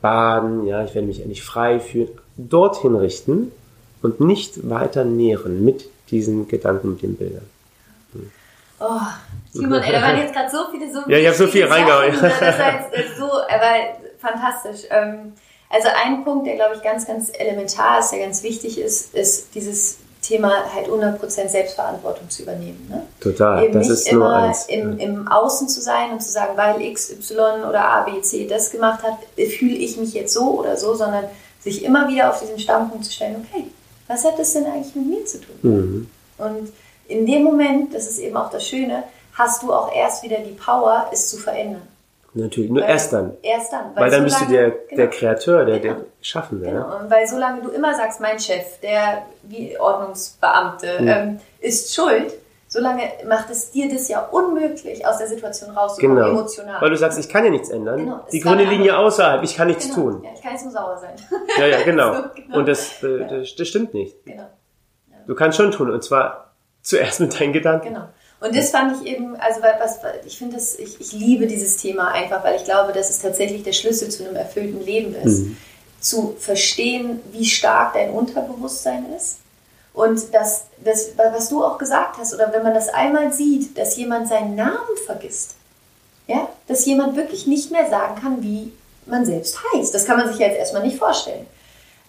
baden, 0.00 0.66
ja, 0.66 0.84
ich 0.84 0.94
werde 0.94 1.06
mich 1.06 1.20
endlich 1.20 1.42
frei 1.42 1.80
fühlen. 1.80 2.10
Dorthin 2.36 2.94
richten 2.94 3.52
und 4.02 4.20
nicht 4.20 4.68
weiter 4.68 5.04
nähren 5.04 5.64
mit 5.64 5.88
diesen 6.10 6.46
Gedanken, 6.46 6.90
mit 6.90 7.02
den 7.02 7.16
Bildern. 7.16 7.48
Oh, 8.80 9.00
Simon, 9.52 9.80
ey, 9.80 9.92
da 9.92 10.02
waren 10.02 10.18
jetzt 10.18 10.34
gerade 10.34 10.50
so 10.50 10.58
viele, 10.70 10.92
so 10.92 11.00
Ja, 11.08 11.16
ich 11.16 11.26
habe 11.26 11.36
so 11.36 11.46
viel 11.46 11.64
reingehauen. 11.64 12.12
Das 12.20 12.58
war 12.58 12.96
jetzt 12.96 13.16
so, 13.16 13.24
aber 13.24 13.98
fantastisch. 14.18 14.86
Ähm, 14.90 15.32
also 15.70 15.88
ein 16.04 16.24
Punkt, 16.24 16.46
der 16.46 16.56
glaube 16.56 16.74
ich 16.76 16.82
ganz, 16.82 17.06
ganz 17.06 17.32
elementar 17.36 18.00
ist, 18.00 18.10
der 18.10 18.20
ganz 18.20 18.42
wichtig 18.42 18.78
ist, 18.78 19.14
ist 19.14 19.54
dieses 19.54 19.98
Thema 20.26 20.64
halt 20.74 20.88
100% 20.88 21.48
Selbstverantwortung 21.48 22.28
zu 22.30 22.42
übernehmen. 22.42 22.86
Ne? 22.90 23.02
Total, 23.20 23.64
Eben 23.64 23.74
das 23.74 23.88
nicht 23.88 23.98
ist 23.98 24.12
nur 24.12 24.26
immer 24.26 24.36
eins. 24.36 24.66
Im, 24.66 24.98
im 24.98 25.28
Außen 25.28 25.68
zu 25.68 25.80
sein 25.80 26.12
und 26.12 26.22
zu 26.22 26.30
sagen, 26.30 26.56
weil 26.56 26.80
X, 26.80 27.10
Y 27.10 27.64
oder 27.68 27.84
A, 27.84 28.02
B, 28.02 28.20
C 28.22 28.46
das 28.46 28.70
gemacht 28.70 29.02
hat, 29.02 29.18
fühle 29.36 29.74
ich 29.74 29.96
mich 29.96 30.14
jetzt 30.14 30.32
so 30.32 30.58
oder 30.58 30.76
so, 30.76 30.94
sondern 30.94 31.24
sich 31.60 31.84
immer 31.84 32.08
wieder 32.08 32.30
auf 32.30 32.40
diesen 32.40 32.58
Standpunkt 32.58 33.04
zu 33.04 33.12
stellen, 33.12 33.46
okay, 33.46 33.66
was 34.08 34.24
hat 34.24 34.38
das 34.38 34.52
denn 34.52 34.66
eigentlich 34.66 34.94
mit 34.94 35.06
mir 35.06 35.24
zu 35.24 35.38
tun? 35.40 35.56
Mhm. 35.62 36.10
Und 36.38 36.72
in 37.08 37.26
dem 37.26 37.42
Moment, 37.42 37.94
das 37.94 38.06
ist 38.06 38.18
eben 38.18 38.36
auch 38.36 38.50
das 38.50 38.66
Schöne, 38.66 39.04
hast 39.34 39.62
du 39.62 39.72
auch 39.72 39.94
erst 39.94 40.22
wieder 40.22 40.38
die 40.38 40.52
Power, 40.52 41.08
es 41.12 41.28
zu 41.28 41.36
verändern. 41.36 41.82
Natürlich, 42.36 42.70
nur 42.70 42.82
Weil- 42.82 42.90
erst 42.90 43.12
dann. 43.12 43.36
Erst 43.42 43.72
dann. 43.72 43.94
Weil, 43.94 44.10
dann 44.10 44.20
so 44.20 44.24
bist 44.24 44.40
du 44.40 44.44
lange- 44.44 44.56
der, 44.56 44.70
genau, 44.70 44.96
der 44.96 45.08
Kreateur, 45.10 45.64
der, 45.64 45.78
Genau. 45.80 45.94
der 45.94 46.04
Schaffende. 46.20 46.66
Genau. 46.66 46.78
Ja? 46.80 46.96
Und 46.98 47.10
weil 47.10 47.26
solange 47.28 47.62
du 47.62 47.68
immer 47.70 47.94
sagst, 47.94 48.20
mein 48.20 48.38
Chef, 48.40 48.80
der 48.80 49.22
wie 49.44 49.78
Ordnungsbeamte, 49.78 50.86
Mhm. 51.00 51.08
ähm, 51.08 51.40
ist 51.60 51.94
schuld, 51.94 52.32
solange 52.66 53.02
macht 53.28 53.50
es 53.50 53.70
dir 53.70 53.88
das 53.92 54.08
ja 54.08 54.20
unmöglich, 54.32 55.06
aus 55.06 55.18
der 55.18 55.28
Situation 55.28 55.70
rauszukommen, 55.76 56.16
Genau. 56.16 56.28
emotional. 56.30 56.80
Weil 56.82 56.90
du 56.90 56.96
sagst, 56.96 57.18
ich 57.20 57.28
kann 57.28 57.44
ja 57.44 57.50
nichts 57.50 57.68
ändern. 57.68 57.98
Genau, 57.98 58.20
Die 58.32 58.64
liegen 58.64 58.82
ja 58.84 58.96
außerhalb, 58.98 59.42
ich 59.44 59.54
kann 59.56 59.68
nichts 59.68 59.84
genau. 59.94 60.10
tun. 60.10 60.22
Ja, 60.24 60.30
ich 60.34 60.42
kann 60.42 60.52
jetzt 60.52 60.64
nur 60.64 60.72
sauer 60.72 60.98
sein. 60.98 61.14
Ja, 61.58 61.66
ja, 61.66 61.82
genau. 61.84 62.14
So, 62.16 62.22
genau. 62.34 62.58
Und 62.58 62.66
das, 62.68 63.02
äh, 63.04 63.26
das, 63.28 63.54
das 63.54 63.68
stimmt 63.68 63.94
nicht. 63.94 64.24
genau. 64.24 64.48
Du 65.26 65.34
kannst 65.34 65.56
schon 65.56 65.70
tun, 65.70 65.90
und 65.90 66.02
zwar 66.02 66.50
zuerst 66.82 67.20
mit 67.20 67.38
deinen 67.40 67.52
Gedanken. 67.52 67.88
Genau. 67.94 68.08
Und 68.44 68.54
das 68.54 68.70
fand 68.70 69.00
ich 69.00 69.10
eben, 69.10 69.36
also 69.36 69.62
was, 69.62 70.00
ich 70.26 70.36
finde 70.36 70.56
das, 70.56 70.78
ich, 70.78 71.00
ich 71.00 71.12
liebe 71.12 71.46
dieses 71.46 71.78
Thema 71.78 72.08
einfach, 72.08 72.44
weil 72.44 72.56
ich 72.56 72.64
glaube, 72.64 72.92
dass 72.92 73.08
es 73.08 73.20
tatsächlich 73.20 73.62
der 73.62 73.72
Schlüssel 73.72 74.10
zu 74.10 74.22
einem 74.22 74.36
erfüllten 74.36 74.84
Leben 74.84 75.14
ist. 75.14 75.44
Mhm. 75.44 75.56
Zu 75.98 76.36
verstehen, 76.38 77.22
wie 77.32 77.46
stark 77.46 77.94
dein 77.94 78.10
Unterbewusstsein 78.10 79.06
ist. 79.16 79.38
Und 79.94 80.34
das, 80.34 80.66
das, 80.84 81.12
was 81.16 81.48
du 81.48 81.64
auch 81.64 81.78
gesagt 81.78 82.18
hast, 82.18 82.34
oder 82.34 82.52
wenn 82.52 82.62
man 82.62 82.74
das 82.74 82.90
einmal 82.90 83.32
sieht, 83.32 83.78
dass 83.78 83.96
jemand 83.96 84.28
seinen 84.28 84.56
Namen 84.56 84.98
vergisst. 85.06 85.54
Ja? 86.26 86.46
Dass 86.68 86.84
jemand 86.84 87.16
wirklich 87.16 87.46
nicht 87.46 87.70
mehr 87.70 87.88
sagen 87.88 88.20
kann, 88.20 88.42
wie 88.42 88.72
man 89.06 89.24
selbst 89.24 89.58
heißt. 89.72 89.94
Das 89.94 90.04
kann 90.04 90.18
man 90.18 90.28
sich 90.28 90.38
ja 90.38 90.48
jetzt 90.48 90.58
erstmal 90.58 90.82
nicht 90.82 90.98
vorstellen. 90.98 91.46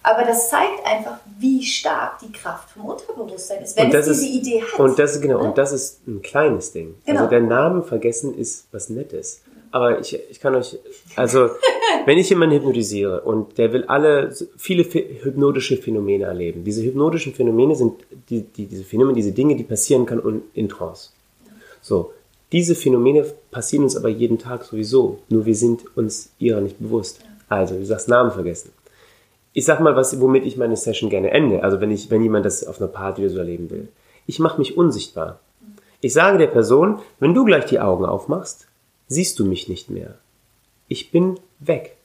Aber 0.08 0.22
das 0.24 0.50
zeigt 0.50 0.86
einfach, 0.86 1.18
wie 1.40 1.62
stark 1.64 2.20
die 2.20 2.30
Kraft 2.30 2.70
vom 2.70 2.84
Unterbewusstsein 2.84 3.62
ist, 3.64 3.76
wenn 3.76 3.90
es 3.92 4.06
diese 4.06 4.24
ist- 4.24 4.34
Idee 4.34 4.62
hat. 4.62 4.78
Und 4.78 4.98
das 5.00 5.16
ist 5.16 5.20
genau, 5.22 5.38
Ne? 5.42 5.48
und 5.48 5.58
das 5.58 5.72
ist 5.72 6.06
ein 6.06 6.22
kleines 6.22 6.70
Ding. 6.72 6.94
Genau. 7.04 7.20
Also 7.22 7.30
der 7.30 7.40
Namen 7.40 7.82
vergessen 7.82 8.36
ist 8.38 8.68
was 8.70 8.88
Nettes. 8.88 9.42
Aber 9.72 9.98
ich, 9.98 10.16
ich 10.30 10.38
kann 10.38 10.54
euch, 10.54 10.78
also 11.16 11.50
wenn 12.06 12.18
ich 12.18 12.30
jemanden 12.30 12.54
hypnotisiere 12.54 13.22
und 13.22 13.58
der 13.58 13.72
will 13.72 13.84
alle 13.88 14.32
viele 14.56 14.84
hypnotische 14.84 15.76
Phänomene 15.76 16.24
erleben. 16.24 16.62
Diese 16.62 16.82
hypnotischen 16.84 17.34
Phänomene 17.34 17.74
sind 17.74 17.94
die, 18.30 18.42
die, 18.42 18.66
diese 18.66 18.84
Phänomene, 18.84 19.16
diese 19.16 19.32
Dinge, 19.32 19.56
die 19.56 19.64
passieren 19.64 20.06
kann 20.06 20.20
und 20.20 20.44
in 20.54 20.68
Trance. 20.68 21.10
So, 21.82 22.12
diese 22.52 22.76
Phänomene 22.76 23.26
passieren 23.50 23.82
uns 23.82 23.96
aber 23.96 24.08
jeden 24.08 24.38
Tag 24.38 24.64
sowieso. 24.64 25.18
Nur 25.28 25.44
wir 25.46 25.54
sind 25.56 25.84
uns 25.96 26.30
ihrer 26.38 26.60
nicht 26.60 26.78
bewusst. 26.78 27.18
Also, 27.48 27.74
du 27.76 27.84
sagst 27.84 28.08
Namen 28.08 28.30
vergessen. 28.30 28.70
Ich 29.56 29.64
sag 29.64 29.80
mal, 29.80 29.96
was, 29.96 30.20
womit 30.20 30.44
ich 30.44 30.58
meine 30.58 30.76
Session 30.76 31.08
gerne 31.08 31.30
ende. 31.30 31.64
Also 31.64 31.80
wenn 31.80 31.90
ich, 31.90 32.10
wenn 32.10 32.22
jemand 32.22 32.44
das 32.44 32.66
auf 32.66 32.78
einer 32.78 32.90
Party 32.90 33.26
so 33.30 33.38
erleben 33.38 33.70
will. 33.70 33.88
Ich 34.26 34.38
mache 34.38 34.58
mich 34.58 34.76
unsichtbar. 34.76 35.40
Ich 36.02 36.12
sage 36.12 36.36
der 36.36 36.48
Person, 36.48 36.98
wenn 37.20 37.32
du 37.32 37.46
gleich 37.46 37.64
die 37.64 37.80
Augen 37.80 38.04
aufmachst, 38.04 38.68
siehst 39.08 39.38
du 39.38 39.46
mich 39.46 39.66
nicht 39.66 39.88
mehr. 39.88 40.16
Ich 40.88 41.10
bin 41.10 41.40
weg. 41.58 41.96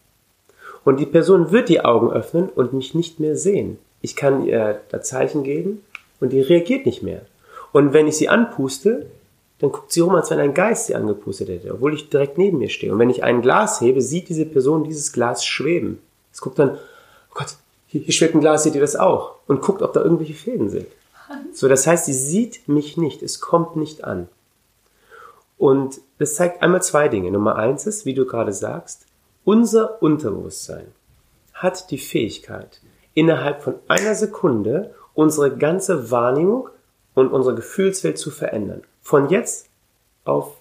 Und 0.86 1.02
die 1.02 1.06
Person 1.06 1.52
wird 1.52 1.68
die 1.68 1.84
Augen 1.84 2.10
öffnen 2.10 2.48
und 2.48 2.72
mich 2.72 2.96
nicht 2.96 3.20
mehr 3.20 3.36
sehen. 3.36 3.80
Ich 4.00 4.16
kann 4.16 4.46
ihr 4.46 4.80
da 4.88 5.02
Zeichen 5.02 5.44
geben 5.44 5.84
und 6.22 6.32
die 6.32 6.40
reagiert 6.40 6.86
nicht 6.86 7.04
mehr. 7.04 7.24
Und 7.74 7.92
wenn 7.92 8.08
ich 8.08 8.16
sie 8.16 8.30
anpuste, 8.30 9.08
dann 9.60 9.74
guckt 9.74 9.92
sie 9.92 10.00
rum, 10.00 10.16
als 10.16 10.32
wenn 10.32 10.40
ein 10.40 10.54
Geist 10.54 10.88
sie 10.88 10.96
angepustet 10.96 11.50
hätte, 11.50 11.74
obwohl 11.74 11.96
ich 11.96 12.10
direkt 12.10 12.38
neben 12.38 12.60
mir 12.60 12.70
stehe. 12.70 12.94
Und 12.94 13.00
wenn 13.00 13.10
ich 13.10 13.26
ein 13.26 13.42
Glas 13.42 13.82
hebe, 13.82 14.02
sieht 14.02 14.30
diese 14.30 14.46
Person 14.46 14.86
dieses 14.86 15.12
Glas 15.12 15.46
schweben. 15.46 16.00
Es 16.32 16.40
guckt 16.40 16.58
dann, 16.58 16.78
oh 17.32 17.34
Gott, 17.36 17.56
hier, 17.88 18.02
hier 18.02 18.14
schwebt 18.14 18.36
ein 18.36 18.42
Glas, 18.42 18.64
seht 18.64 18.76
ihr 18.76 18.82
das 18.82 18.96
auch? 18.96 19.36
Und 19.48 19.62
guckt, 19.62 19.82
ob 19.82 19.94
da 19.94 20.02
irgendwelche 20.02 20.34
Fäden 20.34 20.70
sind. 20.70 20.88
So, 21.54 21.68
das 21.68 21.88
heißt, 21.88 22.06
sie 22.06 22.14
sieht 22.14 22.68
mich 22.68 22.98
nicht, 22.98 23.22
es 23.24 23.40
kommt 23.40 23.76
nicht 23.76 24.04
an. 24.04 24.28
Und 25.58 26.02
das 26.18 26.36
zeigt 26.36 26.62
einmal 26.62 26.82
zwei 26.82 27.08
Dinge. 27.08 27.32
Nummer 27.32 27.56
eins 27.56 27.86
ist, 27.86 28.06
wie 28.06 28.14
du 28.14 28.26
gerade 28.26 28.54
sagst, 28.54 29.06
unser 29.44 30.02
Unterbewusstsein 30.02 30.88
hat 31.54 31.92
die 31.92 31.98
Fähigkeit, 31.98 32.82
innerhalb 33.14 33.62
von 33.62 33.76
einer 33.88 34.16
Sekunde 34.16 34.96
unsere 35.14 35.56
ganze 35.56 36.10
Wahrnehmung 36.10 36.70
und 37.14 37.30
unsere 37.30 37.56
Gefühlswelt 37.56 38.18
zu 38.18 38.32
verändern. 38.32 38.84
Von 39.02 39.30
jetzt 39.30 39.68
auf, 40.24 40.56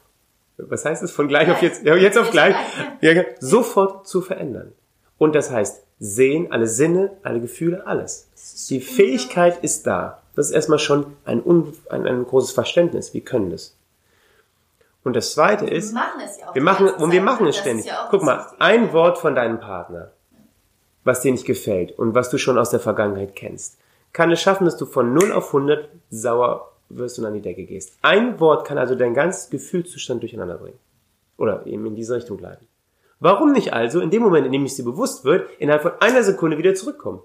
was 0.59 0.85
heißt 0.85 1.03
es? 1.03 1.11
Von 1.11 1.29
gleich 1.29 1.51
auf 1.51 1.63
jetzt, 1.63 1.85
ja, 1.85 1.97
jetzt 1.97 2.19
auf 2.19 2.31
gleich, 2.31 2.57
ja, 3.01 3.23
sofort 3.39 4.07
zu 4.07 4.21
verändern. 4.21 4.73
Und 5.17 5.35
das 5.35 5.51
heißt, 5.51 5.83
sehen, 6.01 6.51
alle 6.51 6.67
Sinne, 6.67 7.13
alle 7.23 7.41
Gefühle, 7.41 7.87
alles. 7.87 8.29
Die 8.69 8.81
Fähigkeit 8.81 9.63
ist 9.63 9.87
da. 9.87 10.23
Das 10.35 10.47
ist 10.47 10.53
erstmal 10.53 10.79
schon 10.79 11.17
ein, 11.25 11.45
un, 11.45 11.75
ein, 11.91 12.07
ein 12.07 12.25
großes 12.25 12.53
Verständnis. 12.53 13.13
Wir 13.13 13.21
können 13.21 13.51
das. 13.51 13.77
Und 15.05 15.15
das 15.15 15.33
zweite 15.33 15.67
ist, 15.67 15.95
wir 15.95 16.01
machen 16.01 16.21
es 16.25 16.39
ja 16.39 16.55
wir 16.55 16.63
machen, 16.63 16.89
und 16.89 17.13
wir 17.13 17.23
machen 17.23 17.47
es 17.47 17.57
ist 17.57 17.63
ständig. 17.63 17.87
ja 17.87 18.09
Guck 18.11 18.23
mal, 18.23 18.47
ein 18.59 18.93
Wort 18.93 19.19
von 19.19 19.35
deinem 19.35 19.61
Partner, 19.61 20.11
was 21.05 21.21
dir 21.21 21.33
nicht 21.33 21.47
gefällt 21.47 21.99
und 21.99 22.15
was 22.15 22.31
du 22.31 22.39
schon 22.39 22.59
aus 22.59 22.71
der 22.71 22.81
Vergangenheit 22.81 23.35
kennst, 23.35 23.79
kann 24.13 24.31
es 24.31 24.41
schaffen, 24.41 24.65
dass 24.65 24.77
du 24.77 24.87
von 24.87 25.15
0 25.15 25.33
auf 25.33 25.49
100 25.49 25.89
sauer 26.11 26.73
wirst 26.89 27.19
und 27.19 27.25
an 27.25 27.35
die 27.35 27.41
Decke 27.41 27.65
gehst. 27.65 27.97
Ein 28.03 28.41
Wort 28.41 28.67
kann 28.67 28.77
also 28.77 28.95
deinen 28.95 29.15
ganzen 29.15 29.51
Gefühlszustand 29.51 30.23
durcheinander 30.23 30.57
bringen. 30.57 30.79
Oder 31.37 31.65
eben 31.67 31.87
in 31.87 31.95
diese 31.95 32.17
Richtung 32.17 32.39
leiten. 32.39 32.67
Warum 33.21 33.53
nicht 33.53 33.73
also, 33.73 34.01
in 34.01 34.11
dem 34.11 34.23
Moment, 34.23 34.47
in 34.47 34.53
dem 34.53 34.65
es 34.65 34.77
dir 34.77 34.85
bewusst 34.85 35.25
wird, 35.25 35.49
innerhalb 35.59 35.83
von 35.83 35.93
einer 36.01 36.23
Sekunde 36.23 36.59
wieder 36.59 36.75
zurückkommen? 36.75 37.21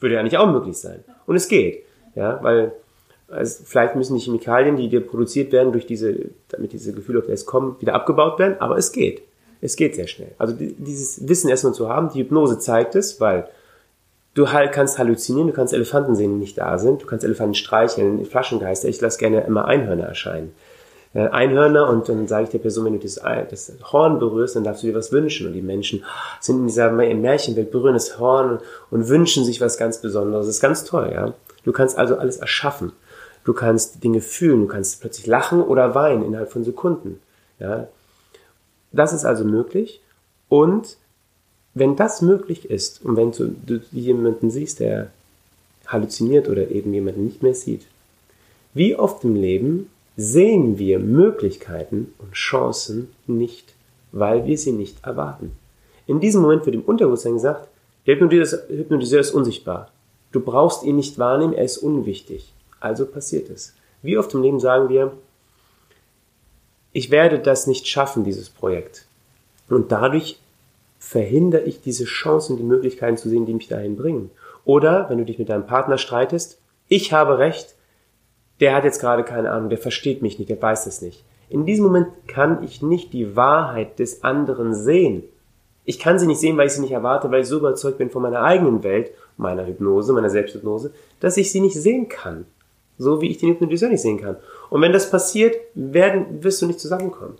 Würde 0.00 0.14
ja 0.14 0.22
nicht 0.22 0.38
auch 0.38 0.50
möglich 0.50 0.76
sein. 0.76 1.02
Und 1.26 1.36
es 1.36 1.48
geht. 1.48 1.84
Ja, 2.14 2.38
weil 2.42 2.72
also 3.28 3.64
vielleicht 3.64 3.96
müssen 3.96 4.14
die 4.14 4.20
Chemikalien, 4.20 4.76
die 4.76 4.88
dir 4.88 5.00
produziert 5.04 5.50
werden, 5.50 5.72
durch 5.72 5.84
diese, 5.86 6.14
damit 6.48 6.72
diese 6.72 6.92
Gefühle 6.92 7.18
auf 7.18 7.26
das 7.26 7.44
kommen, 7.44 7.74
wieder 7.80 7.94
abgebaut 7.94 8.38
werden, 8.38 8.56
aber 8.60 8.76
es 8.78 8.92
geht. 8.92 9.22
Es 9.60 9.74
geht 9.74 9.96
sehr 9.96 10.06
schnell. 10.06 10.30
Also 10.38 10.54
die- 10.54 10.74
dieses 10.74 11.26
Wissen 11.28 11.50
erstmal 11.50 11.74
zu 11.74 11.88
haben, 11.88 12.10
die 12.10 12.20
Hypnose 12.20 12.58
zeigt 12.58 12.94
es, 12.94 13.20
weil 13.20 13.48
Du 14.34 14.52
halt 14.52 14.70
kannst 14.72 14.98
halluzinieren, 14.98 15.48
du 15.48 15.54
kannst 15.54 15.72
Elefanten 15.72 16.14
sehen, 16.14 16.34
die 16.34 16.40
nicht 16.40 16.58
da 16.58 16.76
sind, 16.76 17.00
du 17.00 17.06
kannst 17.06 17.24
Elefanten 17.24 17.54
streicheln, 17.54 18.22
Flaschengeister. 18.26 18.86
Ich 18.86 19.00
lasse 19.00 19.18
gerne 19.18 19.40
immer 19.46 19.64
Einhörner 19.64 20.04
erscheinen. 20.04 20.52
Äh, 21.16 21.30
Einhörner 21.30 21.88
und 21.88 22.10
dann 22.10 22.28
sage 22.28 22.44
ich 22.44 22.50
der 22.50 22.58
Person, 22.58 22.84
wenn 22.84 22.92
du 22.92 22.98
das, 22.98 23.14
das, 23.14 23.72
Horn 23.90 24.18
berührst, 24.18 24.54
dann 24.54 24.64
darfst 24.64 24.82
du 24.82 24.88
dir 24.88 24.94
was 24.94 25.12
wünschen. 25.12 25.46
Und 25.46 25.54
die 25.54 25.62
Menschen 25.62 26.04
sind 26.40 26.58
in 26.58 26.66
dieser 26.66 26.90
Märchenwelt, 26.90 27.70
berühren 27.70 27.94
das 27.94 28.18
Horn 28.18 28.58
und 28.90 29.08
wünschen 29.08 29.42
sich 29.42 29.62
was 29.62 29.78
ganz 29.78 30.02
Besonderes. 30.02 30.44
Das 30.44 30.56
ist 30.56 30.60
ganz 30.60 30.84
toll, 30.84 31.10
ja. 31.14 31.32
Du 31.64 31.72
kannst 31.72 31.96
also 31.96 32.16
alles 32.16 32.36
erschaffen. 32.36 32.92
Du 33.44 33.54
kannst 33.54 34.04
Dinge 34.04 34.20
fühlen, 34.20 34.60
du 34.60 34.66
kannst 34.66 35.00
plötzlich 35.00 35.26
lachen 35.26 35.62
oder 35.62 35.94
weinen 35.94 36.22
innerhalb 36.22 36.52
von 36.52 36.64
Sekunden. 36.64 37.18
Ja. 37.60 37.88
Das 38.92 39.14
ist 39.14 39.24
also 39.24 39.44
möglich. 39.44 40.02
Und 40.50 40.98
wenn 41.72 41.96
das 41.96 42.20
möglich 42.20 42.68
ist 42.68 43.02
und 43.02 43.16
wenn 43.16 43.32
du, 43.32 43.54
du 43.64 43.80
jemanden 43.90 44.50
siehst, 44.50 44.80
der 44.80 45.06
halluziniert 45.86 46.50
oder 46.50 46.70
eben 46.70 46.92
jemanden 46.92 47.24
nicht 47.24 47.42
mehr 47.42 47.54
sieht, 47.54 47.86
wie 48.74 48.96
oft 48.96 49.24
im 49.24 49.34
Leben 49.34 49.88
sehen 50.16 50.78
wir 50.78 50.98
Möglichkeiten 50.98 52.14
und 52.18 52.32
Chancen 52.32 53.12
nicht, 53.26 53.74
weil 54.12 54.46
wir 54.46 54.56
sie 54.56 54.72
nicht 54.72 55.04
erwarten. 55.04 55.52
In 56.06 56.20
diesem 56.20 56.42
Moment 56.42 56.64
wird 56.64 56.76
im 56.76 56.82
Unterbewusstsein 56.82 57.34
gesagt, 57.34 57.68
der 58.06 58.16
Hypnotiseur 58.16 59.20
ist 59.20 59.32
unsichtbar. 59.32 59.90
Du 60.32 60.40
brauchst 60.40 60.84
ihn 60.84 60.96
nicht 60.96 61.18
wahrnehmen, 61.18 61.52
er 61.52 61.64
ist 61.64 61.78
unwichtig. 61.78 62.52
Also 62.80 63.06
passiert 63.06 63.50
es. 63.50 63.74
Wie 64.02 64.16
oft 64.16 64.32
im 64.34 64.42
Leben 64.42 64.60
sagen 64.60 64.88
wir, 64.88 65.12
ich 66.92 67.10
werde 67.10 67.38
das 67.38 67.66
nicht 67.66 67.86
schaffen, 67.88 68.24
dieses 68.24 68.48
Projekt. 68.48 69.06
Und 69.68 69.92
dadurch 69.92 70.38
verhindere 70.98 71.62
ich 71.62 71.80
diese 71.80 72.04
Chancen, 72.04 72.56
die 72.56 72.62
Möglichkeiten 72.62 73.16
zu 73.16 73.28
sehen, 73.28 73.46
die 73.46 73.54
mich 73.54 73.68
dahin 73.68 73.96
bringen. 73.96 74.30
Oder 74.64 75.08
wenn 75.08 75.18
du 75.18 75.24
dich 75.24 75.38
mit 75.38 75.48
deinem 75.48 75.66
Partner 75.66 75.98
streitest, 75.98 76.58
ich 76.88 77.12
habe 77.12 77.38
recht, 77.38 77.75
der 78.60 78.74
hat 78.74 78.84
jetzt 78.84 79.00
gerade 79.00 79.24
keine 79.24 79.50
Ahnung, 79.50 79.68
der 79.68 79.78
versteht 79.78 80.22
mich 80.22 80.38
nicht, 80.38 80.48
der 80.48 80.60
weiß 80.60 80.86
es 80.86 81.02
nicht. 81.02 81.24
In 81.48 81.66
diesem 81.66 81.84
Moment 81.84 82.08
kann 82.26 82.62
ich 82.64 82.82
nicht 82.82 83.12
die 83.12 83.36
Wahrheit 83.36 83.98
des 83.98 84.24
anderen 84.24 84.74
sehen. 84.74 85.22
Ich 85.84 85.98
kann 85.98 86.18
sie 86.18 86.26
nicht 86.26 86.40
sehen, 86.40 86.56
weil 86.56 86.66
ich 86.66 86.72
sie 86.72 86.80
nicht 86.80 86.92
erwarte, 86.92 87.30
weil 87.30 87.42
ich 87.42 87.46
so 87.46 87.58
überzeugt 87.58 87.98
bin 87.98 88.10
von 88.10 88.22
meiner 88.22 88.42
eigenen 88.42 88.82
Welt, 88.82 89.12
meiner 89.36 89.66
Hypnose, 89.66 90.12
meiner 90.12 90.30
Selbsthypnose, 90.30 90.92
dass 91.20 91.36
ich 91.36 91.52
sie 91.52 91.60
nicht 91.60 91.76
sehen 91.80 92.08
kann. 92.08 92.46
So 92.98 93.20
wie 93.20 93.30
ich 93.30 93.38
den 93.38 93.50
Hypnotiseur 93.50 93.90
nicht 93.90 94.00
sehen 94.00 94.20
kann. 94.20 94.36
Und 94.70 94.80
wenn 94.80 94.92
das 94.92 95.10
passiert, 95.10 95.54
werden, 95.74 96.42
wirst 96.42 96.62
du 96.62 96.66
nicht 96.66 96.80
zusammenkommen. 96.80 97.36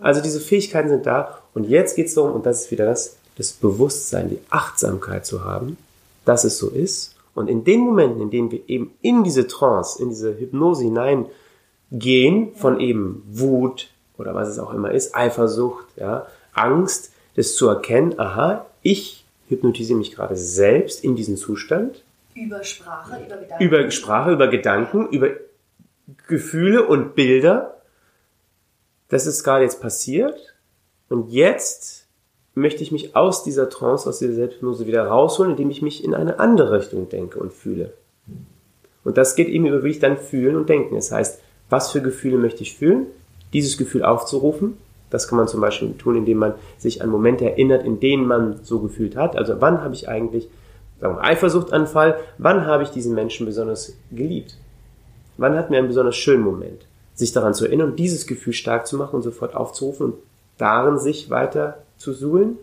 Also 0.00 0.20
diese 0.20 0.40
Fähigkeiten 0.40 0.88
sind 0.88 1.06
da. 1.06 1.38
Und 1.54 1.64
jetzt 1.64 1.96
geht 1.96 2.06
es 2.06 2.14
darum, 2.14 2.32
und 2.32 2.46
das 2.46 2.62
ist 2.62 2.70
wieder 2.70 2.84
das, 2.84 3.16
das 3.36 3.52
Bewusstsein, 3.52 4.28
die 4.28 4.40
Achtsamkeit 4.50 5.26
zu 5.26 5.44
haben, 5.44 5.78
dass 6.24 6.44
es 6.44 6.58
so 6.58 6.68
ist 6.68 7.15
und 7.36 7.48
in 7.48 7.64
den 7.64 7.80
Momenten, 7.80 8.22
in 8.22 8.30
denen 8.30 8.50
wir 8.50 8.66
eben 8.66 8.94
in 9.02 9.22
diese 9.22 9.46
Trance, 9.46 10.02
in 10.02 10.08
diese 10.08 10.38
Hypnose 10.38 10.84
hineingehen, 10.84 12.54
von 12.54 12.80
eben 12.80 13.22
Wut 13.26 13.90
oder 14.16 14.34
was 14.34 14.48
es 14.48 14.58
auch 14.58 14.72
immer 14.72 14.90
ist, 14.90 15.14
Eifersucht, 15.14 15.86
ja, 15.96 16.26
Angst, 16.54 17.12
das 17.34 17.54
zu 17.54 17.68
erkennen, 17.68 18.18
aha, 18.18 18.64
ich 18.80 19.26
hypnotisiere 19.48 19.98
mich 19.98 20.12
gerade 20.12 20.34
selbst 20.34 21.04
in 21.04 21.14
diesen 21.14 21.36
Zustand. 21.36 22.02
Über 22.34 22.64
Sprache, 22.64 23.20
über 23.24 23.36
Gedanken. 23.36 23.64
Über 23.64 23.90
Sprache, 23.90 24.32
über 24.32 24.48
Gedanken, 24.48 25.08
über 25.10 25.28
Gefühle 26.28 26.86
und 26.86 27.14
Bilder. 27.14 27.82
Das 29.08 29.26
ist 29.26 29.44
gerade 29.44 29.64
jetzt 29.64 29.82
passiert. 29.82 30.54
Und 31.10 31.30
jetzt 31.30 32.05
möchte 32.56 32.82
ich 32.82 32.90
mich 32.90 33.14
aus 33.14 33.44
dieser 33.44 33.68
Trance, 33.68 34.08
aus 34.08 34.18
dieser 34.18 34.32
Selbsthypnose 34.32 34.86
wieder 34.86 35.06
rausholen, 35.06 35.52
indem 35.52 35.70
ich 35.70 35.82
mich 35.82 36.02
in 36.02 36.14
eine 36.14 36.40
andere 36.40 36.78
Richtung 36.78 37.08
denke 37.08 37.38
und 37.38 37.52
fühle. 37.52 37.92
Und 39.04 39.18
das 39.18 39.36
geht 39.36 39.48
eben 39.48 39.66
über 39.66 39.84
wie 39.84 39.90
ich 39.90 39.98
dann 39.98 40.16
fühlen 40.16 40.56
und 40.56 40.68
denken. 40.68 40.94
Das 40.94 41.12
heißt, 41.12 41.40
was 41.68 41.92
für 41.92 42.00
Gefühle 42.00 42.38
möchte 42.38 42.62
ich 42.62 42.76
fühlen? 42.76 43.06
Dieses 43.52 43.76
Gefühl 43.76 44.02
aufzurufen. 44.02 44.78
Das 45.10 45.28
kann 45.28 45.36
man 45.36 45.48
zum 45.48 45.60
Beispiel 45.60 45.92
tun, 45.98 46.16
indem 46.16 46.38
man 46.38 46.54
sich 46.78 47.02
an 47.02 47.10
Momente 47.10 47.44
erinnert, 47.44 47.84
in 47.84 48.00
denen 48.00 48.26
man 48.26 48.58
so 48.62 48.80
gefühlt 48.80 49.16
hat. 49.16 49.36
Also 49.36 49.60
wann 49.60 49.82
habe 49.82 49.94
ich 49.94 50.08
eigentlich, 50.08 50.48
sagen 50.98 51.16
wir, 51.16 51.22
Eifersuchtanfall, 51.22 52.16
wann 52.38 52.64
habe 52.64 52.82
ich 52.84 52.88
diesen 52.88 53.14
Menschen 53.14 53.46
besonders 53.46 53.92
geliebt? 54.10 54.56
Wann 55.36 55.54
hatten 55.56 55.72
wir 55.72 55.78
einen 55.78 55.88
besonders 55.88 56.16
schönen 56.16 56.42
Moment? 56.42 56.86
Sich 57.14 57.32
daran 57.32 57.54
zu 57.54 57.66
erinnern 57.66 57.96
dieses 57.96 58.26
Gefühl 58.26 58.54
stark 58.54 58.86
zu 58.86 58.96
machen 58.96 59.16
und 59.16 59.22
sofort 59.22 59.54
aufzurufen 59.54 60.06
und 60.06 60.14
darin 60.56 60.98
sich 60.98 61.28
weiter 61.28 61.82
zu 61.96 62.12
suhlen 62.12 62.58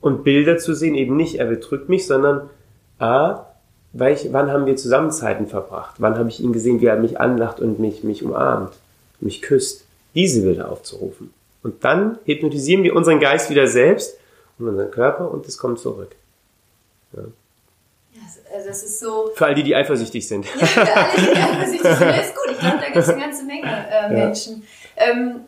und 0.00 0.24
Bilder 0.24 0.58
zu 0.58 0.74
sehen, 0.74 0.94
eben 0.94 1.16
nicht, 1.16 1.36
er 1.36 1.46
betrügt 1.46 1.88
mich, 1.88 2.06
sondern 2.06 2.50
A, 2.98 3.46
weil 3.92 4.14
ich, 4.14 4.32
wann 4.32 4.50
haben 4.50 4.66
wir 4.66 4.76
zusammen 4.76 5.10
Zeiten 5.10 5.46
verbracht? 5.46 5.96
Wann 5.98 6.18
habe 6.18 6.28
ich 6.28 6.40
ihn 6.40 6.52
gesehen, 6.52 6.80
wie 6.80 6.86
er 6.86 6.96
mich 6.96 7.20
anlacht 7.20 7.60
und 7.60 7.78
mich, 7.78 8.02
mich 8.02 8.22
umarmt, 8.22 8.72
mich 9.20 9.42
küsst? 9.42 9.84
Diese 10.14 10.42
Bilder 10.42 10.70
aufzurufen. 10.70 11.32
Und 11.62 11.84
dann 11.84 12.18
hypnotisieren 12.24 12.82
wir 12.84 12.96
unseren 12.96 13.20
Geist 13.20 13.50
wieder 13.50 13.66
selbst 13.66 14.18
und 14.58 14.68
unseren 14.68 14.90
Körper 14.90 15.30
und 15.30 15.46
es 15.46 15.56
kommt 15.58 15.78
zurück. 15.78 16.14
Ja. 17.12 17.22
Also 18.54 18.68
das 18.68 18.82
ist 18.82 19.00
so. 19.00 19.30
Für 19.34 19.46
all 19.46 19.54
die, 19.54 19.62
die 19.62 19.74
eifersüchtig 19.74 20.26
sind. 20.26 20.44
Ja, 20.44 20.66
für 20.66 20.80
alle, 20.80 21.22
die 21.22 21.30
eifersüchtig 21.36 21.96
sind. 21.96 22.10
ist 22.10 22.34
gut. 22.34 22.50
Ich 22.52 22.58
glaube, 22.58 22.78
da 22.78 22.84
gibt 22.86 22.96
es 22.96 23.08
eine 23.08 23.20
ganze 23.20 23.44
Menge 23.44 23.86
äh, 23.90 24.08
Menschen. 24.10 24.62
Ja. 24.96 25.04
Ähm, 25.10 25.40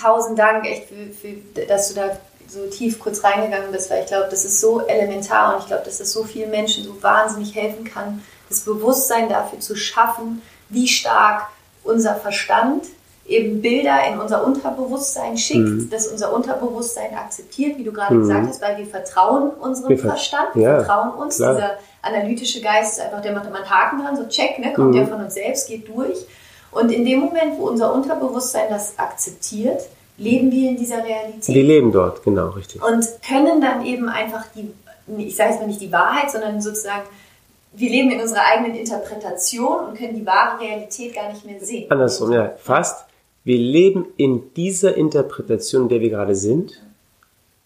tausend 0.00 0.38
Dank, 0.38 0.66
echt, 0.66 0.88
für, 0.88 1.10
für, 1.12 1.66
dass 1.66 1.88
du 1.88 1.94
da 1.94 2.10
so 2.48 2.66
tief 2.66 2.98
kurz 2.98 3.22
reingegangen 3.22 3.70
bist, 3.72 3.90
weil 3.90 4.02
ich 4.02 4.06
glaube, 4.06 4.28
das 4.30 4.44
ist 4.44 4.60
so 4.60 4.86
elementar 4.86 5.54
und 5.54 5.62
ich 5.62 5.66
glaube, 5.66 5.84
dass 5.84 5.98
das 5.98 6.12
so 6.12 6.24
vielen 6.24 6.50
Menschen 6.50 6.84
so 6.84 7.02
wahnsinnig 7.02 7.54
helfen 7.54 7.84
kann, 7.84 8.22
das 8.48 8.60
Bewusstsein 8.60 9.28
dafür 9.28 9.60
zu 9.60 9.76
schaffen, 9.76 10.42
wie 10.70 10.88
stark 10.88 11.48
unser 11.84 12.14
Verstand 12.14 12.84
eben 13.26 13.60
Bilder 13.60 13.98
in 14.10 14.18
unser 14.18 14.44
Unterbewusstsein 14.44 15.36
schickt, 15.36 15.60
mhm. 15.60 15.90
dass 15.90 16.06
unser 16.06 16.32
Unterbewusstsein 16.32 17.14
akzeptiert, 17.14 17.76
wie 17.76 17.84
du 17.84 17.92
gerade 17.92 18.14
mhm. 18.14 18.20
gesagt 18.20 18.48
hast, 18.48 18.62
weil 18.62 18.78
wir 18.78 18.86
vertrauen 18.86 19.50
unserem 19.50 19.90
wir 19.90 19.98
Verstand, 19.98 20.48
wir 20.54 20.62
ja, 20.62 20.76
vertrauen 20.76 21.10
uns. 21.10 21.36
Klar. 21.36 21.54
Dieser 21.54 21.70
analytische 22.00 22.62
Geist 22.62 22.94
ist 22.94 23.04
einfach, 23.04 23.20
der 23.20 23.32
macht 23.32 23.46
immer 23.46 23.56
einen 23.56 23.70
Haken 23.70 24.02
dran, 24.02 24.16
so 24.16 24.26
check, 24.28 24.58
ne, 24.58 24.72
kommt 24.72 24.92
mhm. 24.92 25.00
ja 25.00 25.06
von 25.06 25.22
uns 25.22 25.34
selbst, 25.34 25.68
geht 25.68 25.86
durch. 25.88 26.26
Und 26.70 26.90
in 26.90 27.04
dem 27.04 27.20
Moment, 27.20 27.58
wo 27.58 27.68
unser 27.68 27.92
Unterbewusstsein 27.94 28.68
das 28.68 28.98
akzeptiert, 28.98 29.80
leben 30.18 30.50
wir 30.50 30.70
in 30.70 30.76
dieser 30.76 31.04
Realität. 31.04 31.54
Die 31.54 31.62
leben 31.62 31.92
dort, 31.92 32.22
genau, 32.22 32.50
richtig. 32.50 32.82
Und 32.82 33.06
können 33.26 33.60
dann 33.60 33.84
eben 33.86 34.08
einfach 34.08 34.44
die, 34.54 34.72
ich 35.16 35.36
sage 35.36 35.50
jetzt 35.50 35.60
mal 35.60 35.66
nicht 35.68 35.80
die 35.80 35.92
Wahrheit, 35.92 36.30
sondern 36.30 36.60
sozusagen, 36.60 37.08
wir 37.72 37.90
leben 37.90 38.10
in 38.10 38.20
unserer 38.20 38.42
eigenen 38.52 38.74
Interpretation 38.74 39.86
und 39.86 39.98
können 39.98 40.14
die 40.14 40.26
wahre 40.26 40.60
Realität 40.60 41.14
gar 41.14 41.30
nicht 41.32 41.44
mehr 41.44 41.60
sehen. 41.60 41.90
Andersrum, 41.90 42.32
ja, 42.32 42.54
fast. 42.58 43.04
Wir 43.44 43.58
leben 43.58 44.06
in 44.16 44.52
dieser 44.54 44.96
Interpretation, 44.96 45.82
in 45.82 45.88
der 45.88 46.00
wir 46.00 46.10
gerade 46.10 46.34
sind, 46.34 46.82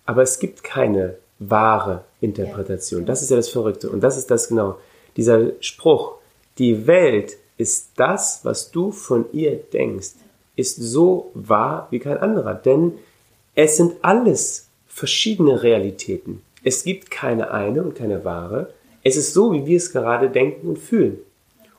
aber 0.05 0.23
es 0.23 0.39
gibt 0.39 0.63
keine 0.63 1.17
wahre 1.39 2.05
Interpretation. 2.21 3.05
Das 3.05 3.23
ist 3.23 3.31
ja 3.31 3.37
das 3.37 3.49
Verrückte. 3.49 3.91
Und 3.91 4.01
das 4.01 4.17
ist 4.17 4.31
das 4.31 4.49
genau. 4.49 4.77
Dieser 5.17 5.61
Spruch, 5.61 6.15
die 6.59 6.87
Welt 6.87 7.37
ist 7.57 7.93
das, 7.97 8.41
was 8.45 8.71
du 8.71 8.91
von 8.91 9.27
ihr 9.33 9.57
denkst, 9.57 10.13
ist 10.57 10.77
so 10.77 11.31
wahr 11.35 11.89
wie 11.91 11.99
kein 11.99 12.19
anderer. 12.19 12.55
Denn 12.55 12.95
es 13.55 13.77
sind 13.77 13.97
alles 14.03 14.69
verschiedene 14.87 15.63
Realitäten. 15.63 16.43
Es 16.65 16.85
gibt 16.85 17.11
keine 17.11 17.51
eine 17.51 17.83
und 17.83 17.95
keine 17.95 18.25
wahre. 18.25 18.73
Es 19.03 19.17
ist 19.17 19.35
so, 19.35 19.53
wie 19.53 19.67
wir 19.67 19.77
es 19.77 19.93
gerade 19.93 20.31
denken 20.31 20.69
und 20.69 20.79
fühlen. 20.79 21.19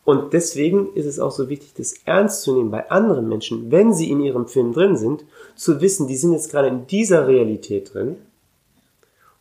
Und 0.05 0.33
deswegen 0.33 0.93
ist 0.95 1.05
es 1.05 1.19
auch 1.19 1.31
so 1.31 1.47
wichtig, 1.47 1.73
das 1.77 1.93
ernst 2.05 2.41
zu 2.41 2.53
nehmen 2.53 2.71
bei 2.71 2.89
anderen 2.91 3.29
Menschen, 3.29 3.71
wenn 3.71 3.93
sie 3.93 4.11
in 4.11 4.21
ihrem 4.21 4.47
Film 4.47 4.73
drin 4.73 4.97
sind, 4.97 5.23
zu 5.55 5.79
wissen, 5.79 6.07
die 6.07 6.17
sind 6.17 6.33
jetzt 6.33 6.51
gerade 6.51 6.67
in 6.67 6.87
dieser 6.87 7.27
Realität 7.27 7.93
drin 7.93 8.17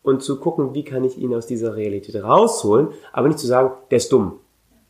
und 0.05 0.22
zu 0.22 0.39
gucken, 0.39 0.72
wie 0.74 0.85
kann 0.85 1.03
ich 1.03 1.18
ihn 1.18 1.35
aus 1.35 1.47
dieser 1.47 1.74
Realität 1.74 2.22
rausholen, 2.22 2.89
aber 3.12 3.26
nicht 3.26 3.41
zu 3.41 3.49
sagen, 3.49 3.72
der 3.91 3.97
ist 3.97 4.12
dumm, 4.12 4.39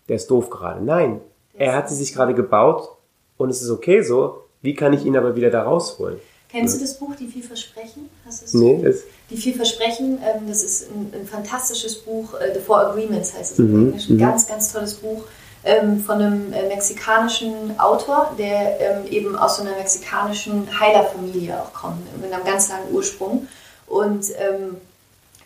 der 0.09 0.17
ist 0.17 0.31
doof 0.31 0.51
gerade. 0.51 0.85
Nein, 0.85 1.21
er 1.55 1.75
hat 1.75 1.89
sie 1.89 1.97
sich 1.97 2.13
gerade 2.13 2.35
gebaut 2.35 2.89
und 3.37 3.51
es 3.51 3.63
ist 3.63 3.71
okay 3.71 4.03
so. 4.03 4.39
Wie 4.61 4.75
kann 4.75 4.93
ich 4.93 5.05
ihn 5.05 5.17
aber 5.17 5.35
wieder 5.35 5.51
da 5.51 5.65
rausholen? 5.65 6.19
Kennst 6.49 6.75
ja. 6.75 6.81
du 6.81 6.85
das 6.85 6.99
Buch 6.99 7.15
Die 7.19 7.27
vier 7.27 7.43
Versprechen? 7.43 8.11
Hast 8.27 8.53
du 8.53 8.59
nee, 8.59 8.83
das 8.83 9.03
Die 9.31 9.37
vier 9.37 9.55
Versprechen, 9.55 10.19
ähm, 10.19 10.47
das 10.47 10.63
ist 10.63 10.91
ein, 10.91 11.13
ein, 11.19 11.27
fantastisches 11.27 11.97
Buch. 11.97 12.35
Äh, 12.35 12.53
The 12.55 12.61
Four 12.61 12.89
Agreements 12.89 13.35
heißt 13.37 13.53
es 13.53 13.59
mhm. 13.59 13.75
im 13.75 13.87
Englischen. 13.87 14.13
Ein 14.13 14.17
mhm. 14.17 14.21
ganz, 14.21 14.47
ganz 14.47 14.73
tolles 14.73 14.95
Buch 14.95 15.25
ähm, 15.65 16.01
von 16.01 16.17
einem 16.17 16.53
äh, 16.53 16.69
mexikanischen 16.69 17.79
Autor, 17.79 18.35
der 18.39 18.81
ähm, 18.81 19.07
eben 19.11 19.37
aus 19.37 19.57
so 19.57 19.63
einer 19.63 19.77
mexikanischen 19.77 20.69
Heilerfamilie 20.79 21.59
auch 21.61 21.73
kommt, 21.73 22.21
mit 22.21 22.33
einem 22.33 22.45
ganz 22.45 22.69
langen 22.69 22.93
Ursprung. 22.93 23.49
Und 23.87 24.31
ähm, 24.31 24.77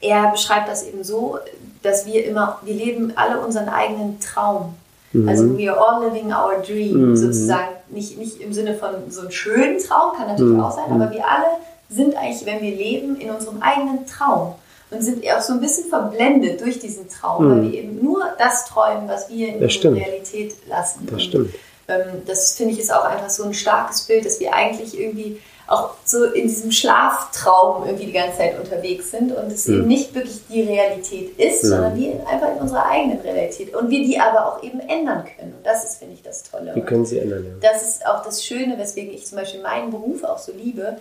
er 0.00 0.30
beschreibt 0.32 0.68
das 0.68 0.84
eben 0.84 1.04
so, 1.04 1.38
dass 1.82 2.06
wir 2.06 2.24
immer, 2.26 2.60
wir 2.64 2.74
leben 2.74 3.12
alle 3.16 3.40
unseren 3.40 3.68
eigenen 3.68 4.20
Traum. 4.20 4.74
Mhm. 5.22 5.28
Also 5.28 5.58
we 5.58 5.70
are 5.70 5.78
all 5.78 6.04
living 6.04 6.32
our 6.32 6.62
dream, 6.64 7.10
mhm. 7.10 7.16
sozusagen. 7.16 7.68
Nicht, 7.88 8.18
nicht 8.18 8.40
im 8.40 8.52
Sinne 8.52 8.74
von 8.74 8.90
so 9.08 9.20
einem 9.20 9.30
schönen 9.30 9.78
Traum, 9.78 10.16
kann 10.16 10.26
natürlich 10.28 10.54
mhm. 10.54 10.60
auch 10.60 10.72
sein, 10.72 10.90
aber 10.90 11.10
wir 11.12 11.24
alle 11.24 11.46
sind 11.88 12.16
eigentlich, 12.16 12.44
wenn 12.44 12.60
wir 12.60 12.74
leben, 12.74 13.16
in 13.16 13.30
unserem 13.30 13.62
eigenen 13.62 14.06
Traum. 14.06 14.54
und 14.90 15.02
sind 15.02 15.24
auch 15.30 15.40
so 15.40 15.52
ein 15.52 15.60
bisschen 15.60 15.88
verblendet 15.88 16.60
durch 16.60 16.78
diesen 16.78 17.08
Traum, 17.08 17.44
mhm. 17.44 17.50
weil 17.50 17.70
wir 17.70 17.78
eben 17.78 18.02
nur 18.02 18.24
das 18.38 18.66
träumen, 18.66 19.08
was 19.08 19.28
wir 19.28 19.48
in 19.48 19.60
der 19.60 19.68
Realität 19.68 20.54
lassen. 20.68 21.06
Das 21.06 21.14
und, 21.14 21.20
stimmt. 21.20 21.54
Ähm, 21.88 22.22
das 22.26 22.56
finde 22.56 22.72
ich 22.72 22.80
ist 22.80 22.92
auch 22.92 23.04
einfach 23.04 23.30
so 23.30 23.44
ein 23.44 23.54
starkes 23.54 24.02
Bild, 24.02 24.24
dass 24.24 24.40
wir 24.40 24.52
eigentlich 24.52 24.98
irgendwie 24.98 25.40
auch 25.66 25.90
so 26.04 26.24
in 26.24 26.46
diesem 26.46 26.70
Schlaftraum 26.70 27.84
irgendwie 27.86 28.06
die 28.06 28.12
ganze 28.12 28.38
Zeit 28.38 28.58
unterwegs 28.58 29.10
sind 29.10 29.34
und 29.34 29.50
es 29.50 29.66
mhm. 29.66 29.74
eben 29.74 29.88
nicht 29.88 30.14
wirklich 30.14 30.40
die 30.48 30.62
Realität 30.62 31.36
ist, 31.38 31.62
sondern 31.62 31.96
wir 31.96 32.24
einfach 32.28 32.52
in 32.52 32.58
unserer 32.58 32.86
eigenen 32.86 33.20
Realität 33.20 33.74
und 33.74 33.90
wir 33.90 34.04
die 34.04 34.18
aber 34.18 34.46
auch 34.46 34.62
eben 34.62 34.80
ändern 34.80 35.24
können. 35.24 35.54
Und 35.54 35.66
das 35.66 35.84
ist, 35.84 35.98
finde 35.98 36.14
ich, 36.14 36.22
das 36.22 36.44
Tolle. 36.44 36.74
Wir 36.74 36.84
können 36.84 37.04
sie 37.04 37.18
ändern, 37.18 37.44
ja. 37.44 37.68
Das 37.68 37.82
ist 37.82 38.06
auch 38.06 38.22
das 38.22 38.44
Schöne, 38.44 38.78
weswegen 38.78 39.12
ich 39.12 39.26
zum 39.26 39.38
Beispiel 39.38 39.60
meinen 39.60 39.90
Beruf 39.90 40.22
auch 40.22 40.38
so 40.38 40.52
liebe, 40.52 40.98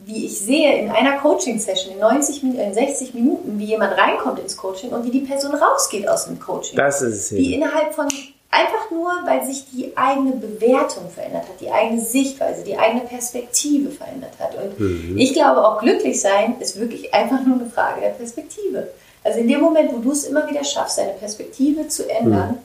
wie 0.00 0.26
ich 0.26 0.38
sehe 0.40 0.78
in 0.78 0.90
einer 0.90 1.18
Coaching-Session 1.18 1.94
in 1.94 2.00
90 2.00 2.42
in 2.42 2.74
60 2.74 3.14
Minuten, 3.14 3.58
wie 3.58 3.64
jemand 3.64 3.98
reinkommt 3.98 4.38
ins 4.38 4.56
Coaching 4.56 4.90
und 4.90 5.04
wie 5.04 5.10
die 5.10 5.20
Person 5.20 5.54
rausgeht 5.54 6.08
aus 6.08 6.26
dem 6.26 6.38
Coaching. 6.38 6.76
Das 6.76 7.02
ist 7.02 7.14
es. 7.14 7.32
Wie 7.32 7.54
innerhalb 7.54 7.94
von 7.94 8.08
Einfach 8.50 8.90
nur, 8.90 9.10
weil 9.26 9.44
sich 9.44 9.66
die 9.70 9.94
eigene 9.94 10.32
Bewertung 10.32 11.10
verändert 11.10 11.42
hat, 11.42 11.60
die 11.60 11.70
eigene 11.70 12.00
Sichtweise, 12.00 12.64
die 12.64 12.78
eigene 12.78 13.02
Perspektive 13.02 13.90
verändert 13.90 14.32
hat. 14.38 14.54
Und 14.54 14.80
mhm. 14.80 15.18
ich 15.18 15.34
glaube, 15.34 15.66
auch 15.66 15.80
glücklich 15.80 16.20
sein 16.20 16.56
ist 16.58 16.80
wirklich 16.80 17.12
einfach 17.12 17.44
nur 17.44 17.56
eine 17.56 17.68
Frage 17.68 18.00
der 18.00 18.10
Perspektive. 18.10 18.88
Also 19.22 19.40
in 19.40 19.48
dem 19.48 19.60
Moment, 19.60 19.92
wo 19.92 19.98
du 19.98 20.12
es 20.12 20.24
immer 20.24 20.48
wieder 20.48 20.64
schaffst, 20.64 20.96
deine 20.96 21.12
Perspektive 21.12 21.88
zu 21.88 22.08
ändern. 22.08 22.52
Mhm. 22.52 22.58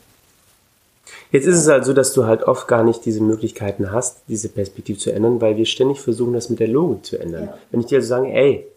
Jetzt 1.33 1.47
ist 1.47 1.57
es 1.57 1.67
halt 1.67 1.83
so, 1.83 1.93
dass 1.93 2.13
du 2.13 2.25
halt 2.25 2.43
oft 2.43 2.67
gar 2.67 2.83
nicht 2.83 3.03
diese 3.05 3.21
Möglichkeiten 3.21 3.91
hast, 3.91 4.19
diese 4.27 4.49
Perspektive 4.49 4.99
zu 4.99 5.11
ändern, 5.11 5.41
weil 5.41 5.57
wir 5.57 5.65
ständig 5.65 5.99
versuchen, 5.99 6.33
das 6.33 6.49
mit 6.49 6.59
der 6.59 6.67
Logik 6.67 7.05
zu 7.05 7.17
ändern. 7.17 7.45
Ja. 7.45 7.57
Wenn 7.71 7.81
ich 7.81 7.87
dir 7.87 7.97
also 7.97 8.07
sage, 8.07 8.31
ey, 8.31 8.67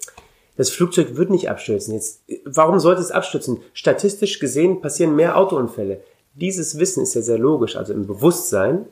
das 0.56 0.70
Flugzeug 0.70 1.16
wird 1.16 1.30
nicht 1.30 1.50
abstürzen. 1.50 1.94
Jetzt, 1.94 2.20
warum 2.44 2.80
sollte 2.80 3.02
es 3.02 3.10
abstürzen? 3.10 3.58
Statistisch 3.74 4.38
gesehen 4.38 4.80
passieren 4.80 5.14
mehr 5.14 5.36
Autounfälle. 5.36 6.00
Dieses 6.38 6.78
Wissen 6.78 7.02
ist 7.02 7.14
ja 7.14 7.22
sehr 7.22 7.38
logisch, 7.38 7.76
also 7.76 7.94
im 7.94 8.06
Bewusstsein, 8.06 8.86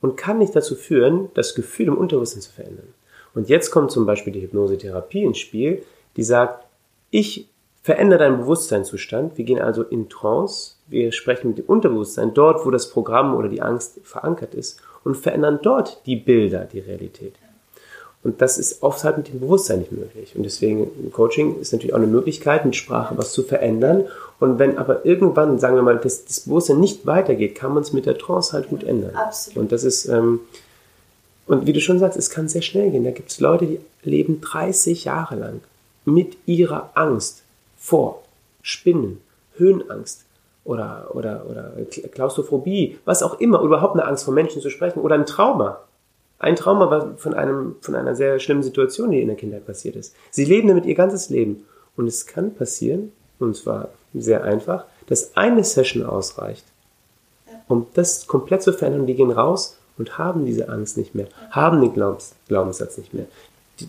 und 0.00 0.16
kann 0.16 0.38
nicht 0.38 0.54
dazu 0.54 0.76
führen, 0.76 1.30
das 1.34 1.54
Gefühl 1.56 1.88
im 1.88 1.98
Unterbewusstsein 1.98 2.42
zu 2.42 2.52
verändern. 2.52 2.88
Und 3.34 3.48
jetzt 3.48 3.72
kommt 3.72 3.90
zum 3.90 4.06
Beispiel 4.06 4.32
die 4.32 4.42
Hypnosetherapie 4.42 5.24
ins 5.24 5.38
Spiel, 5.38 5.82
die 6.16 6.22
sagt, 6.22 6.64
ich 7.10 7.48
verändere 7.82 8.20
deinen 8.20 8.38
Bewusstseinszustand. 8.38 9.36
Wir 9.36 9.44
gehen 9.44 9.60
also 9.60 9.82
in 9.82 10.08
Trance, 10.08 10.76
wir 10.86 11.10
sprechen 11.10 11.48
mit 11.48 11.58
dem 11.58 11.66
Unterbewusstsein, 11.66 12.34
dort, 12.34 12.64
wo 12.64 12.70
das 12.70 12.88
Programm 12.90 13.34
oder 13.34 13.48
die 13.48 13.62
Angst 13.62 14.00
verankert 14.04 14.54
ist, 14.54 14.80
und 15.02 15.16
verändern 15.16 15.58
dort 15.62 16.06
die 16.06 16.16
Bilder, 16.16 16.66
die 16.66 16.80
Realität. 16.80 17.34
Und 18.26 18.42
das 18.42 18.58
ist 18.58 18.82
oft 18.82 19.04
halt 19.04 19.18
mit 19.18 19.28
dem 19.28 19.38
Bewusstsein 19.38 19.78
nicht 19.78 19.92
möglich. 19.92 20.34
Und 20.34 20.42
deswegen 20.42 21.12
Coaching 21.12 21.60
ist 21.60 21.72
natürlich 21.72 21.94
auch 21.94 21.98
eine 21.98 22.08
Möglichkeit, 22.08 22.64
mit 22.64 22.74
Sprache 22.74 23.16
was 23.16 23.32
zu 23.32 23.44
verändern. 23.44 24.06
Und 24.40 24.58
wenn 24.58 24.78
aber 24.78 25.06
irgendwann, 25.06 25.60
sagen 25.60 25.76
wir 25.76 25.82
mal, 25.84 25.96
das, 25.98 26.24
das 26.24 26.40
Bewusstsein 26.40 26.80
nicht 26.80 27.06
weitergeht, 27.06 27.54
kann 27.54 27.72
man 27.72 27.84
es 27.84 27.92
mit 27.92 28.04
der 28.04 28.18
Trance 28.18 28.52
halt 28.52 28.68
gut 28.68 28.82
ändern. 28.82 29.14
Absolut. 29.14 29.56
Und 29.56 29.70
das 29.70 29.84
ist, 29.84 30.06
ähm, 30.06 30.40
und 31.46 31.68
wie 31.68 31.72
du 31.72 31.80
schon 31.80 32.00
sagst, 32.00 32.18
es 32.18 32.28
kann 32.28 32.48
sehr 32.48 32.62
schnell 32.62 32.90
gehen. 32.90 33.04
Da 33.04 33.12
gibt 33.12 33.30
es 33.30 33.38
Leute, 33.38 33.64
die 33.64 33.78
leben 34.02 34.40
30 34.40 35.04
Jahre 35.04 35.36
lang 35.36 35.60
mit 36.04 36.36
ihrer 36.46 36.90
Angst 36.94 37.44
vor 37.78 38.24
Spinnen, 38.60 39.20
Höhenangst 39.54 40.24
oder, 40.64 41.12
oder, 41.14 41.46
oder 41.48 41.72
Klaustrophobie, 42.10 42.98
was 43.04 43.22
auch 43.22 43.38
immer, 43.38 43.60
überhaupt 43.60 43.94
eine 43.94 44.04
Angst 44.04 44.24
vor 44.24 44.34
Menschen 44.34 44.60
zu 44.60 44.70
sprechen 44.70 44.98
oder 44.98 45.14
ein 45.14 45.26
Trauma 45.26 45.78
ein 46.38 46.56
Trauma 46.56 47.14
von, 47.16 47.34
einem, 47.34 47.76
von 47.80 47.94
einer 47.94 48.14
sehr 48.14 48.38
schlimmen 48.38 48.62
Situation, 48.62 49.10
die 49.10 49.22
in 49.22 49.28
der 49.28 49.36
Kindheit 49.36 49.66
passiert 49.66 49.96
ist. 49.96 50.14
Sie 50.30 50.44
leben 50.44 50.68
damit 50.68 50.84
ihr 50.84 50.94
ganzes 50.94 51.30
Leben. 51.30 51.64
Und 51.96 52.06
es 52.06 52.26
kann 52.26 52.54
passieren, 52.54 53.12
und 53.38 53.56
zwar 53.56 53.88
sehr 54.12 54.44
einfach, 54.44 54.84
dass 55.06 55.36
eine 55.36 55.64
Session 55.64 56.04
ausreicht, 56.04 56.64
um 57.68 57.86
das 57.94 58.26
komplett 58.26 58.62
zu 58.62 58.72
verändern. 58.72 59.06
Die 59.06 59.14
gehen 59.14 59.30
raus 59.30 59.78
und 59.96 60.18
haben 60.18 60.44
diese 60.44 60.68
Angst 60.68 60.98
nicht 60.98 61.14
mehr, 61.14 61.28
haben 61.50 61.80
den 61.80 61.94
Glaubens, 61.94 62.34
Glaubenssatz 62.48 62.98
nicht 62.98 63.14
mehr. 63.14 63.26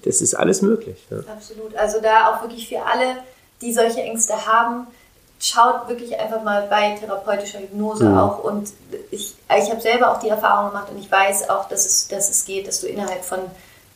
Das 0.04 0.22
ist 0.22 0.36
alles 0.36 0.62
möglich. 0.62 1.06
Ja. 1.10 1.20
Absolut. 1.20 1.76
Also 1.76 2.02
da 2.02 2.32
auch 2.32 2.42
wirklich 2.44 2.68
für 2.68 2.82
alle, 2.82 3.18
die 3.62 3.74
solche 3.74 4.02
Ängste 4.02 4.34
haben, 4.46 4.88
schaut 5.40 5.88
wirklich 5.88 6.20
einfach 6.20 6.44
mal 6.44 6.68
bei 6.68 6.96
therapeutischer 6.96 7.60
Hypnose 7.60 8.06
mhm. 8.06 8.18
auch. 8.18 8.44
Und 8.44 8.70
ich, 9.12 9.36
ich 9.58 9.70
habe 9.72 9.82
selber 9.82 10.12
auch 10.12 10.20
die 10.20 10.30
Erfahrung 10.30 10.72
gemacht 10.72 10.90
und 10.90 10.98
ich 10.98 11.12
weiß 11.12 11.50
auch, 11.50 11.68
dass 11.68 11.86
es, 11.86 12.08
dass 12.08 12.30
es 12.30 12.46
geht, 12.46 12.68
dass 12.68 12.82
du 12.82 12.88
innerhalb 12.88 13.24
von, 13.24 13.40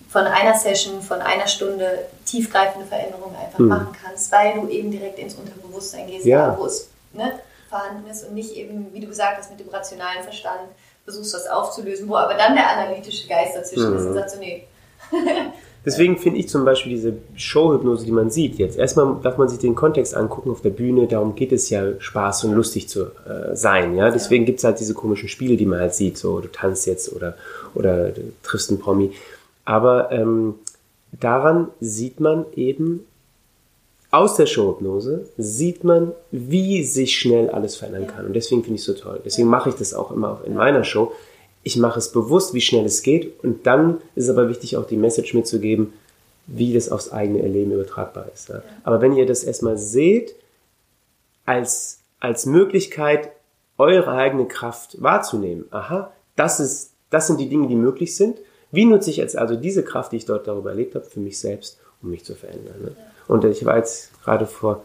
von 0.09 0.23
einer 0.23 0.53
Session, 0.53 1.01
von 1.01 1.21
einer 1.21 1.47
Stunde 1.47 2.05
tiefgreifende 2.25 2.85
Veränderungen 2.85 3.35
einfach 3.35 3.59
mhm. 3.59 3.67
machen 3.67 3.97
kannst, 4.03 4.31
weil 4.31 4.53
du 4.53 4.67
eben 4.67 4.91
direkt 4.91 5.17
ins 5.17 5.35
Unterbewusstsein 5.35 6.07
gehst, 6.07 6.25
ja. 6.25 6.55
wo 6.57 6.65
es 6.65 6.89
ne, 7.13 7.39
vorhanden 7.69 8.09
ist 8.09 8.23
und 8.23 8.35
nicht 8.35 8.55
eben, 8.55 8.93
wie 8.93 8.99
du 8.99 9.07
gesagt 9.07 9.37
hast, 9.37 9.49
mit 9.49 9.59
dem 9.59 9.69
rationalen 9.69 10.23
Verstand 10.23 10.69
versuchst, 11.03 11.33
das 11.33 11.47
aufzulösen, 11.47 12.07
wo 12.07 12.15
aber 12.15 12.35
dann 12.35 12.55
der 12.55 12.69
analytische 12.69 13.27
Geist 13.27 13.55
dazwischen 13.55 13.91
mhm. 13.91 13.97
ist 13.97 14.05
und 14.05 14.13
sagt 14.13 14.29
so, 14.31 14.39
nee. 14.39 14.67
Deswegen 15.83 16.17
finde 16.17 16.39
ich 16.39 16.47
zum 16.47 16.63
Beispiel 16.63 16.91
diese 16.91 17.13
Showhypnose, 17.35 18.05
die 18.05 18.11
man 18.11 18.29
sieht 18.29 18.59
jetzt. 18.59 18.77
Erstmal 18.77 19.15
darf 19.23 19.37
man 19.37 19.49
sich 19.49 19.57
den 19.57 19.73
Kontext 19.73 20.15
angucken 20.15 20.51
auf 20.51 20.61
der 20.61 20.69
Bühne. 20.69 21.07
Darum 21.07 21.33
geht 21.33 21.51
es 21.51 21.69
ja, 21.71 21.99
Spaß 21.99 22.43
und 22.43 22.53
lustig 22.53 22.87
zu 22.87 23.05
äh, 23.05 23.55
sein. 23.55 23.95
Ja, 23.95 24.11
deswegen 24.11 24.45
gibt 24.45 24.59
es 24.59 24.63
halt 24.63 24.79
diese 24.79 24.93
komischen 24.93 25.27
Spiele, 25.27 25.57
die 25.57 25.65
man 25.65 25.79
halt 25.79 25.95
sieht. 25.95 26.17
So, 26.17 26.39
du 26.39 26.49
tanzt 26.49 26.85
jetzt 26.85 27.11
oder 27.15 27.35
oder 27.73 28.09
du 28.09 28.21
triffst 28.43 28.69
einen 28.69 28.79
Promi. 28.79 29.11
Aber 29.65 30.11
ähm, 30.11 30.55
daran 31.19 31.69
sieht 31.79 32.19
man 32.19 32.45
eben 32.55 33.01
aus 34.11 34.35
der 34.35 34.45
Showhypnose 34.45 35.29
sieht 35.37 35.85
man, 35.85 36.11
wie 36.31 36.83
sich 36.83 37.17
schnell 37.17 37.49
alles 37.49 37.77
verändern 37.77 38.07
kann. 38.07 38.25
Und 38.25 38.33
deswegen 38.33 38.61
finde 38.61 38.75
ich 38.75 38.81
es 38.81 38.85
so 38.85 38.93
toll. 38.93 39.21
Deswegen 39.23 39.47
mache 39.47 39.69
ich 39.69 39.75
das 39.75 39.93
auch 39.93 40.11
immer 40.11 40.41
in 40.45 40.53
meiner 40.53 40.83
Show 40.83 41.13
ich 41.63 41.77
mache 41.77 41.99
es 41.99 42.11
bewusst, 42.11 42.53
wie 42.53 42.61
schnell 42.61 42.85
es 42.85 43.03
geht. 43.03 43.43
Und 43.43 43.65
dann 43.67 44.01
ist 44.15 44.25
es 44.25 44.29
aber 44.29 44.49
wichtig, 44.49 44.77
auch 44.77 44.85
die 44.85 44.97
Message 44.97 45.33
mitzugeben, 45.33 45.93
wie 46.47 46.73
das 46.73 46.89
aufs 46.89 47.11
eigene 47.11 47.41
Erleben 47.41 47.71
übertragbar 47.71 48.27
ist. 48.33 48.49
Ja. 48.49 48.61
Aber 48.83 49.01
wenn 49.01 49.15
ihr 49.15 49.25
das 49.25 49.43
erstmal 49.43 49.77
seht, 49.77 50.35
als, 51.45 51.99
als 52.19 52.45
Möglichkeit, 52.45 53.29
eure 53.77 54.11
eigene 54.11 54.47
Kraft 54.47 55.01
wahrzunehmen, 55.01 55.65
aha, 55.71 56.11
das, 56.35 56.59
ist, 56.59 56.91
das 57.09 57.27
sind 57.27 57.39
die 57.39 57.49
Dinge, 57.49 57.67
die 57.67 57.75
möglich 57.75 58.15
sind. 58.15 58.37
Wie 58.71 58.85
nutze 58.85 59.09
ich 59.09 59.17
jetzt 59.17 59.37
also 59.37 59.55
diese 59.55 59.83
Kraft, 59.83 60.11
die 60.11 60.17
ich 60.17 60.25
dort 60.25 60.47
darüber 60.47 60.71
erlebt 60.71 60.95
habe, 60.95 61.05
für 61.05 61.19
mich 61.19 61.39
selbst, 61.39 61.77
um 62.01 62.09
mich 62.09 62.23
zu 62.23 62.35
verändern? 62.35 62.75
Ne? 62.83 62.95
Und 63.27 63.45
ich 63.45 63.65
war 63.65 63.77
jetzt 63.77 64.11
gerade 64.23 64.45
vor, 64.45 64.83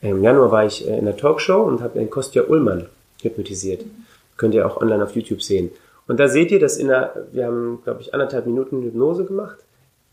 im 0.00 0.22
Januar 0.22 0.50
war 0.50 0.66
ich 0.66 0.86
äh, 0.86 0.98
in 0.98 1.06
einer 1.06 1.16
Talkshow 1.16 1.62
und 1.62 1.80
habe 1.80 1.98
den 1.98 2.10
Kostja 2.10 2.42
Ullmann 2.44 2.88
hypnotisiert. 3.22 3.84
Mhm. 3.84 4.04
Könnt 4.36 4.54
ihr 4.54 4.66
auch 4.66 4.80
online 4.80 5.04
auf 5.04 5.14
YouTube 5.14 5.42
sehen. 5.42 5.70
Und 6.06 6.18
da 6.18 6.28
seht 6.28 6.50
ihr, 6.50 6.60
dass 6.60 6.76
in 6.76 6.88
der, 6.88 7.26
wir 7.32 7.46
haben, 7.46 7.80
glaube 7.84 8.00
ich, 8.00 8.12
anderthalb 8.12 8.46
Minuten 8.46 8.82
Hypnose 8.82 9.24
gemacht. 9.24 9.58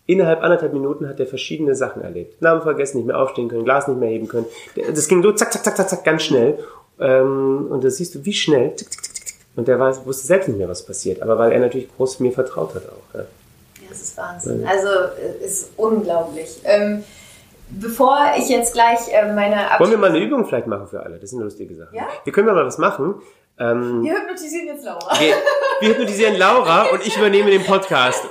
Innerhalb 0.06 0.42
anderthalb 0.42 0.74
Minuten 0.74 1.08
hat 1.08 1.20
er 1.20 1.28
verschiedene 1.28 1.76
Sachen 1.76 2.02
erlebt. 2.02 2.42
Namen 2.42 2.62
vergessen, 2.62 2.98
nicht 2.98 3.06
mehr 3.06 3.20
aufstehen 3.20 3.48
können, 3.48 3.64
Glas 3.64 3.88
nicht 3.88 4.00
mehr 4.00 4.10
heben 4.10 4.28
können. 4.28 4.48
Das 4.76 5.08
ging 5.08 5.22
so 5.22 5.32
zack, 5.34 5.54
zack, 5.54 5.64
zack, 5.64 5.78
zack, 5.78 5.90
zack, 5.90 6.04
ganz 6.04 6.24
schnell. 6.24 6.58
Ähm, 7.00 7.68
und 7.70 7.84
da 7.84 7.90
siehst 7.90 8.16
du, 8.16 8.26
wie 8.26 8.34
schnell. 8.34 8.76
Tick, 8.76 8.90
tick, 8.90 9.04
tick, 9.04 9.26
tick. 9.26 9.36
Und 9.56 9.68
der 9.68 9.80
weiß, 9.80 10.06
wusste 10.06 10.26
selbst 10.26 10.48
nicht 10.48 10.58
mehr, 10.58 10.70
was 10.70 10.86
passiert. 10.86 11.22
Aber 11.22 11.38
weil 11.38 11.52
er 11.52 11.60
natürlich 11.60 11.96
groß 11.96 12.20
mir 12.22 12.32
vertraut 12.32 12.74
hat 12.76 12.84
auch. 12.88 13.14
Ja, 13.14 13.20
ja 13.22 13.26
das 13.90 14.02
ist 14.02 14.18
Wahnsinn. 14.18 14.66
Also, 14.66 14.90
ist 15.44 15.72
unglaublich. 15.78 16.60
Ähm, 16.64 17.04
bevor 17.70 18.18
ich 18.38 18.50
jetzt 18.50 18.74
gleich 18.74 19.00
äh, 19.12 19.32
meine 19.34 19.70
Abschluss 19.70 19.80
Wollen 19.80 19.92
wir 19.92 19.98
mal 19.98 20.16
eine 20.16 20.26
Übung 20.26 20.46
vielleicht 20.46 20.68
machen 20.68 20.88
für 20.88 21.02
alle? 21.02 21.18
Das 21.18 21.30
sind 21.30 21.40
lustige 21.40 21.76
Sachen. 21.76 21.96
Ja? 21.96 22.08
Wir 22.24 22.34
können 22.34 22.48
mal 22.48 22.66
was 22.66 22.78
machen. 22.78 23.16
Ähm, 23.60 24.04
wir 24.04 24.14
hypnotisieren 24.14 24.68
jetzt 24.68 24.86
Laura. 24.86 25.20
Wir, 25.20 25.36
wir 25.82 25.90
hypnotisieren 25.90 26.36
Laura 26.38 26.84
und 26.94 27.06
ich 27.06 27.18
übernehme 27.18 27.52
den 27.52 27.64
Podcast. 27.64 28.24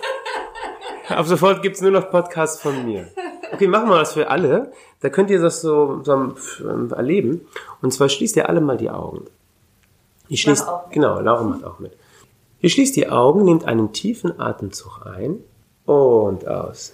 Ab 1.09 1.26
sofort 1.26 1.62
gibt's 1.62 1.81
nur 1.81 1.91
noch 1.91 2.11
Podcasts 2.11 2.61
von 2.61 2.87
mir. 2.87 3.09
Okay, 3.53 3.66
machen 3.66 3.89
wir 3.89 3.99
das 3.99 4.14
für 4.14 4.29
alle. 4.29 4.72
Da 5.01 5.11
könnt 5.11 5.31
ihr 5.31 5.41
das 5.41 5.61
so, 5.61 6.03
so 6.03 6.35
erleben. 6.95 7.47
Und 7.83 7.93
zwar 7.93 8.09
schließt 8.09 8.37
ihr 8.37 8.49
alle 8.49 8.61
mal 8.61 8.76
die 8.76 8.91
Augen. 8.91 9.26
Ihr 10.29 10.37
schließt, 10.37 10.66
genau, 10.91 11.20
Laura 11.20 11.43
macht 11.43 11.64
auch 11.64 11.79
mit. 11.79 11.93
Ihr 12.61 12.70
schließt 12.70 12.97
die 12.97 13.09
Augen, 13.09 13.45
nehmt 13.45 13.64
einen 13.64 13.93
tiefen 13.93 14.39
Atemzug 14.41 15.07
ein 15.07 15.43
und 15.87 16.47
aus. 16.47 16.93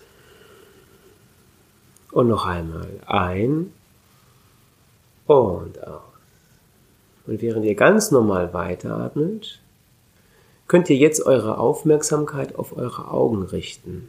Und 2.13 2.29
noch 2.29 2.47
einmal 2.47 3.01
ein 3.07 3.73
und 5.27 5.87
aus. 5.87 6.14
Und 7.27 7.41
während 7.41 7.65
ihr 7.65 7.75
ganz 7.75 8.11
normal 8.11 8.53
weiteratmet, 8.53 9.61
könnt 10.69 10.91
ihr 10.91 10.97
jetzt 10.97 11.25
eure 11.25 11.59
Aufmerksamkeit 11.59 12.57
auf 12.57 12.77
eure 12.77 13.11
Augen 13.11 13.43
richten. 13.43 14.09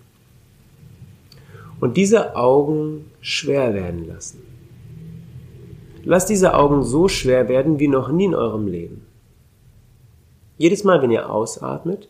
Und 1.79 1.97
diese 1.97 2.35
Augen 2.35 3.11
schwer 3.21 3.73
werden 3.73 4.07
lassen. 4.07 4.41
Lasst 6.03 6.29
diese 6.29 6.53
Augen 6.53 6.83
so 6.83 7.07
schwer 7.07 7.49
werden 7.49 7.79
wie 7.79 7.87
noch 7.87 8.09
nie 8.09 8.25
in 8.25 8.35
eurem 8.35 8.67
Leben. 8.67 9.05
Jedes 10.57 10.83
Mal, 10.83 11.01
wenn 11.01 11.11
ihr 11.11 11.29
ausatmet, 11.29 12.07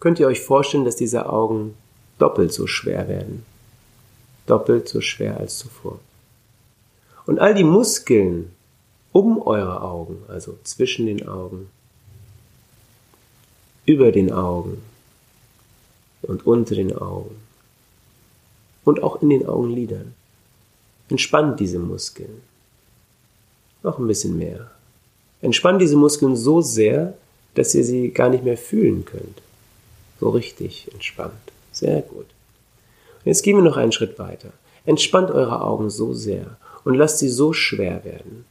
könnt 0.00 0.20
ihr 0.20 0.26
euch 0.26 0.40
vorstellen, 0.40 0.84
dass 0.84 0.96
diese 0.96 1.30
Augen 1.30 1.74
doppelt 2.18 2.52
so 2.52 2.66
schwer 2.66 3.08
werden. 3.08 3.44
Doppelt 4.46 4.88
so 4.88 5.00
schwer 5.00 5.38
als 5.38 5.58
zuvor. 5.58 5.98
Und 7.24 7.38
all 7.38 7.54
die 7.54 7.64
Muskeln 7.64 8.50
um 9.14 9.40
eure 9.40 9.80
Augen, 9.80 10.24
also 10.26 10.58
zwischen 10.64 11.06
den 11.06 11.28
Augen, 11.28 11.70
über 13.86 14.10
den 14.10 14.32
Augen 14.32 14.82
und 16.22 16.44
unter 16.44 16.74
den 16.74 16.92
Augen 16.96 17.36
und 18.84 19.04
auch 19.04 19.22
in 19.22 19.30
den 19.30 19.46
Augenlidern. 19.46 20.14
Entspannt 21.08 21.60
diese 21.60 21.78
Muskeln. 21.78 22.42
Noch 23.84 24.00
ein 24.00 24.08
bisschen 24.08 24.36
mehr. 24.36 24.72
Entspannt 25.42 25.80
diese 25.80 25.96
Muskeln 25.96 26.34
so 26.34 26.60
sehr, 26.60 27.14
dass 27.54 27.72
ihr 27.74 27.84
sie 27.84 28.10
gar 28.10 28.30
nicht 28.30 28.42
mehr 28.42 28.58
fühlen 28.58 29.04
könnt. 29.04 29.42
So 30.18 30.30
richtig 30.30 30.92
entspannt. 30.92 31.52
Sehr 31.70 32.02
gut. 32.02 32.26
Und 32.26 33.26
jetzt 33.26 33.42
gehen 33.42 33.56
wir 33.56 33.62
noch 33.62 33.76
einen 33.76 33.92
Schritt 33.92 34.18
weiter. 34.18 34.52
Entspannt 34.86 35.30
eure 35.30 35.62
Augen 35.62 35.88
so 35.88 36.14
sehr 36.14 36.56
und 36.82 36.94
lasst 36.94 37.20
sie 37.20 37.28
so 37.28 37.52
schwer 37.52 38.04
werden, 38.04 38.44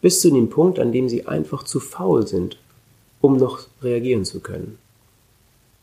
bis 0.00 0.20
zu 0.20 0.30
dem 0.30 0.48
Punkt, 0.48 0.78
an 0.78 0.92
dem 0.92 1.08
sie 1.08 1.26
einfach 1.26 1.64
zu 1.64 1.80
faul 1.80 2.26
sind, 2.26 2.58
um 3.20 3.36
noch 3.36 3.66
reagieren 3.82 4.24
zu 4.24 4.40
können. 4.40 4.78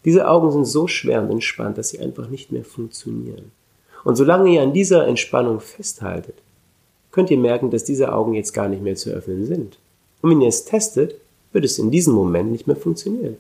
Diese 0.06 0.28
Augen 0.28 0.52
sind 0.52 0.66
so 0.66 0.88
schwer 0.88 1.22
und 1.22 1.32
entspannt, 1.32 1.78
dass 1.78 1.90
sie 1.90 2.00
einfach 2.00 2.30
nicht 2.30 2.52
mehr 2.52 2.64
funktionieren. 2.64 3.52
Und 4.04 4.16
solange 4.16 4.52
ihr 4.52 4.62
an 4.62 4.74
dieser 4.74 5.08
Entspannung 5.08 5.60
festhaltet, 5.60 6.36
könnt 7.12 7.32
ihr 7.32 7.40
merken, 7.40 7.72
dass 7.72 7.84
diese 7.84 8.14
Augen 8.14 8.36
jetzt 8.36 8.54
gar 8.54 8.68
nicht 8.68 8.84
mehr 8.84 8.96
zu 8.96 9.10
öffnen 9.10 9.46
sind. 9.46 9.78
Und 10.22 10.30
wenn 10.30 10.42
ihr 10.42 10.50
es 10.50 10.66
testet, 10.66 11.16
wird 11.54 11.66
es 11.66 11.80
in 11.80 11.90
diesem 11.90 12.14
Moment 12.14 12.52
nicht 12.52 12.68
mehr 12.68 12.76
funktionieren. 12.76 13.38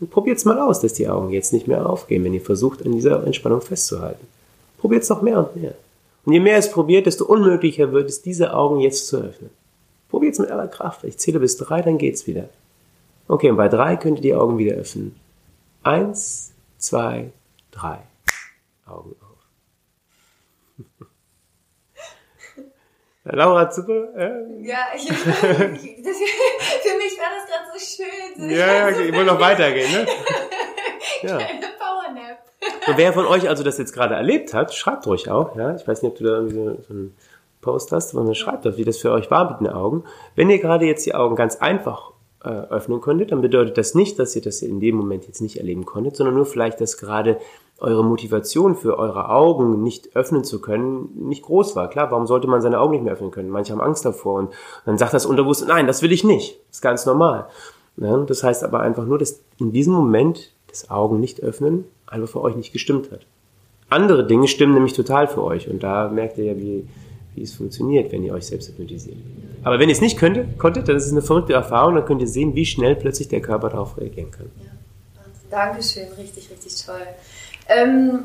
Und 0.00 0.10
probiert 0.10 0.38
es 0.38 0.44
mal 0.44 0.58
aus, 0.58 0.80
dass 0.80 0.94
die 0.94 1.08
Augen 1.08 1.30
jetzt 1.30 1.52
nicht 1.52 1.68
mehr 1.68 1.88
aufgehen, 1.88 2.24
wenn 2.24 2.34
ihr 2.34 2.40
versucht, 2.40 2.84
an 2.84 2.92
dieser 2.92 3.24
Entspannung 3.24 3.60
festzuhalten. 3.60 4.26
Probiert 4.78 5.02
es 5.02 5.10
noch 5.10 5.22
mehr 5.22 5.38
und 5.38 5.56
mehr. 5.56 5.74
Und 6.24 6.32
je 6.32 6.40
mehr 6.40 6.56
es 6.56 6.70
probiert, 6.70 7.06
desto 7.06 7.26
unmöglicher 7.26 7.92
wird 7.92 8.08
es, 8.08 8.22
diese 8.22 8.54
Augen 8.54 8.80
jetzt 8.80 9.06
zu 9.06 9.18
öffnen. 9.18 9.50
Probiert 10.10 10.34
es 10.34 10.40
mit 10.40 10.50
aller 10.50 10.68
Kraft. 10.68 11.04
Ich 11.04 11.18
zähle 11.18 11.38
bis 11.38 11.56
drei, 11.56 11.82
dann 11.82 11.96
geht's 11.96 12.26
wieder. 12.26 12.48
Okay, 13.28 13.48
und 13.50 13.56
bei 13.56 13.68
drei 13.68 13.96
könnt 13.96 14.18
ihr 14.18 14.22
die 14.22 14.34
Augen 14.34 14.58
wieder 14.58 14.74
öffnen. 14.74 15.14
Eins, 15.84 16.52
zwei, 16.78 17.30
drei. 17.70 18.00
Augen 18.86 19.14
auf. 19.20 19.38
Laura 23.24 23.70
super. 23.70 24.08
Äh. 24.16 24.66
Ja, 24.66 24.78
ich, 24.96 25.06
das, 25.08 25.16
für 25.16 25.68
mich 25.68 27.16
war 27.18 27.30
das 27.36 27.46
gerade 27.46 27.70
so 27.72 27.78
schön. 27.78 28.50
Ja, 28.50 28.66
ja, 28.66 28.88
ich 28.90 29.12
will 29.12 29.24
noch 29.24 29.38
weitergehen, 29.40 29.92
ne? 29.92 30.06
Ja. 31.22 31.36
Kleine 31.36 31.66
Powernap. 31.78 32.38
Und 32.86 32.96
wer 32.96 33.12
von 33.12 33.26
euch 33.26 33.46
also 33.46 33.62
das 33.62 33.76
jetzt 33.76 33.92
gerade 33.92 34.14
erlebt 34.14 34.54
hat, 34.54 34.74
schreibt 34.74 35.06
ruhig 35.06 35.28
auch, 35.30 35.54
ja. 35.54 35.76
Ich 35.76 35.86
weiß 35.86 36.02
nicht, 36.02 36.10
ob 36.12 36.18
du 36.18 36.24
da 36.24 36.30
irgendwie 36.30 36.54
so, 36.54 36.82
so 36.88 36.94
einen 36.94 37.16
Post 37.60 37.92
hast, 37.92 38.10
sondern 38.10 38.34
schreibt 38.34 38.66
doch, 38.66 38.76
wie 38.76 38.84
das 38.84 38.98
für 38.98 39.12
euch 39.12 39.30
war 39.30 39.50
mit 39.50 39.60
den 39.60 39.68
Augen. 39.68 40.04
Wenn 40.34 40.50
ihr 40.50 40.58
gerade 40.58 40.86
jetzt 40.86 41.04
die 41.06 41.14
Augen 41.14 41.36
ganz 41.36 41.56
einfach 41.56 42.12
äh, 42.42 42.48
öffnen 42.48 43.00
konntet, 43.00 43.32
dann 43.32 43.42
bedeutet 43.42 43.76
das 43.76 43.94
nicht, 43.94 44.18
dass 44.18 44.34
ihr 44.34 44.42
das 44.42 44.62
in 44.62 44.80
dem 44.80 44.96
Moment 44.96 45.26
jetzt 45.26 45.42
nicht 45.42 45.58
erleben 45.58 45.84
konntet, 45.84 46.16
sondern 46.16 46.34
nur 46.34 46.46
vielleicht, 46.46 46.80
dass 46.80 46.96
gerade 46.96 47.38
eure 47.78 48.04
Motivation 48.04 48.76
für 48.76 48.98
eure 48.98 49.30
Augen 49.30 49.82
nicht 49.82 50.14
öffnen 50.14 50.44
zu 50.44 50.60
können 50.60 51.10
nicht 51.16 51.42
groß 51.42 51.76
war. 51.76 51.88
Klar, 51.88 52.10
warum 52.10 52.26
sollte 52.26 52.46
man 52.46 52.60
seine 52.60 52.78
Augen 52.78 52.92
nicht 52.92 53.04
mehr 53.04 53.14
öffnen 53.14 53.30
können? 53.30 53.50
Manche 53.50 53.72
haben 53.72 53.80
Angst 53.80 54.04
davor 54.04 54.38
und 54.38 54.52
dann 54.84 54.98
sagt 54.98 55.14
das 55.14 55.26
Unterbewusstsein, 55.26 55.68
nein, 55.68 55.86
das 55.86 56.02
will 56.02 56.12
ich 56.12 56.24
nicht. 56.24 56.60
Das 56.68 56.78
ist 56.78 56.82
ganz 56.82 57.06
normal. 57.06 57.46
Ja, 57.96 58.16
das 58.18 58.42
heißt 58.42 58.64
aber 58.64 58.80
einfach 58.80 59.04
nur, 59.04 59.18
dass 59.18 59.42
in 59.58 59.72
diesem 59.72 59.94
Moment 59.94 60.52
das 60.68 60.90
Augen 60.90 61.20
nicht 61.20 61.42
öffnen 61.42 61.84
einfach 62.06 62.28
für 62.28 62.40
euch 62.42 62.56
nicht 62.56 62.72
gestimmt 62.72 63.10
hat. 63.10 63.20
Andere 63.88 64.26
Dinge 64.26 64.46
stimmen 64.46 64.74
nämlich 64.74 64.92
total 64.92 65.26
für 65.26 65.42
euch 65.42 65.68
und 65.68 65.82
da 65.82 66.08
merkt 66.08 66.38
ihr 66.38 66.44
ja, 66.44 66.56
wie, 66.56 66.86
wie 67.34 67.42
es 67.42 67.54
funktioniert, 67.54 68.12
wenn 68.12 68.24
ihr 68.24 68.32
euch 68.32 68.46
selbst 68.46 68.68
hypnotisiert. 68.68 69.16
Aber 69.62 69.78
wenn 69.78 69.88
ihr 69.88 69.94
es 69.94 70.00
nicht 70.00 70.18
könntet, 70.18 70.58
konntet, 70.58 70.88
dann 70.88 70.96
ist 70.96 71.06
es 71.06 71.12
eine 71.12 71.22
verrückte 71.22 71.52
Erfahrung, 71.52 71.94
dann 71.94 72.04
könnt 72.04 72.20
ihr 72.20 72.28
sehen, 72.28 72.54
wie 72.54 72.66
schnell 72.66 72.96
plötzlich 72.96 73.28
der 73.28 73.40
Körper 73.40 73.68
darauf 73.68 73.98
reagieren 73.98 74.30
kann. 74.30 74.50
Ja, 74.62 74.70
Dankeschön, 75.50 76.08
richtig, 76.18 76.50
richtig 76.50 76.84
toll. 76.84 77.06
Ähm, 77.68 78.24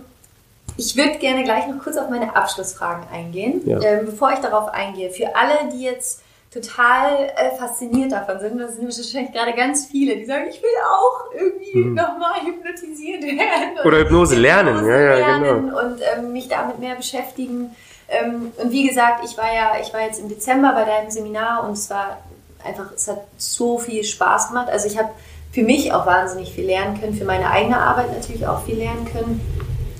ich 0.77 0.95
würde 0.95 1.17
gerne 1.19 1.43
gleich 1.43 1.67
noch 1.67 1.81
kurz 1.81 1.97
auf 1.97 2.09
meine 2.09 2.35
Abschlussfragen 2.35 3.07
eingehen. 3.11 3.61
Ja. 3.65 3.81
Ähm, 3.81 4.05
bevor 4.05 4.31
ich 4.33 4.39
darauf 4.39 4.69
eingehe, 4.69 5.09
für 5.09 5.35
alle, 5.35 5.69
die 5.73 5.83
jetzt 5.83 6.21
total 6.51 7.31
äh, 7.35 7.57
fasziniert 7.57 8.11
davon 8.11 8.39
sind, 8.39 8.57
das 8.59 8.75
sind 8.75 8.85
wahrscheinlich 8.85 9.33
gerade 9.33 9.53
ganz 9.53 9.87
viele, 9.87 10.15
die 10.15 10.25
sagen, 10.25 10.45
ich 10.49 10.61
will 10.61 10.69
auch 10.89 11.33
irgendwie 11.33 11.79
mhm. 11.79 11.95
nochmal 11.95 12.41
hypnotisiert 12.45 13.23
werden. 13.23 13.85
Oder 13.85 13.99
Hypnose 13.99 14.35
lernen, 14.35 14.75
Hypnose 14.75 14.91
ja, 14.91 14.99
ja, 15.01 15.15
lernen 15.15 15.65
genau. 15.65 15.79
Und 15.81 16.01
ähm, 16.17 16.31
mich 16.31 16.47
damit 16.47 16.79
mehr 16.79 16.95
beschäftigen. 16.95 17.75
Ähm, 18.07 18.51
und 18.57 18.71
wie 18.71 18.87
gesagt, 18.87 19.25
ich 19.25 19.37
war 19.37 19.53
ja, 19.53 19.73
ich 19.81 19.93
war 19.93 20.01
jetzt 20.01 20.19
im 20.19 20.29
Dezember 20.29 20.73
bei 20.73 20.85
deinem 20.85 21.09
Seminar 21.09 21.67
und 21.67 21.73
es 21.73 21.89
war 21.89 22.17
einfach, 22.63 22.91
es 22.95 23.07
hat 23.07 23.21
so 23.37 23.79
viel 23.79 24.03
Spaß 24.03 24.49
gemacht. 24.49 24.69
Also 24.69 24.87
ich 24.87 24.97
habe 24.97 25.09
für 25.51 25.63
mich 25.63 25.93
auch 25.93 26.05
wahnsinnig 26.05 26.53
viel 26.53 26.65
lernen 26.65 26.99
können, 26.99 27.13
für 27.13 27.25
meine 27.25 27.49
eigene 27.49 27.77
Arbeit 27.77 28.11
natürlich 28.13 28.45
auch 28.45 28.63
viel 28.63 28.77
lernen 28.77 29.07
können. 29.11 29.41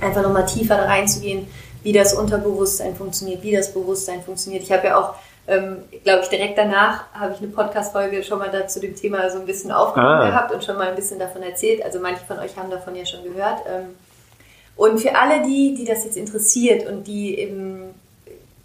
Einfach 0.01 0.21
nochmal 0.21 0.45
tiefer 0.45 0.75
da 0.75 0.85
reinzugehen, 0.85 1.47
wie 1.83 1.93
das 1.93 2.13
Unterbewusstsein 2.13 2.95
funktioniert, 2.95 3.41
wie 3.43 3.55
das 3.55 3.73
Bewusstsein 3.73 4.21
funktioniert. 4.21 4.63
Ich 4.63 4.71
habe 4.71 4.87
ja 4.87 4.99
auch, 4.99 5.15
ähm, 5.47 5.77
glaube 6.03 6.23
ich, 6.23 6.29
direkt 6.29 6.57
danach 6.57 7.05
habe 7.13 7.33
ich 7.33 7.39
eine 7.39 7.47
Podcast-Folge 7.47 8.23
schon 8.23 8.39
mal 8.39 8.49
dazu 8.51 8.79
dem 8.79 8.95
Thema 8.95 9.29
so 9.29 9.39
ein 9.39 9.45
bisschen 9.45 9.71
aufgenommen 9.71 10.21
ah. 10.21 10.27
gehabt 10.27 10.51
und 10.51 10.63
schon 10.63 10.77
mal 10.77 10.89
ein 10.89 10.95
bisschen 10.95 11.19
davon 11.19 11.41
erzählt. 11.41 11.83
Also 11.83 11.99
manche 11.99 12.25
von 12.25 12.39
euch 12.39 12.57
haben 12.57 12.69
davon 12.69 12.95
ja 12.95 13.05
schon 13.05 13.23
gehört. 13.23 13.59
Ähm, 13.67 13.95
und 14.75 14.99
für 14.99 15.15
alle 15.15 15.43
die, 15.43 15.73
die 15.73 15.85
das 15.85 16.03
jetzt 16.03 16.17
interessiert 16.17 16.87
und 16.89 17.07
die 17.07 17.37
eben 17.37 17.93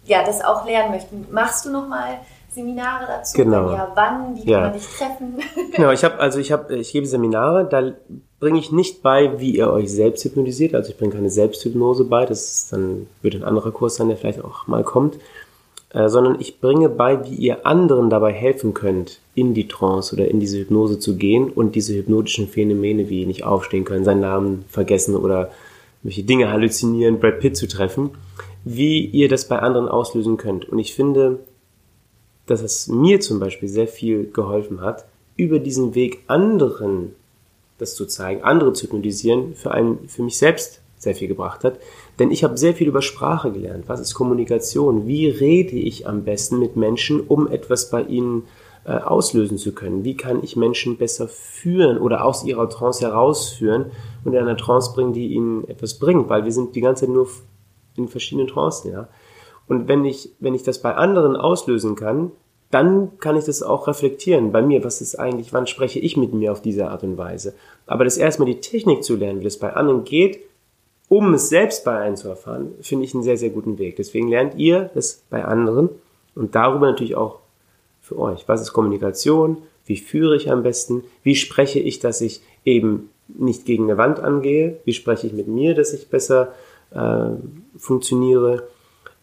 ja, 0.05 0.25
das 0.25 0.43
auch 0.43 0.65
lernen 0.65 0.91
möchten, 0.91 1.27
machst 1.31 1.65
du 1.65 1.71
nochmal 1.71 2.19
Seminare 2.53 3.05
dazu? 3.07 3.37
Genau. 3.37 3.71
Ja, 3.71 3.91
wann? 3.95 4.35
Wie 4.35 4.49
ja. 4.49 4.61
kann 4.61 4.71
man 4.71 4.73
dich 4.73 4.87
treffen? 4.87 5.39
genau, 5.75 5.91
ich 5.91 6.03
habe 6.03 6.19
also 6.19 6.39
ich 6.39 6.51
habe 6.51 6.75
ich 6.75 6.91
gebe 6.91 7.05
Seminare, 7.05 7.67
da 7.69 7.93
bringe 8.39 8.59
ich 8.59 8.71
nicht 8.71 9.01
bei, 9.01 9.39
wie 9.39 9.55
ihr 9.55 9.71
euch 9.71 9.91
selbst 9.91 10.25
hypnotisiert. 10.25 10.75
Also 10.75 10.89
ich 10.89 10.97
bringe 10.97 11.13
keine 11.13 11.29
Selbsthypnose 11.29 12.03
bei, 12.05 12.25
das 12.25 12.51
ist 12.51 12.73
dann 12.73 13.07
wird 13.21 13.35
ein 13.35 13.43
anderer 13.43 13.71
Kurs 13.71 13.95
sein, 13.95 14.09
der 14.09 14.17
vielleicht 14.17 14.43
auch 14.43 14.67
mal 14.67 14.83
kommt, 14.83 15.17
äh, 15.93 16.09
sondern 16.09 16.41
ich 16.41 16.59
bringe 16.59 16.89
bei, 16.89 17.23
wie 17.23 17.35
ihr 17.35 17.65
anderen 17.65 18.09
dabei 18.09 18.33
helfen 18.33 18.73
könnt, 18.73 19.19
in 19.33 19.53
die 19.53 19.67
Trance 19.67 20.13
oder 20.13 20.27
in 20.27 20.41
diese 20.41 20.57
Hypnose 20.57 20.99
zu 20.99 21.15
gehen 21.15 21.49
und 21.51 21.75
diese 21.75 21.93
hypnotischen 21.93 22.49
Phänomene 22.49 23.07
wie 23.07 23.25
nicht 23.25 23.45
aufstehen 23.45 23.85
können, 23.85 24.03
seinen 24.03 24.21
Namen 24.21 24.65
vergessen 24.67 25.15
oder 25.15 25.51
welche 26.03 26.23
Dinge 26.23 26.51
halluzinieren, 26.51 27.19
Brad 27.19 27.39
Pitt 27.39 27.57
zu 27.57 27.67
treffen, 27.67 28.11
wie 28.63 29.05
ihr 29.05 29.29
das 29.29 29.47
bei 29.47 29.59
anderen 29.59 29.87
auslösen 29.87 30.37
könnt. 30.37 30.67
Und 30.69 30.79
ich 30.79 30.93
finde, 30.93 31.39
dass 32.45 32.61
es 32.61 32.87
mir 32.87 33.19
zum 33.21 33.39
Beispiel 33.39 33.69
sehr 33.69 33.87
viel 33.87 34.29
geholfen 34.31 34.81
hat, 34.81 35.05
über 35.37 35.59
diesen 35.59 35.95
Weg 35.95 36.23
anderen 36.27 37.15
das 37.77 37.95
zu 37.95 38.05
zeigen, 38.05 38.43
andere 38.43 38.73
zu 38.73 38.83
hypnotisieren, 38.83 39.55
für, 39.55 39.71
einen, 39.71 40.07
für 40.07 40.21
mich 40.21 40.37
selbst 40.37 40.81
sehr 40.99 41.15
viel 41.15 41.27
gebracht 41.27 41.63
hat. 41.63 41.79
Denn 42.19 42.29
ich 42.29 42.43
habe 42.43 42.55
sehr 42.57 42.75
viel 42.75 42.87
über 42.87 43.01
Sprache 43.01 43.51
gelernt. 43.51 43.85
Was 43.87 43.99
ist 43.99 44.13
Kommunikation? 44.13 45.07
Wie 45.07 45.27
rede 45.27 45.75
ich 45.75 46.07
am 46.07 46.23
besten 46.23 46.59
mit 46.59 46.75
Menschen, 46.75 47.21
um 47.21 47.47
etwas 47.47 47.89
bei 47.89 48.03
ihnen 48.03 48.43
äh, 48.85 48.93
auslösen 48.93 49.57
zu 49.57 49.73
können? 49.73 50.03
Wie 50.03 50.15
kann 50.15 50.43
ich 50.43 50.55
Menschen 50.55 50.97
besser 50.97 51.27
führen 51.27 51.97
oder 51.97 52.25
aus 52.25 52.43
ihrer 52.43 52.69
Trance 52.69 53.05
herausführen 53.05 53.91
und 54.23 54.33
in 54.33 54.39
eine 54.39 54.57
Trance 54.57 54.93
bringen, 54.93 55.13
die 55.13 55.27
ihnen 55.33 55.67
etwas 55.67 55.99
bringt? 55.99 56.29
Weil 56.29 56.45
wir 56.45 56.51
sind 56.51 56.75
die 56.75 56.81
ganze 56.81 57.05
Zeit 57.05 57.13
nur 57.13 57.27
in 57.95 58.07
verschiedenen 58.07 58.47
Trancen, 58.47 58.91
ja. 58.91 59.07
Und 59.67 59.87
wenn 59.87 60.03
ich, 60.03 60.31
wenn 60.39 60.53
ich 60.53 60.63
das 60.63 60.81
bei 60.81 60.95
anderen 60.95 61.35
auslösen 61.35 61.95
kann, 61.95 62.31
dann 62.71 63.19
kann 63.19 63.35
ich 63.35 63.45
das 63.45 63.61
auch 63.61 63.87
reflektieren 63.87 64.51
bei 64.51 64.61
mir. 64.61 64.83
Was 64.83 65.01
ist 65.01 65.15
eigentlich, 65.15 65.53
wann 65.53 65.67
spreche 65.67 65.99
ich 65.99 66.17
mit 66.17 66.33
mir 66.33 66.51
auf 66.51 66.61
diese 66.61 66.89
Art 66.89 67.03
und 67.03 67.17
Weise? 67.17 67.53
Aber 67.85 68.03
das 68.03 68.17
erstmal 68.17 68.47
die 68.47 68.61
Technik 68.61 69.03
zu 69.03 69.15
lernen, 69.15 69.41
wie 69.41 69.45
das 69.45 69.57
bei 69.57 69.73
anderen 69.73 70.03
geht, 70.03 70.39
um 71.07 71.33
es 71.33 71.49
selbst 71.49 71.83
bei 71.83 71.97
einem 71.97 72.15
zu 72.15 72.29
erfahren, 72.29 72.71
finde 72.79 73.03
ich 73.03 73.13
einen 73.13 73.23
sehr, 73.23 73.37
sehr 73.37 73.49
guten 73.49 73.77
Weg. 73.77 73.97
Deswegen 73.97 74.29
lernt 74.29 74.55
ihr 74.55 74.89
das 74.93 75.23
bei 75.29 75.43
anderen 75.43 75.89
und 76.35 76.55
darüber 76.55 76.87
natürlich 76.87 77.17
auch 77.17 77.40
für 78.11 78.19
euch. 78.19 78.47
Was 78.47 78.61
ist 78.61 78.73
Kommunikation? 78.73 79.57
Wie 79.85 79.97
führe 79.97 80.35
ich 80.35 80.51
am 80.51 80.63
besten? 80.63 81.03
Wie 81.23 81.35
spreche 81.35 81.79
ich, 81.79 81.99
dass 81.99 82.21
ich 82.21 82.41
eben 82.65 83.09
nicht 83.27 83.65
gegen 83.65 83.85
eine 83.85 83.97
Wand 83.97 84.19
angehe? 84.19 84.77
Wie 84.85 84.93
spreche 84.93 85.27
ich 85.27 85.33
mit 85.33 85.47
mir, 85.47 85.73
dass 85.75 85.93
ich 85.93 86.09
besser 86.09 86.53
äh, 86.91 87.29
funktioniere? 87.77 88.63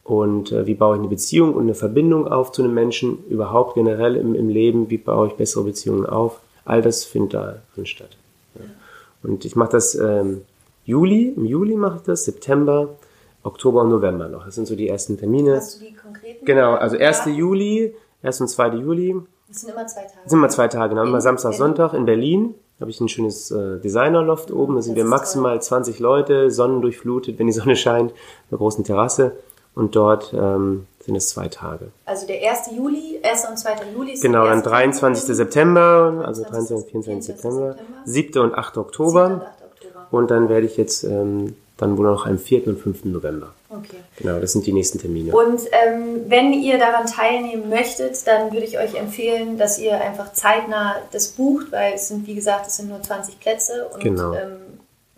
und 0.09 0.53
äh, 0.53 0.67
wie 0.67 0.75
baue 0.75 0.97
ich 0.97 1.01
eine 1.01 1.09
Beziehung 1.09 1.53
und 1.53 1.65
eine 1.65 1.75
Verbindung 1.75 2.27
auf 2.27 2.51
zu 2.51 2.63
einem 2.63 2.73
Menschen, 2.73 3.25
überhaupt 3.29 3.75
generell 3.75 4.17
im, 4.17 4.35
im 4.35 4.49
Leben, 4.49 4.89
wie 4.89 4.97
baue 4.97 5.29
ich 5.29 5.35
bessere 5.35 5.65
Beziehungen 5.65 6.07
auf. 6.07 6.41
All 6.65 6.81
das 6.81 7.05
findet 7.05 7.35
da 7.35 7.57
drin 7.75 7.85
statt. 7.85 8.17
Ja. 8.55 8.63
Und 9.23 9.45
ich 9.45 9.55
mache 9.55 9.73
das 9.73 9.95
ähm, 9.95 10.43
Juli, 10.87 11.35
im 11.37 11.45
Juli 11.45 11.77
mache 11.77 11.97
ich 11.97 12.03
das, 12.05 12.25
September, 12.25 12.97
Oktober 13.43 13.83
und 13.83 13.91
November 13.91 14.29
noch. 14.29 14.47
Das 14.47 14.55
sind 14.55 14.67
so 14.67 14.75
die 14.75 14.89
ersten 14.89 15.19
Termine. 15.19 15.57
Hast 15.57 15.79
du 15.79 15.85
die 15.85 15.95
konkreten? 15.95 16.43
Genau, 16.47 16.73
also 16.73 16.97
1. 16.97 17.27
Ja. 17.27 17.33
Juli, 17.33 17.95
1. 18.23 18.41
und 18.41 18.49
2. 18.49 18.69
Juli. 18.77 19.17
Das 19.49 19.61
sind 19.61 19.71
immer 19.71 19.87
zwei 19.87 20.03
Tage. 20.03 20.15
Das 20.23 20.31
sind 20.31 20.39
immer 20.39 20.49
zwei 20.49 20.69
Tage, 20.69 20.89
genau. 20.95 21.05
Immer 21.05 21.21
Samstag, 21.21 21.51
Berlin. 21.53 21.59
Sonntag 21.59 21.95
in 21.95 22.05
Berlin. 22.05 22.55
Da 22.79 22.83
habe 22.83 22.91
ich 22.91 23.01
ein 23.01 23.09
schönes 23.09 23.51
äh, 23.51 23.79
Designerloft 23.81 24.51
oben. 24.51 24.77
Da 24.77 24.83
sind 24.83 24.97
das 24.97 25.05
wir 25.05 25.09
maximal 25.09 25.55
toll. 25.55 25.63
20 25.63 25.99
Leute, 25.99 26.51
sonnendurchflutet, 26.51 27.39
wenn 27.39 27.47
die 27.47 27.53
Sonne 27.53 27.75
scheint, 27.77 28.13
eine 28.51 28.59
großen 28.59 28.85
Terrasse. 28.85 29.33
Und 29.75 29.95
dort 29.97 30.33
ähm, 30.35 30.87
sind 31.01 31.15
es 31.17 31.29
zwei 31.29 31.49
Tage. 31.49 31.89
Also 32.05 32.27
der 32.27 32.51
1. 32.51 32.71
Juli, 32.77 33.21
1. 33.23 33.47
und 33.49 33.59
2. 33.59 33.71
Juli 33.95 34.13
ist 34.13 34.23
Genau, 34.23 34.43
der 34.43 34.51
dann 34.51 34.59
erste 34.59 34.71
23. 34.71 35.25
Juli. 35.25 35.37
September, 35.37 36.23
also 36.27 36.43
23. 36.43 36.91
23. 36.91 36.91
24. 36.91 37.25
September, 37.37 37.73
September. 37.73 38.03
7. 38.05 38.43
und 38.43 38.55
8. 38.55 38.75
7. 38.75 38.81
Oktober. 38.81 39.27
und 39.27 39.43
8. 39.43 39.43
Oktober. 39.63 40.07
Und 40.11 40.31
dann 40.31 40.49
werde 40.49 40.67
ich 40.67 40.77
jetzt 40.77 41.05
ähm, 41.05 41.55
dann 41.79 41.97
wohl 41.97 42.07
noch 42.07 42.27
am 42.27 42.39
4. 42.39 42.67
und 42.67 42.79
5. 42.79 43.05
November. 43.07 43.55
Okay. 43.71 43.97
Genau, 44.17 44.39
das 44.41 44.53
sind 44.53 44.67
die 44.67 44.73
nächsten 44.73 44.99
Termine. 44.99 45.35
Und 45.35 45.61
ähm, 45.87 46.25
wenn 46.29 46.53
ihr 46.53 46.79
daran 46.79 47.07
teilnehmen 47.07 47.69
möchtet, 47.71 48.27
dann 48.27 48.53
würde 48.53 48.67
ich 48.67 48.79
euch 48.79 48.95
empfehlen, 48.95 49.57
dass 49.59 49.79
ihr 49.79 50.01
einfach 50.01 50.33
zeitnah 50.33 50.97
das 51.13 51.29
bucht, 51.29 51.73
weil 51.73 51.95
es 51.95 52.09
sind, 52.09 52.27
wie 52.27 52.35
gesagt, 52.35 52.67
es 52.67 52.77
sind 52.77 52.89
nur 52.89 53.01
20 53.03 53.39
Plätze. 53.41 53.89
Und 53.89 54.03
Genau. 54.03 54.35
ähm, 54.35 54.57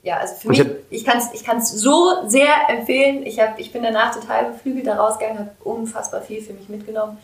ja, 0.02 0.18
also 0.18 0.34
für 0.34 0.48
Und 0.48 0.58
mich, 0.58 0.66
ich 0.90 1.08
hab- 1.08 1.34
ich 1.34 1.44
kann 1.44 1.58
es 1.58 1.70
so 1.72 2.08
sehr 2.26 2.48
empfehlen. 2.68 3.24
Ich, 3.26 3.38
hab, 3.40 3.58
ich 3.58 3.72
bin 3.72 3.82
danach 3.82 4.14
total 4.14 4.52
beflügelt 4.52 4.86
da 4.86 4.96
rausgegangen, 4.96 5.38
habe 5.40 5.50
unfassbar 5.64 6.20
viel 6.22 6.40
für 6.42 6.52
mich 6.52 6.68
mitgenommen. 6.68 7.18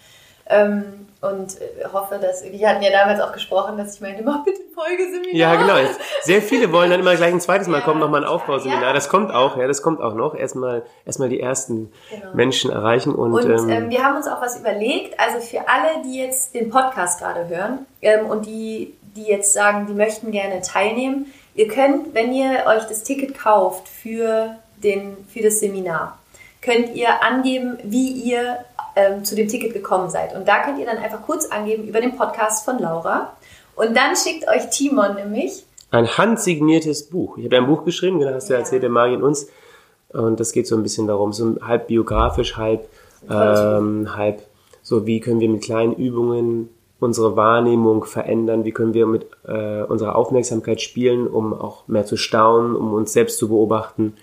Ähm, 0.49 0.85
und 1.23 1.61
äh, 1.61 1.85
hoffe, 1.93 2.19
dass, 2.21 2.45
wir 2.45 2.69
hatten 2.69 2.83
ja 2.83 2.91
damals 2.91 3.21
auch 3.21 3.33
gesprochen, 3.33 3.77
dass 3.79 3.95
ich 3.95 4.01
meinte, 4.01 4.23
mach 4.23 4.45
bitte 4.45 4.61
ein 4.61 4.75
Folgeseminar. 4.75 5.35
Ja, 5.35 5.55
genau. 5.57 5.77
Jetzt- 5.77 5.99
Sehr 6.23 6.43
viele 6.43 6.71
wollen 6.73 6.91
dann 6.91 7.01
immer 7.01 7.17
gleich 7.17 7.33
ein 7.33 7.41
zweites 7.41 7.67
Mal 7.69 7.79
Ja. 7.79 7.85
kommen, 7.85 8.01
nochmal 8.01 8.23
ein 8.23 8.29
Aufbauseminar. 8.29 8.83
Ja. 8.89 8.93
Das 8.93 9.09
kommt 9.09 9.33
auch, 9.35 9.57
ja, 9.57 9.67
das 9.67 9.83
kommt 9.83 10.01
auch 10.01 10.15
noch. 10.15 10.35
Erstmal, 10.37 10.83
erstmal 11.07 11.29
die 11.31 11.41
ersten 11.41 11.91
Genau. 12.11 12.35
Menschen 12.35 12.71
erreichen 12.71 13.15
und, 13.15 13.33
Und 13.33 13.45
ähm, 13.47 13.69
ähm, 13.71 13.91
wir 13.91 14.05
haben 14.05 14.17
uns 14.17 14.29
auch 14.29 14.41
was 14.43 14.61
überlegt, 14.61 15.19
also 15.19 15.41
für 15.41 15.61
alle, 15.69 16.03
die 16.05 16.19
jetzt 16.19 16.55
den 16.55 16.71
Podcast 16.71 17.19
gerade 17.21 17.49
hören 17.49 17.87
ähm, 18.03 18.27
und 18.27 18.45
die, 18.47 18.95
die 19.17 19.25
jetzt 19.25 19.53
sagen, 19.55 19.87
die 19.89 19.95
möchten 19.95 20.31
gerne 20.31 20.61
teilnehmen, 20.61 21.33
ihr 21.55 21.67
könnt, 21.69 22.15
wenn 22.15 22.33
ihr 22.35 22.65
euch 22.67 22.85
das 22.85 23.03
Ticket 23.03 23.37
kauft 23.37 23.89
für, 23.89 24.57
den, 24.85 25.17
für 25.33 25.41
das 25.43 25.59
Seminar, 25.61 26.19
könnt 26.67 26.95
ihr 26.95 27.23
angeben, 27.23 27.79
wie 27.85 28.11
ihr 28.11 28.59
ähm, 28.97 29.25
zu 29.25 29.37
dem 29.37 29.49
Ticket 29.49 29.73
gekommen 29.73 30.11
seid. 30.11 30.35
Und 30.35 30.49
da 30.49 30.65
könnt 30.65 30.79
ihr 30.79 30.87
dann 30.87 30.99
einfach 30.99 31.23
kurz 31.23 31.47
angeben 31.47 31.87
über 31.87 32.01
den 32.01 32.17
Podcast 32.17 32.65
von 32.65 32.79
Laura. 32.79 33.33
Und 33.77 33.97
dann 33.97 34.17
schickt 34.17 34.49
euch 34.49 34.69
Timon 34.71 35.15
nämlich 35.15 35.65
ein 35.91 36.07
handsigniertes 36.19 37.09
Buch. 37.09 37.39
Ich 37.39 37.45
habe 37.45 37.57
ein 37.59 37.67
Buch 37.67 37.85
geschrieben, 37.85 38.19
genau, 38.19 38.35
hast 38.35 38.49
du 38.49 38.55
ja 38.55 38.59
erzählt, 38.59 38.83
der 38.83 38.91
Magie 38.91 39.15
in 39.15 39.23
uns. 39.23 39.49
Und 40.09 40.41
das 40.41 40.53
geht 40.53 40.67
so 40.67 40.77
ein 40.77 40.83
bisschen 40.83 41.07
darum, 41.07 41.33
so 41.33 41.57
halb 41.63 41.87
biografisch, 41.87 42.57
halb, 42.57 42.89
ähm, 43.31 44.17
halb 44.17 44.43
so, 44.83 45.07
wie 45.07 45.21
können 45.21 45.41
wir 45.41 45.49
mit 45.49 45.63
kleinen 45.63 45.95
Übungen 45.95 46.71
unsere 46.99 47.37
Wahrnehmung 47.37 48.05
verändern, 48.05 48.65
wie 48.65 48.73
können 48.73 48.95
wir 48.95 49.07
mit 49.07 49.27
äh, 49.47 49.83
unserer 49.83 50.17
Aufmerksamkeit 50.17 50.81
spielen, 50.81 51.27
um 51.27 51.53
auch 51.53 51.87
mehr 51.89 52.07
zu 52.07 52.17
staunen, 52.17 52.75
um 52.75 52.95
uns 52.95 53.13
selbst 53.13 53.39
zu 53.39 53.49
beobachten. 53.49 54.15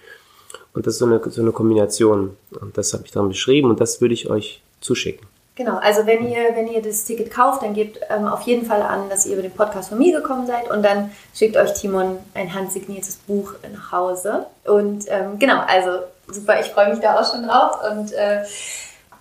Und 0.74 0.88
das 0.88 0.95
ist 0.95 0.99
so 0.99 1.05
eine, 1.05 1.21
so 1.30 1.41
eine 1.41 1.51
Kombination. 1.51 2.36
Und 2.59 2.78
das 2.78 2.93
habe 2.93 3.03
ich 3.05 3.11
dann 3.11 3.30
beschrieben 3.30 3.69
und 3.69 3.80
das 3.80 4.01
würde 4.01 4.13
ich 4.13 4.30
euch 4.30 4.61
zuschicken. 4.82 5.28
Genau, 5.55 5.78
also 5.78 6.07
wenn 6.07 6.28
ihr, 6.28 6.55
wenn 6.55 6.67
ihr 6.67 6.82
das 6.82 7.03
Ticket 7.05 7.30
kauft, 7.30 7.61
dann 7.61 7.76
gebt 7.76 7.99
ähm, 8.09 8.26
auf 8.28 8.41
jeden 8.41 8.65
Fall 8.65 8.82
an, 8.82 9.07
dass 9.09 9.28
ihr 9.28 9.34
über 9.34 9.43
den 9.43 9.51
Podcast 9.51 9.89
von 9.89 9.99
mir 9.99 10.19
gekommen 10.19 10.47
seid 10.47 10.71
und 10.71 10.82
dann 10.82 11.11
schickt 11.36 11.55
euch 11.57 11.74
Timon 11.74 12.17
ein 12.34 12.51
handsigniertes 12.51 13.17
Buch 13.17 13.53
nach 13.71 13.91
Hause. 13.91 14.47
Und 14.65 15.05
ähm, 15.09 15.38
genau, 15.38 15.59
also 15.67 15.99
super, 16.28 16.59
ich 16.59 16.67
freue 16.67 16.89
mich 16.89 16.99
da 17.01 17.19
auch 17.19 17.32
schon 17.32 17.43
drauf 17.47 17.78
und 17.91 18.11
äh, 18.13 18.41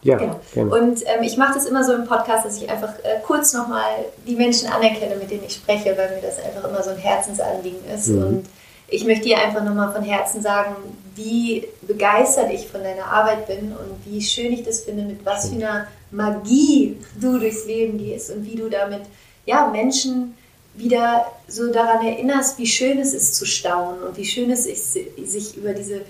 Ja, 0.01 0.17
Genau. 0.17 0.41
gerne. 0.55 0.71
Und 0.75 1.03
ähm, 1.03 1.23
ich 1.23 1.37
mache 1.37 1.53
das 1.53 1.67
immer 1.67 1.85
so 1.85 1.93
im 1.93 2.07
Podcast, 2.07 2.47
dass 2.47 2.57
ich 2.57 2.71
einfach 2.71 2.95
äh, 3.03 3.21
kurz 3.27 3.53
nochmal 3.53 3.91
die 4.27 4.35
Menschen 4.35 4.69
anerkenne, 4.73 5.17
mit 5.17 5.31
denen 5.31 5.45
ich 5.45 5.55
spreche, 5.57 5.95
weil 5.99 6.17
mir 6.17 6.23
das 6.23 6.43
einfach 6.43 6.67
immer 6.67 6.83
so 6.83 6.91
ein 6.91 6.97
Herzensanliegen 6.97 7.85
ist. 7.95 8.09
Mhm. 8.09 8.23
Und 8.25 8.47
ich 8.93 9.05
möchte 9.05 9.25
dir 9.25 9.39
einfach 9.39 9.65
nochmal 9.65 9.93
von 9.93 10.03
Herzen 10.03 10.43
sagen, 10.43 10.77
wie 11.15 11.67
begeistert 11.83 12.53
ich 12.53 12.69
von 12.69 12.83
deiner 12.83 13.07
Arbeit 13.07 13.47
bin 13.47 13.73
und 13.73 14.05
wie 14.07 14.21
schön 14.21 14.53
ich 14.53 14.63
das 14.63 14.81
finde, 14.81 15.03
mit 15.05 15.25
was 15.25 15.49
für 15.49 15.57
einer 15.57 15.87
Magie 16.11 16.97
du 17.21 17.39
durchs 17.39 17.67
Leben 17.67 17.99
gehst 17.99 18.31
und 18.31 18.45
wie 18.45 18.57
du 18.57 18.69
damit 18.69 19.03
ja, 19.47 19.67
Menschen 19.69 20.35
wieder 20.75 21.27
so 21.49 21.71
daran 21.73 22.07
erinnerst, 22.07 22.59
wie 22.59 22.67
schön 22.67 22.99
es 22.99 23.13
ist 23.13 23.35
zu 23.35 23.45
staunen 23.45 24.03
und 24.03 24.17
wie 24.17 24.25
schön 24.25 24.51
es 24.51 24.65
ist, 24.67 24.93
sich 24.93 25.57
über 25.57 25.75
diese, 25.75 26.03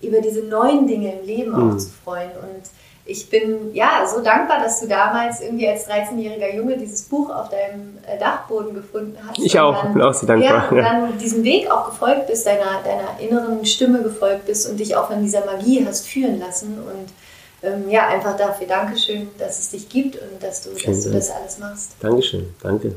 über 0.00 0.20
diese 0.20 0.42
neuen 0.42 0.86
Dinge 0.86 1.18
im 1.18 1.26
Leben 1.26 1.54
auch 1.54 1.72
Mhm. 1.72 1.78
zu 1.78 1.88
freuen. 2.04 2.30
Und 2.30 2.62
ich 3.06 3.30
bin 3.30 3.72
ja 3.72 4.04
so 4.06 4.20
dankbar, 4.20 4.60
dass 4.60 4.80
du 4.80 4.88
damals 4.88 5.40
irgendwie 5.40 5.68
als 5.68 5.88
13-jähriger 5.88 6.54
Junge 6.54 6.76
dieses 6.76 7.02
Buch 7.02 7.30
auf 7.30 7.48
deinem 7.48 7.98
äh, 8.06 8.18
Dachboden 8.18 8.74
gefunden 8.74 9.16
hast. 9.26 9.38
Ich 9.38 9.58
auch, 9.58 9.84
bin 9.92 10.02
auch 10.02 10.12
sehr 10.12 10.26
dankbar, 10.26 10.64
Ja, 10.64 10.68
und 10.68 10.76
ja. 10.76 10.82
dann 10.82 11.18
diesem 11.18 11.44
Weg 11.44 11.70
auch 11.70 11.86
gefolgt 11.86 12.26
bist, 12.26 12.46
deiner, 12.46 12.82
deiner 12.84 13.18
inneren 13.20 13.64
Stimme 13.64 14.02
gefolgt 14.02 14.46
bist 14.46 14.68
und 14.68 14.78
dich 14.78 14.96
auch 14.96 15.06
von 15.06 15.22
dieser 15.22 15.44
Magie 15.44 15.86
hast 15.86 16.06
führen 16.06 16.40
lassen. 16.40 16.78
Und 16.78 17.68
ähm, 17.68 17.88
ja, 17.88 18.08
einfach 18.08 18.36
dafür 18.36 18.66
Dankeschön, 18.66 19.28
dass 19.38 19.60
es 19.60 19.70
dich 19.70 19.88
gibt 19.88 20.16
und 20.16 20.42
dass 20.42 20.62
du, 20.62 20.70
Vielen 20.70 20.94
dass 20.94 21.04
du 21.04 21.12
das 21.12 21.30
alles 21.30 21.58
machst. 21.58 21.92
Dankeschön, 22.00 22.54
danke. 22.60 22.96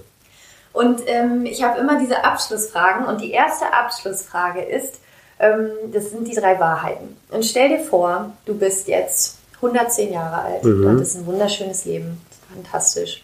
Und 0.74 1.02
ähm, 1.06 1.46
ich 1.46 1.64
habe 1.64 1.80
immer 1.80 2.00
diese 2.00 2.24
Abschlussfragen 2.24 3.06
und 3.06 3.22
die 3.22 3.32
erste 3.32 3.72
Abschlussfrage 3.74 4.62
ist, 4.62 5.00
ähm, 5.40 5.70
das 5.92 6.12
sind 6.12 6.28
die 6.28 6.36
drei 6.36 6.60
Wahrheiten. 6.60 7.16
Und 7.32 7.46
stell 7.46 7.70
dir 7.70 7.80
vor, 7.80 8.32
du 8.46 8.58
bist 8.58 8.88
jetzt 8.88 9.39
110 9.62 10.14
Jahre 10.14 10.42
alt, 10.44 10.64
Mhm. 10.64 10.82
du 10.82 10.90
hattest 10.90 11.18
ein 11.18 11.26
wunderschönes 11.26 11.86
Leben, 11.86 12.22
fantastisch. 12.54 13.24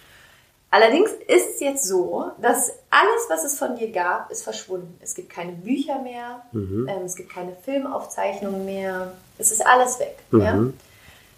Allerdings 0.71 1.09
ist 1.27 1.55
es 1.55 1.59
jetzt 1.61 1.85
so, 1.85 2.25
dass 2.41 2.69
alles, 2.89 3.29
was 3.29 3.45
es 3.45 3.57
von 3.57 3.77
dir 3.77 3.91
gab, 3.91 4.29
ist 4.29 4.43
verschwunden. 4.43 4.97
Es 5.01 5.15
gibt 5.15 5.29
keine 5.29 5.53
Bücher 5.53 5.99
mehr, 6.01 6.41
Mhm. 6.51 6.89
ähm, 6.89 7.05
es 7.05 7.15
gibt 7.15 7.31
keine 7.33 7.55
Filmaufzeichnungen 7.63 8.65
mehr, 8.65 9.13
es 9.37 9.51
ist 9.51 9.65
alles 9.65 9.99
weg. 9.99 10.17
Mhm. 10.31 10.41
Ja? 10.41 10.59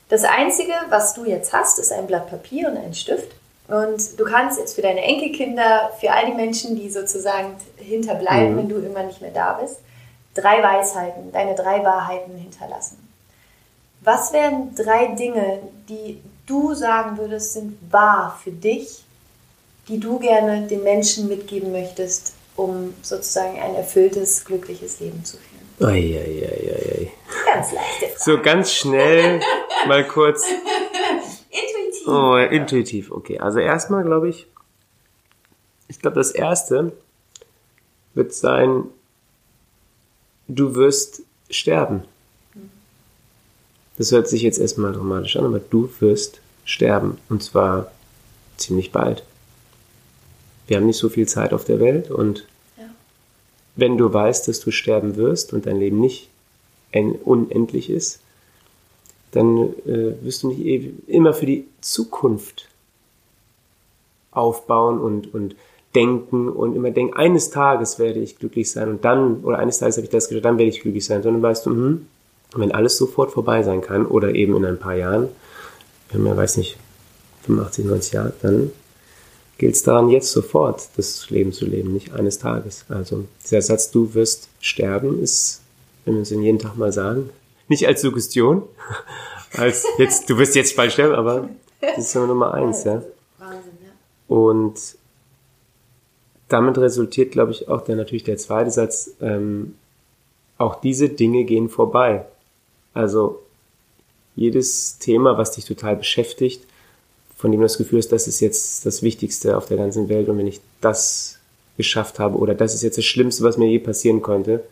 Das 0.09 0.23
Einzige, 0.23 0.71
was 0.89 1.13
du 1.13 1.25
jetzt 1.25 1.53
hast, 1.53 1.77
ist 1.77 1.91
ein 1.91 2.07
Blatt 2.07 2.29
Papier 2.29 2.69
und 2.69 2.77
ein 2.77 2.93
Stift. 2.93 3.31
Und 3.67 4.17
du 4.17 4.23
kannst 4.23 4.57
jetzt 4.57 4.73
für 4.75 4.81
deine 4.81 5.01
Enkelkinder, 5.01 5.91
für 5.99 6.11
all 6.13 6.25
die 6.27 6.33
Menschen, 6.33 6.75
die 6.75 6.89
sozusagen 6.89 7.57
hinterbleiben, 7.75 8.53
Mhm. 8.53 8.57
wenn 8.57 8.69
du 8.69 8.75
irgendwann 8.77 9.07
nicht 9.07 9.21
mehr 9.21 9.31
da 9.33 9.53
bist, 9.61 9.79
drei 10.33 10.63
Weisheiten, 10.63 11.31
deine 11.33 11.53
drei 11.53 11.83
Wahrheiten 11.83 12.35
hinterlassen. 12.37 13.06
Was 14.07 14.31
wären 14.31 14.73
drei 14.73 15.07
Dinge, 15.15 15.59
die 15.89 16.21
du 16.45 16.73
sagen 16.73 17.17
würdest, 17.17 17.51
sind 17.51 17.77
wahr 17.91 18.39
für 18.41 18.51
dich, 18.51 19.03
die 19.89 19.99
du 19.99 20.17
gerne 20.17 20.65
den 20.65 20.81
Menschen 20.81 21.27
mitgeben 21.27 21.73
möchtest, 21.73 22.33
um 22.55 22.93
sozusagen 23.01 23.59
ein 23.59 23.75
erfülltes, 23.75 24.45
glückliches 24.45 25.01
Leben 25.01 25.25
zu 25.25 25.35
führen? 25.35 25.89
Eieieiei. 25.91 27.11
Ganz 27.53 27.73
leichte 27.73 28.05
Frage. 28.05 28.17
So 28.17 28.41
ganz 28.41 28.71
schnell 28.71 29.41
mal 29.89 30.07
kurz. 30.07 30.45
Intuitiv. 31.49 32.07
Oh, 32.07 32.37
intuitiv, 32.37 33.11
okay. 33.11 33.39
Also 33.39 33.59
erstmal 33.59 34.05
glaube 34.05 34.29
ich, 34.29 34.47
ich 35.89 35.99
glaube 35.99 36.15
das 36.15 36.31
erste 36.31 36.93
wird 38.13 38.33
sein, 38.33 38.85
du 40.47 40.75
wirst 40.75 41.23
sterben. 41.49 42.05
Das 43.97 44.11
hört 44.11 44.27
sich 44.27 44.41
jetzt 44.43 44.59
erstmal 44.59 44.93
dramatisch 44.93 45.35
an, 45.37 45.45
aber 45.45 45.59
du 45.59 45.89
wirst 45.99 46.39
sterben. 46.65 47.17
Und 47.29 47.41
zwar 47.43 47.91
ziemlich 48.57 48.91
bald. 48.91 49.23
Wir 50.67 50.77
haben 50.77 50.85
nicht 50.85 50.97
so 50.97 51.09
viel 51.09 51.27
Zeit 51.27 51.53
auf 51.53 51.63
der 51.63 51.79
Welt 51.79 52.11
und 52.11 52.45
Ja. 52.77 52.83
wenn 53.75 53.97
du 53.97 54.11
weißt, 54.13 54.47
dass 54.47 54.59
du 54.59 54.71
sterben 54.71 55.15
wirst 55.15 55.53
und 55.53 55.65
dein 55.65 55.77
Leben 55.79 55.99
nicht 55.99 56.29
en- 56.91 57.13
unendlich 57.15 57.89
ist, 57.89 58.19
dann 59.31 59.73
äh, 59.85 60.13
wirst 60.21 60.43
du 60.43 60.49
nicht 60.49 60.93
immer 61.07 61.33
für 61.33 61.45
die 61.45 61.65
Zukunft 61.81 62.67
aufbauen 64.31 64.99
und, 64.99 65.33
und 65.33 65.55
denken 65.95 66.49
und 66.49 66.75
immer 66.75 66.91
denken, 66.91 67.15
eines 67.15 67.49
Tages 67.49 67.97
werde 67.97 68.19
ich 68.19 68.37
glücklich 68.37 68.71
sein 68.71 68.89
und 68.89 69.05
dann, 69.05 69.43
oder 69.43 69.57
eines 69.59 69.79
Tages 69.79 69.97
habe 69.97 70.05
ich 70.05 70.11
das 70.11 70.27
gedacht, 70.29 70.45
dann 70.45 70.57
werde 70.57 70.69
ich 70.69 70.81
glücklich 70.81 71.05
sein, 71.05 71.23
sondern 71.23 71.41
weißt 71.41 71.65
du, 71.65 71.71
hm, 71.71 72.07
wenn 72.55 72.71
alles 72.71 72.97
sofort 72.97 73.31
vorbei 73.31 73.63
sein 73.63 73.81
kann 73.81 74.05
oder 74.05 74.33
eben 74.33 74.55
in 74.55 74.65
ein 74.65 74.79
paar 74.79 74.95
Jahren, 74.95 75.29
wenn 76.11 76.23
man 76.23 76.37
weiß 76.37 76.57
nicht, 76.57 76.77
85, 77.45 77.85
90 77.85 78.13
Jahre, 78.13 78.33
dann 78.41 78.71
gilt 79.57 79.75
es 79.75 79.83
daran, 79.83 80.09
jetzt 80.09 80.31
sofort 80.31 80.89
das 80.97 81.29
Leben 81.29 81.51
zu 81.51 81.65
leben, 81.65 81.93
nicht 81.93 82.13
eines 82.13 82.39
Tages. 82.39 82.85
Also 82.89 83.25
dieser 83.43 83.61
Satz, 83.61 83.91
du 83.91 84.13
wirst 84.13 84.49
sterben, 84.59 85.21
ist, 85.21 85.61
wenn 86.05 86.15
wir 86.15 86.19
uns 86.19 86.29
den 86.29 86.43
jeden 86.43 86.59
Tag 86.59 86.77
mal 86.77 86.91
sagen, 86.91 87.29
nicht 87.67 87.87
als 87.87 88.01
Suggestion, 88.01 88.63
als 89.53 89.85
jetzt, 89.97 90.29
du 90.29 90.37
wirst 90.37 90.55
jetzt 90.55 90.75
bald 90.75 90.93
sterben, 90.93 91.15
aber 91.15 91.49
das 91.81 91.97
ist 91.97 92.15
Nummer 92.15 92.27
Nummer 92.27 92.53
eins, 92.53 92.83
ja. 92.83 93.03
Wahnsinn, 93.39 93.77
ja. 93.81 94.35
Und 94.35 94.75
damit 96.47 96.77
resultiert, 96.77 97.31
glaube 97.31 97.51
ich, 97.51 97.67
auch 97.67 97.81
der 97.81 97.95
natürlich 97.95 98.23
der 98.23 98.37
zweite 98.37 98.71
Satz, 98.71 99.11
ähm, 99.21 99.75
auch 100.57 100.79
diese 100.79 101.09
Dinge 101.09 101.43
gehen 101.43 101.69
vorbei. 101.69 102.25
Also 102.97 103.43
jedes 104.35 104.97
Thema, 104.97 105.37
was 105.37 105.51
dich 105.51 105.65
total 105.65 105.95
beschäftigt, 105.95 106.63
von 107.37 107.51
dem 107.51 107.59
du 107.59 107.65
das 107.65 107.77
Gefühl 107.77 107.99
hast, 107.99 108.11
das 108.11 108.27
ist 108.27 108.39
jetzt 108.39 108.85
das 108.85 109.03
Wichtigste 109.03 109.55
auf 109.55 109.67
der 109.67 109.77
ganzen 109.77 110.09
Welt 110.09 110.27
und 110.29 110.37
wenn 110.39 110.47
ich 110.47 110.59
das 110.81 111.37
geschafft 111.77 112.17
habe 112.17 112.37
oder 112.37 112.55
das 112.55 112.73
ist 112.73 112.81
jetzt 112.81 112.97
das 112.97 113.05
Schlimmste, 113.05 113.43
was 113.43 113.57
mir 113.57 113.67
je 113.67 113.77
passieren 113.77 114.23
konnte, 114.23 114.63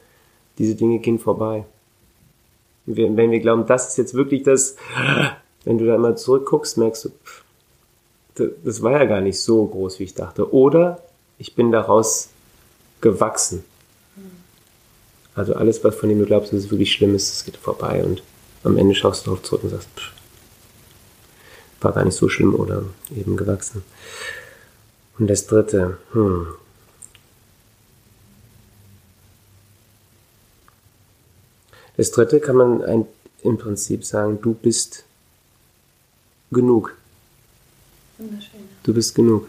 diese 0.57 0.73
Dinge 0.73 0.99
gehen 0.99 1.19
vorbei. 1.19 1.65
wenn 2.87 3.31
wir 3.31 3.39
glauben, 3.39 3.67
das 3.67 3.89
ist 3.89 3.97
jetzt 3.97 4.15
wirklich 4.15 4.43
das, 4.43 4.75
wenn 5.63 5.77
du 5.77 5.85
da 5.85 5.97
mal 5.97 6.17
zurückguckst, 6.17 6.77
merkst 6.77 7.11
du, 8.35 8.49
das 8.63 8.81
war 8.81 8.93
ja 8.93 9.05
gar 9.05 9.21
nicht 9.21 9.39
so 9.39 9.65
groß, 9.65 9.99
wie 9.99 10.03
ich 10.03 10.13
dachte. 10.13 10.51
Oder 10.53 11.01
ich 11.37 11.55
bin 11.55 11.71
daraus 11.71 12.29
gewachsen. 13.01 13.63
Also 15.35 15.53
alles, 15.53 15.83
was 15.83 15.95
von 15.95 16.09
dem 16.09 16.19
du 16.19 16.25
glaubst, 16.25 16.53
dass 16.53 16.61
es 16.61 16.71
wirklich 16.71 16.91
schlimm 16.93 17.13
ist, 17.13 17.29
das 17.31 17.45
geht 17.45 17.57
vorbei 17.57 18.03
und 18.03 18.23
am 18.63 18.77
Ende 18.77 18.95
schaust 18.95 19.25
du 19.25 19.31
darauf 19.31 19.43
zurück 19.43 19.63
und 19.63 19.69
sagst, 19.69 19.89
pff, 19.95 20.11
war 21.81 21.91
gar 21.91 22.05
nicht 22.05 22.15
so 22.15 22.29
schlimm 22.29 22.55
oder 22.55 22.83
eben 23.15 23.37
gewachsen. 23.37 23.83
Und 25.19 25.27
das 25.27 25.45
dritte, 25.45 25.97
hm. 26.13 26.47
Das 31.97 32.11
dritte 32.11 32.41
kann 32.41 32.57
man 32.57 32.81
ein, 32.83 33.05
im 33.41 33.57
Prinzip 33.57 34.03
sagen, 34.03 34.39
du 34.41 34.53
bist 34.53 35.05
genug. 36.51 36.93
Wunderschön. 38.17 38.61
Du 38.83 38.93
bist 38.93 39.15
genug. 39.15 39.47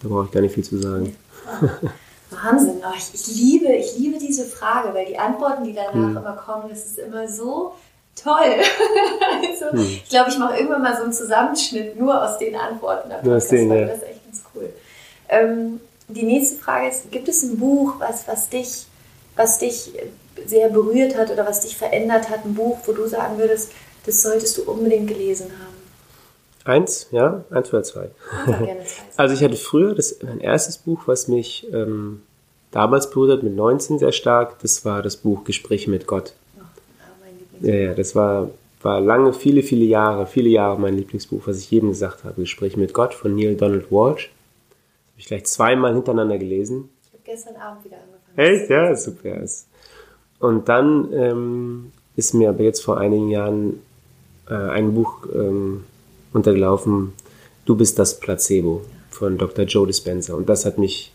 Da 0.00 0.08
brauche 0.08 0.26
ich 0.26 0.30
gar 0.30 0.40
nicht 0.40 0.54
viel 0.54 0.64
zu 0.64 0.78
sagen. 0.78 1.14
Wahnsinn. 2.42 2.82
Oh, 2.82 2.94
ich, 2.96 3.14
ich, 3.14 3.26
liebe, 3.36 3.72
ich 3.72 3.96
liebe 3.98 4.18
diese 4.18 4.44
Frage, 4.44 4.94
weil 4.94 5.06
die 5.06 5.18
Antworten, 5.18 5.64
die 5.64 5.74
danach 5.74 5.92
hm. 5.92 6.16
immer 6.16 6.36
kommen, 6.36 6.68
das 6.68 6.86
ist 6.86 6.98
immer 6.98 7.28
so 7.28 7.74
toll. 8.14 8.34
also, 9.42 9.72
hm. 9.72 9.80
Ich 9.80 10.08
glaube, 10.08 10.30
ich 10.30 10.38
mache 10.38 10.56
irgendwann 10.56 10.82
mal 10.82 10.96
so 10.96 11.04
einen 11.04 11.12
Zusammenschnitt 11.12 11.98
nur 11.98 12.22
aus 12.22 12.38
den 12.38 12.56
Antworten. 12.56 13.10
Nur 13.22 13.36
aus 13.36 13.48
den, 13.48 13.70
ja. 13.72 13.86
Das 13.86 13.98
ist 13.98 14.04
echt 14.04 14.24
ganz 14.24 14.42
cool. 14.54 14.72
Ähm, 15.28 15.80
die 16.08 16.22
nächste 16.22 16.58
Frage 16.58 16.88
ist, 16.88 17.10
gibt 17.10 17.28
es 17.28 17.42
ein 17.42 17.58
Buch, 17.58 17.94
was, 17.98 18.28
was, 18.28 18.48
dich, 18.48 18.86
was 19.34 19.58
dich 19.58 19.92
sehr 20.46 20.68
berührt 20.68 21.16
hat 21.16 21.30
oder 21.30 21.46
was 21.46 21.62
dich 21.62 21.76
verändert 21.76 22.30
hat, 22.30 22.44
ein 22.44 22.54
Buch, 22.54 22.78
wo 22.86 22.92
du 22.92 23.06
sagen 23.06 23.38
würdest, 23.38 23.72
das 24.04 24.22
solltest 24.22 24.58
du 24.58 24.70
unbedingt 24.70 25.08
gelesen 25.08 25.46
haben? 25.46 25.75
Eins, 26.66 27.06
ja, 27.12 27.44
eins 27.50 27.72
oder 27.72 27.84
zwei. 27.84 28.10
also 29.16 29.34
ich 29.34 29.44
hatte 29.44 29.54
früher 29.54 29.94
das, 29.94 30.18
mein 30.20 30.40
erstes 30.40 30.78
Buch, 30.78 31.02
was 31.06 31.28
mich 31.28 31.64
ähm, 31.72 32.22
damals 32.72 33.08
berührt 33.08 33.38
hat, 33.38 33.44
mit 33.44 33.54
19 33.54 34.00
sehr 34.00 34.10
stark, 34.10 34.58
das 34.58 34.84
war 34.84 35.00
das 35.00 35.16
Buch 35.16 35.44
Gespräche 35.44 35.88
mit 35.90 36.08
Gott. 36.08 36.34
Oh, 36.58 36.62
ja, 37.60 37.74
ja, 37.74 37.94
das 37.94 38.16
war, 38.16 38.50
war 38.82 39.00
lange, 39.00 39.32
viele, 39.32 39.62
viele 39.62 39.84
Jahre, 39.84 40.26
viele 40.26 40.48
Jahre 40.48 40.80
mein 40.80 40.96
Lieblingsbuch, 40.96 41.46
was 41.46 41.58
ich 41.58 41.70
jedem 41.70 41.90
gesagt 41.90 42.24
habe, 42.24 42.40
Gespräche 42.40 42.80
mit 42.80 42.92
Gott 42.92 43.14
von 43.14 43.36
Neil 43.36 43.54
Donald 43.54 43.92
Walsh. 43.92 44.24
Das 44.24 45.12
habe 45.12 45.18
ich 45.18 45.26
gleich 45.26 45.44
zweimal 45.44 45.94
hintereinander 45.94 46.36
gelesen. 46.36 46.90
Ich 47.04 47.12
habe 47.12 47.22
gestern 47.24 47.56
Abend 47.56 47.84
wieder 47.84 47.98
angefangen. 47.98 48.60
Echt? 48.60 48.70
Ja, 48.70 48.96
super. 48.96 49.40
Und 50.40 50.68
dann 50.68 51.12
ähm, 51.12 51.92
ist 52.16 52.34
mir 52.34 52.48
aber 52.48 52.64
jetzt 52.64 52.82
vor 52.82 52.98
einigen 52.98 53.30
Jahren 53.30 53.80
äh, 54.50 54.54
ein 54.54 54.94
Buch 54.94 55.26
ähm, 55.32 55.84
untergelaufen, 56.36 57.12
Du 57.66 57.74
bist 57.74 57.98
das 57.98 58.20
Placebo 58.20 58.82
von 59.10 59.36
Dr. 59.36 59.64
Joe 59.64 59.88
Dispenza. 59.88 60.34
Und 60.34 60.48
das 60.48 60.64
hat 60.64 60.78
mich 60.78 61.12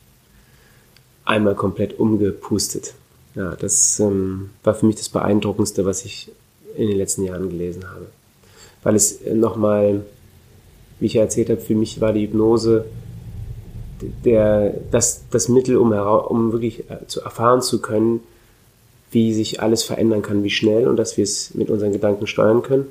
einmal 1.24 1.56
komplett 1.56 1.98
umgepustet. 1.98 2.94
Ja, 3.36 3.56
das 3.56 4.02
ähm, 4.02 4.50
war 4.64 4.76
für 4.76 4.86
mich 4.86 4.98
das 4.98 5.08
Beeindruckendste, 5.08 5.86
was 5.86 6.04
ich 6.04 6.30
in 6.76 6.90
den 6.90 6.98
letzten 6.98 7.24
Jahren 7.24 7.50
gelesen 7.50 7.90
habe. 7.90 8.08
Weil 8.84 8.96
es 8.96 9.22
nochmal, 9.34 10.02
wie 11.00 11.06
ich 11.06 11.14
ja 11.14 11.22
erzählt 11.22 11.50
habe, 11.50 11.62
für 11.62 11.76
mich 11.76 12.02
war 12.02 12.12
die 12.12 12.24
Hypnose 12.24 12.86
der, 14.26 14.74
das, 14.90 15.24
das 15.32 15.48
Mittel, 15.48 15.78
um, 15.78 15.94
um 15.94 16.52
wirklich 16.52 16.90
äh, 16.90 17.08
zu 17.08 17.22
erfahren 17.22 17.62
zu 17.62 17.82
können, 17.82 18.20
wie 19.12 19.34
sich 19.34 19.62
alles 19.62 19.84
verändern 19.84 20.22
kann, 20.22 20.44
wie 20.44 20.50
schnell 20.50 20.88
und 20.88 20.98
dass 20.98 21.16
wir 21.16 21.24
es 21.24 21.54
mit 21.54 21.70
unseren 21.70 21.94
Gedanken 21.94 22.28
steuern 22.28 22.62
können. 22.62 22.88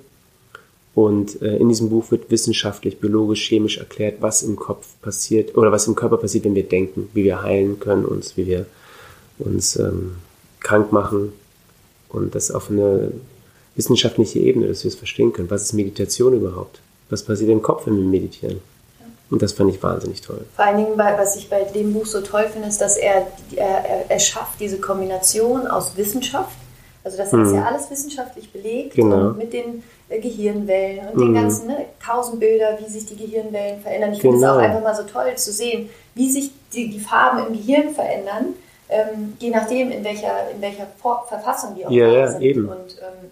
Und 0.95 1.41
äh, 1.41 1.57
in 1.57 1.69
diesem 1.69 1.89
Buch 1.89 2.11
wird 2.11 2.31
wissenschaftlich, 2.31 2.99
biologisch, 2.99 3.49
chemisch 3.49 3.79
erklärt, 3.79 4.17
was 4.21 4.43
im 4.43 4.57
Kopf 4.57 4.89
passiert 5.03 5.57
oder 5.57 5.71
was 5.71 5.87
im 5.87 5.95
Körper 5.95 6.17
passiert, 6.17 6.45
wenn 6.45 6.55
wir 6.55 6.69
denken, 6.69 7.09
wie 7.15 7.25
wir 7.25 7.43
heilen 7.43 7.79
können, 7.79 8.05
uns, 8.05 8.37
wie 8.37 8.47
wir 8.47 8.67
uns 9.39 9.77
ähm, 9.77 10.17
krank 10.59 10.93
machen 10.93 11.33
und 12.09 12.35
das 12.35 12.51
auf 12.51 12.71
eine 12.71 13.13
wissenschaftliche 13.77 14.41
Ebene, 14.41 14.67
dass 14.67 14.85
wir 14.85 14.89
es 14.89 14.97
verstehen 14.97 15.33
können. 15.33 15.51
Was 15.51 15.63
ist 15.63 15.73
Meditation 15.73 16.35
überhaupt? 16.35 16.81
Was 17.09 17.25
passiert 17.25 17.51
im 17.51 17.63
Kopf, 17.63 17.87
wenn 17.87 17.97
wir 17.97 18.05
meditieren? 18.05 18.61
Und 19.31 19.43
das 19.43 19.53
fand 19.53 19.73
ich 19.73 19.81
wahnsinnig 19.81 20.21
toll. 20.23 20.45
Vor 20.57 20.65
allen 20.65 20.79
Dingen, 20.79 20.99
was 20.99 21.37
ich 21.37 21.49
bei 21.49 21.63
dem 21.63 21.93
Buch 21.93 22.05
so 22.05 22.21
toll 22.21 22.49
finde, 22.53 22.67
ist, 22.67 22.81
dass 22.81 22.97
er, 22.97 23.29
er, 23.55 24.11
er 24.11 24.19
schafft 24.19 24.59
diese 24.59 24.79
Kombination 24.79 25.69
aus 25.69 25.97
Wissenschaft. 25.97 26.57
Also 27.05 27.17
das 27.17 27.33
ist 27.33 27.55
ja 27.55 27.65
alles 27.65 27.91
wissenschaftlich 27.91 28.53
belegt 28.53 28.95
genau. 28.95 29.31
mit 29.33 29.53
den 29.53 29.83
Gehirnwellen 30.19 31.09
und 31.09 31.17
mhm. 31.17 31.21
den 31.21 31.35
ganzen 31.35 31.69
ne, 31.69 31.87
tausend 32.05 32.41
Bilder, 32.41 32.79
wie 32.81 32.91
sich 32.91 33.07
die 33.07 33.17
Gehirnwellen 33.17 33.81
verändern. 33.81 34.13
Ich 34.13 34.21
finde 34.21 34.39
es 34.39 34.43
auch 34.45 34.55
genau. 34.55 34.65
einfach 34.65 34.83
mal 34.83 34.95
so 34.95 35.05
toll 35.05 35.35
zu 35.37 35.53
sehen, 35.53 35.89
wie 36.15 36.31
sich 36.31 36.51
die, 36.73 36.91
die 36.91 37.01
Farben 37.01 37.47
im 37.47 37.53
Gehirn 37.53 37.91
verändern, 37.91 38.55
ähm, 38.89 39.35
je 39.39 39.51
nachdem, 39.51 39.91
in 39.91 40.03
welcher, 40.03 40.51
in 40.55 40.61
welcher 40.61 40.87
Verfassung 41.29 41.77
die 41.77 41.87
auch 41.87 41.91
ja, 41.91 42.09
ja, 42.09 42.29
sind. 42.29 42.43
Eben. 42.43 42.69
Und, 42.69 42.99
ähm, 43.01 43.31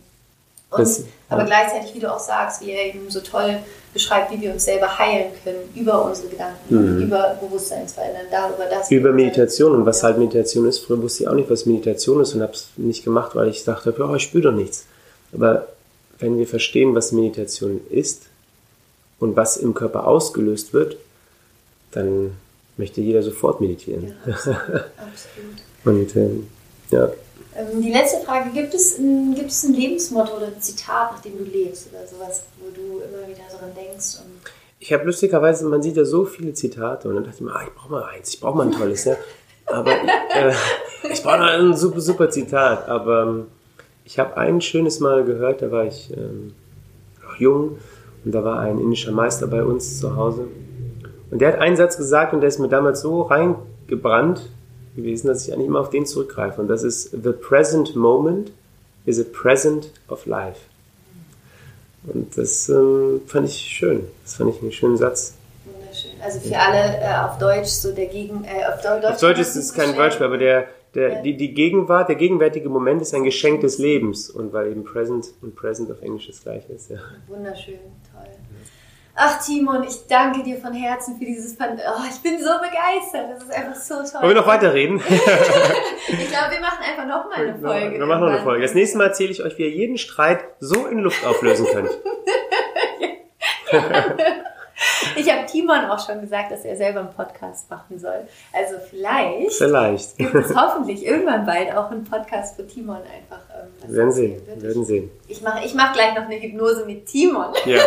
und, 0.71 0.81
das, 0.81 1.05
aber 1.29 1.43
ja. 1.43 1.47
gleichzeitig, 1.47 1.95
wie 1.95 2.01
du 2.01 2.13
auch 2.13 2.21
sagst, 2.21 2.65
wie 2.65 2.71
er 2.71 2.87
eben 2.87 3.11
so 3.11 3.21
toll 3.21 3.59
beschreibt, 3.93 4.31
wie 4.31 4.41
wir 4.41 4.53
uns 4.53 4.65
selber 4.65 4.99
heilen 4.99 5.33
können 5.43 5.59
über 5.75 6.05
unsere 6.05 6.29
Gedanken, 6.29 6.57
mhm. 6.69 7.03
über 7.03 7.37
Bewusstseinsverändern, 7.41 8.27
darüber 8.31 8.67
das. 8.71 8.91
Über 8.91 9.13
Meditation 9.13 9.75
und 9.75 9.87
was 9.87 10.03
halt 10.03 10.19
Meditation 10.19 10.69
ist. 10.69 10.79
Früher 10.79 11.03
wusste 11.03 11.25
ich 11.25 11.29
auch 11.29 11.35
nicht, 11.35 11.51
was 11.51 11.67
Meditation 11.67 12.21
ist 12.21 12.35
und 12.35 12.43
habe 12.43 12.53
es 12.53 12.69
nicht 12.77 13.03
gemacht, 13.03 13.35
weil 13.35 13.49
ich 13.49 13.65
dachte, 13.65 13.95
oh, 13.99 14.15
ich 14.15 14.23
spüre 14.23 14.51
doch 14.51 14.57
nichts. 14.57 14.85
Aber 15.35 15.67
wenn 16.19 16.39
wir 16.39 16.47
verstehen, 16.47 16.95
was 16.95 17.13
Meditation 17.13 17.81
ist 17.91 18.27
und 19.21 19.37
was 19.37 19.57
im 19.57 19.75
Körper 19.75 20.07
ausgelöst 20.07 20.73
wird, 20.73 20.97
dann 21.93 22.33
möchte 22.77 23.01
jeder 23.01 23.23
sofort 23.23 23.61
meditieren. 23.61 24.15
Ja, 24.27 24.33
absolut. 24.97 25.57
und 25.85 26.17
ähm, 26.17 26.49
ja. 26.91 27.11
Ähm, 27.57 27.83
die 27.83 27.93
letzte 27.93 28.21
Frage, 28.25 28.51
gibt 28.51 28.75
es, 28.75 28.99
ein, 28.99 29.35
gibt 29.35 29.51
es 29.51 29.65
ein 29.65 29.75
Lebensmotto 29.75 30.37
oder 30.37 30.47
ein 30.47 30.61
Zitat, 30.61 31.13
nach 31.13 31.23
dem 31.23 31.39
du 31.39 31.45
lebst 31.45 31.89
oder 31.91 32.07
sowas, 32.07 32.43
wo 32.61 32.71
du 32.71 33.01
immer 33.01 33.27
wieder 33.27 33.45
daran 33.51 33.75
denkst? 33.75 34.19
ich 34.81 34.93
habe 34.93 35.05
lustigerweise, 35.05 35.67
man 35.67 35.83
sieht 35.83 35.97
ja 35.97 36.05
so 36.05 36.25
viele 36.25 36.53
Zitate 36.53 37.09
und 37.09 37.17
dann 37.17 37.25
dachte 37.25 37.37
ich 37.37 37.43
mir, 37.43 37.55
ah, 37.55 37.63
ich 37.65 37.75
brauche 37.75 37.91
mal 37.91 38.05
eins, 38.05 38.35
ich 38.35 38.41
brauche 38.41 38.57
mal 38.57 38.67
ein 38.67 38.73
tolles. 38.73 39.05
Ja. 39.05 39.17
Aber 39.67 39.91
äh, 39.91 40.53
ich 41.11 41.23
brauche 41.23 41.39
mal 41.39 41.61
ein 41.61 41.77
super, 41.77 42.01
super 42.01 42.31
Zitat. 42.31 42.89
Aber 42.89 43.23
ähm, 43.23 43.47
ich 44.09 44.19
habe 44.19 44.39
ein 44.39 44.63
schönes 44.63 45.01
Mal 45.01 45.23
gehört, 45.25 45.61
da 45.61 45.71
war 45.71 45.85
ich 45.85 46.11
ähm, 46.17 46.55
noch 47.23 47.37
jung 47.37 47.77
und 48.25 48.33
da 48.33 48.43
war 48.43 48.59
ein 48.61 48.79
indischer 48.79 49.13
Meister 49.13 49.47
bei 49.47 49.63
uns 49.63 50.01
zu 50.01 50.17
Hause. 50.17 50.49
Und 51.31 51.43
der 51.43 51.53
hat 51.53 51.59
einen 51.61 51.77
Satz 51.77 51.99
gesagt 51.99 52.33
und 52.33 52.41
der 52.41 52.49
ist 52.49 52.59
mir 52.59 52.71
damals 52.71 53.03
so 53.03 53.21
reingebrannt 53.21 54.49
gewesen, 54.97 55.27
dass 55.27 55.47
ich 55.47 55.53
eigentlich 55.53 55.67
immer 55.67 55.81
auf 55.81 55.91
den 55.91 56.07
zurückgreife. 56.07 56.59
Und 56.59 56.69
das 56.69 56.85
ist, 56.85 57.11
The 57.11 57.33
present 57.33 57.97
moment 57.97 58.51
is 59.05 59.21
a 59.21 59.25
present 59.31 59.93
of 60.09 60.25
life. 60.25 60.61
Und 62.05 62.39
das 62.39 62.71
ähm, 62.71 63.21
fand 63.27 63.47
ich 63.47 63.59
schön. 63.59 64.07
Das 64.25 64.37
fand 64.37 64.55
ich 64.55 64.63
einen 64.63 64.73
schönen 64.73 64.97
Satz. 64.97 65.35
Wunderschön. 65.67 66.13
Also 66.25 66.41
für 66.41 66.59
alle 66.59 66.97
äh, 67.03 67.27
auf 67.27 67.37
Deutsch 67.37 67.69
so 67.69 67.93
der 67.93 68.07
Gegen... 68.07 68.43
Äh, 68.45 68.65
auf 68.73 68.81
Deutsch, 68.81 69.05
auf 69.05 69.21
Deutsch 69.21 69.41
ist 69.41 69.55
es 69.55 69.75
kein 69.75 69.95
Beispiel, 69.95 70.25
aber 70.25 70.39
der, 70.39 70.65
der, 70.95 71.09
ja. 71.09 71.23
die, 71.23 71.37
die 71.37 71.55
Gegenwart, 71.55 72.09
der 72.09 72.17
gegenwärtige 72.17 72.69
Moment 72.69 73.03
ist 73.03 73.15
ein 73.15 73.25
Geschenk 73.25 73.61
des 73.61 73.79
Lebens 73.79 74.31
und 74.31 74.53
weil 74.53 74.71
eben 74.71 74.85
Present 74.85 75.27
und 75.43 75.55
Present 75.55 75.91
auf 75.91 76.01
Englisch 76.03 76.27
das 76.27 76.43
gleiche 76.43 76.73
ist. 76.73 76.91
Ja. 76.91 76.99
Wunderschön, 77.27 77.79
toll. 78.13 78.29
Ach 79.21 79.45
Timon, 79.45 79.83
ich 79.83 80.07
danke 80.09 80.45
dir 80.45 80.59
von 80.59 80.73
Herzen 80.73 81.19
für 81.19 81.25
dieses 81.25 81.57
Pan 81.57 81.77
oh, 81.77 82.03
ich 82.09 82.23
bin 82.23 82.39
so 82.39 82.51
begeistert, 82.61 83.33
das 83.35 83.43
ist 83.43 83.53
einfach 83.53 83.75
so 83.75 83.95
toll. 83.95 84.23
Wollen 84.23 84.37
wir 84.37 84.43
noch 84.43 84.47
weiterreden? 84.47 84.97
ich 85.09 86.29
glaube, 86.29 86.53
wir 86.53 86.61
machen 86.61 86.85
einfach 86.89 87.05
noch 87.05 87.29
mal 87.29 87.49
eine 87.49 87.59
Folge. 87.59 87.99
Wir 87.99 88.07
machen 88.07 88.21
noch 88.21 88.29
eine 88.29 88.43
Folge. 88.43 88.63
Das 88.63 88.75
nächste 88.75 88.97
Mal 88.97 89.09
erzähle 89.09 89.31
ich 89.31 89.43
euch, 89.43 89.59
wie 89.59 89.65
ihr 89.65 89.71
jeden 89.71 89.99
Streit 89.99 90.45
so 90.61 90.87
in 90.87 91.01
Luft 91.01 91.27
auflösen 91.27 91.67
könnt. 91.67 91.91
Ich 95.17 95.31
habe 95.33 95.47
Timon 95.47 95.85
auch 95.87 96.05
schon 96.05 96.21
gesagt, 96.21 96.53
dass 96.53 96.65
er 96.65 96.77
selber 96.77 97.01
einen 97.01 97.11
Podcast 97.11 97.71
machen 97.71 97.99
soll. 97.99 98.27
Also 98.53 98.77
vielleicht, 98.89 99.55
vielleicht. 99.55 100.19
gibt 100.19 100.35
es 100.35 100.55
hoffentlich 100.55 101.05
irgendwann 101.05 101.47
bald 101.47 101.75
auch 101.77 101.91
einen 101.91 102.05
Podcast 102.05 102.57
für 102.57 102.67
Timon 102.67 102.97
einfach. 102.97 103.41
Ähm, 103.87 103.95
werden 103.95 104.13
sehen, 104.13 104.41
wir 104.47 104.63
werden 104.63 104.85
sehen. 104.85 105.11
Ich 105.27 105.43
mache 105.43 105.65
ich 105.65 105.75
mach 105.75 105.93
gleich 105.93 106.15
noch 106.15 106.25
eine 106.25 106.41
Hypnose 106.41 106.85
mit 106.87 107.07
Timon. 107.07 107.53
Ja. 107.65 107.81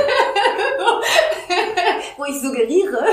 Wo 2.18 2.26
ich 2.26 2.40
suggeriere. 2.40 3.04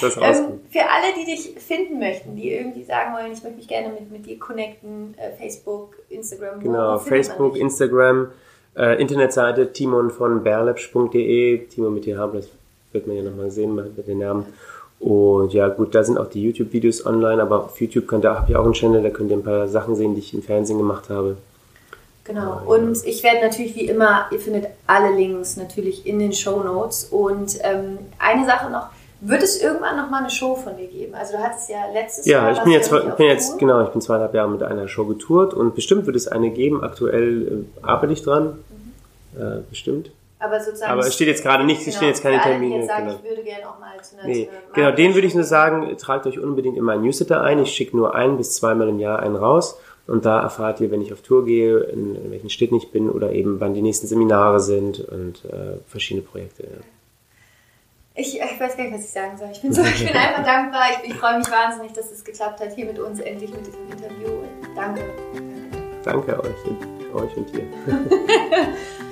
das 0.00 0.16
ähm, 0.16 0.60
für 0.70 0.80
alle, 0.80 1.14
die 1.18 1.24
dich 1.24 1.54
finden 1.60 1.98
möchten, 1.98 2.36
die 2.36 2.52
irgendwie 2.52 2.84
sagen 2.84 3.14
wollen, 3.14 3.32
ich 3.32 3.42
möchte 3.42 3.58
mich 3.58 3.68
gerne 3.68 3.88
mit, 3.88 4.10
mit 4.10 4.26
dir 4.26 4.38
connecten, 4.38 5.14
äh, 5.18 5.32
Facebook, 5.32 5.96
Instagram. 6.08 6.60
Genau, 6.60 6.98
Facebook, 6.98 7.56
Instagram. 7.56 8.30
Äh, 8.76 9.00
Internetseite 9.00 9.72
timon 9.72 10.10
von 10.10 10.42
berlepsch.de, 10.42 11.66
Timon 11.66 11.94
mit 11.94 12.04
TH, 12.04 12.32
das 12.32 12.48
wird 12.92 13.06
man 13.06 13.16
ja 13.16 13.22
nochmal 13.22 13.50
sehen 13.50 13.74
mit 13.74 14.06
den 14.06 14.18
Namen. 14.18 14.46
Und 15.00 15.54
ja, 15.54 15.68
gut, 15.68 15.94
da 15.94 16.04
sind 16.04 16.18
auch 16.18 16.28
die 16.28 16.42
YouTube-Videos 16.42 17.06
online, 17.06 17.40
aber 17.40 17.64
auf 17.64 17.80
YouTube 17.80 18.06
könnt 18.06 18.24
ihr, 18.24 18.34
habt 18.34 18.50
ihr 18.50 18.60
auch 18.60 18.64
einen 18.64 18.74
Channel, 18.74 19.02
da 19.02 19.08
könnt 19.08 19.30
ihr 19.30 19.38
ein 19.38 19.42
paar 19.42 19.66
Sachen 19.66 19.96
sehen, 19.96 20.14
die 20.14 20.20
ich 20.20 20.34
im 20.34 20.42
Fernsehen 20.42 20.78
gemacht 20.78 21.08
habe. 21.08 21.36
Genau. 22.24 22.62
Und 22.66 23.04
ich 23.06 23.22
werde 23.22 23.40
natürlich 23.40 23.74
wie 23.74 23.86
immer, 23.86 24.26
ihr 24.30 24.38
findet 24.38 24.66
alle 24.86 25.16
Links 25.16 25.56
natürlich 25.56 26.06
in 26.06 26.18
den 26.18 26.32
Show 26.32 26.62
Notes. 26.62 27.04
Und 27.04 27.58
ähm, 27.62 27.98
eine 28.18 28.44
Sache 28.44 28.70
noch, 28.70 28.88
wird 29.20 29.42
es 29.42 29.60
irgendwann 29.60 29.96
noch 29.96 30.10
mal 30.10 30.18
eine 30.18 30.30
Show 30.30 30.56
von 30.56 30.76
dir 30.76 30.86
geben? 30.86 31.14
Also 31.14 31.36
du 31.36 31.42
hattest 31.42 31.68
ja 31.68 31.90
letztes 31.92 32.26
ja, 32.26 32.38
Jahr. 32.38 32.50
Ja, 32.50 32.56
ich 32.56 32.62
bin 32.62 32.72
jetzt, 32.72 32.92
ich 32.92 33.14
bin 33.14 33.26
jetzt 33.26 33.58
genau, 33.58 33.82
ich 33.82 33.90
bin 33.90 34.00
zweieinhalb 34.00 34.34
Jahre 34.34 34.50
mit 34.50 34.62
einer 34.62 34.88
Show 34.88 35.04
getourt 35.06 35.54
und 35.54 35.74
bestimmt 35.74 36.06
wird 36.06 36.16
es 36.16 36.28
eine 36.28 36.50
geben. 36.50 36.82
Aktuell 36.82 37.66
äh, 37.82 37.86
arbeite 37.86 38.12
ich 38.12 38.22
dran, 38.22 38.58
mhm. 39.34 39.40
äh, 39.40 39.60
bestimmt. 39.68 40.10
Aber 40.38 40.58
sozusagen. 40.58 40.92
Aber 40.92 41.02
es 41.02 41.14
steht 41.14 41.28
jetzt 41.28 41.42
gerade 41.42 41.64
nicht, 41.64 41.80
es 41.80 41.84
genau, 41.84 41.96
stehen 41.96 42.08
jetzt 42.08 42.22
keine 42.22 42.40
Termine. 42.40 42.76
Jetzt 42.78 42.88
sagen, 42.88 43.06
genau. 43.06 43.18
Ich 43.22 43.30
würde 43.30 43.42
gerne 43.42 43.68
auch 43.68 43.78
mal 43.78 44.02
zu 44.02 44.18
einer, 44.18 44.26
nee. 44.26 44.48
Genau, 44.72 44.90
den 44.92 45.14
würde 45.14 45.26
ich 45.26 45.34
nur 45.34 45.44
sagen, 45.44 45.96
tragt 45.98 46.26
euch 46.26 46.38
unbedingt 46.38 46.78
in 46.78 46.84
meinen 46.84 47.02
Newsletter 47.02 47.42
ein. 47.42 47.58
Ich 47.58 47.72
schicke 47.72 47.96
nur 47.96 48.14
ein 48.14 48.38
bis 48.38 48.54
zweimal 48.54 48.88
im 48.88 48.98
Jahr 48.98 49.18
einen 49.18 49.36
raus. 49.36 49.78
Und 50.06 50.24
da 50.24 50.40
erfahrt 50.40 50.80
ihr, 50.80 50.90
wenn 50.90 51.02
ich 51.02 51.12
auf 51.12 51.20
Tour 51.20 51.44
gehe, 51.44 51.78
in, 51.78 52.16
in 52.16 52.30
welchen 52.32 52.50
Städten 52.50 52.74
ich 52.74 52.90
bin 52.90 53.10
oder 53.10 53.32
eben 53.32 53.60
wann 53.60 53.74
die 53.74 53.82
nächsten 53.82 54.06
Seminare 54.08 54.58
sind 54.58 54.98
und 54.98 55.44
äh, 55.44 55.76
verschiedene 55.86 56.26
Projekte. 56.26 56.64
Ja. 56.64 56.68
Ich, 58.20 58.38
ich, 58.38 58.60
weiß 58.60 58.76
gar 58.76 58.84
nicht, 58.84 58.94
was 58.94 59.04
ich 59.04 59.12
sagen 59.12 59.38
soll. 59.38 59.48
Ich 59.50 59.62
bin, 59.62 59.72
so, 59.72 59.82
ich 59.84 60.06
bin 60.06 60.14
einfach 60.14 60.44
dankbar. 60.44 60.82
Ich, 61.02 61.10
ich 61.10 61.16
freue 61.16 61.38
mich 61.38 61.50
wahnsinnig, 61.50 61.92
dass 61.94 62.10
es 62.10 62.22
geklappt 62.22 62.60
hat 62.60 62.74
hier 62.74 62.84
mit 62.84 62.98
uns, 62.98 63.18
endlich 63.20 63.50
mit 63.50 63.66
diesem 63.66 63.90
Interview. 63.90 64.42
Danke. 64.74 65.02
Danke 66.04 66.38
euch, 66.38 67.14
euch 67.14 67.36
und 67.36 67.54
dir. 67.54 67.66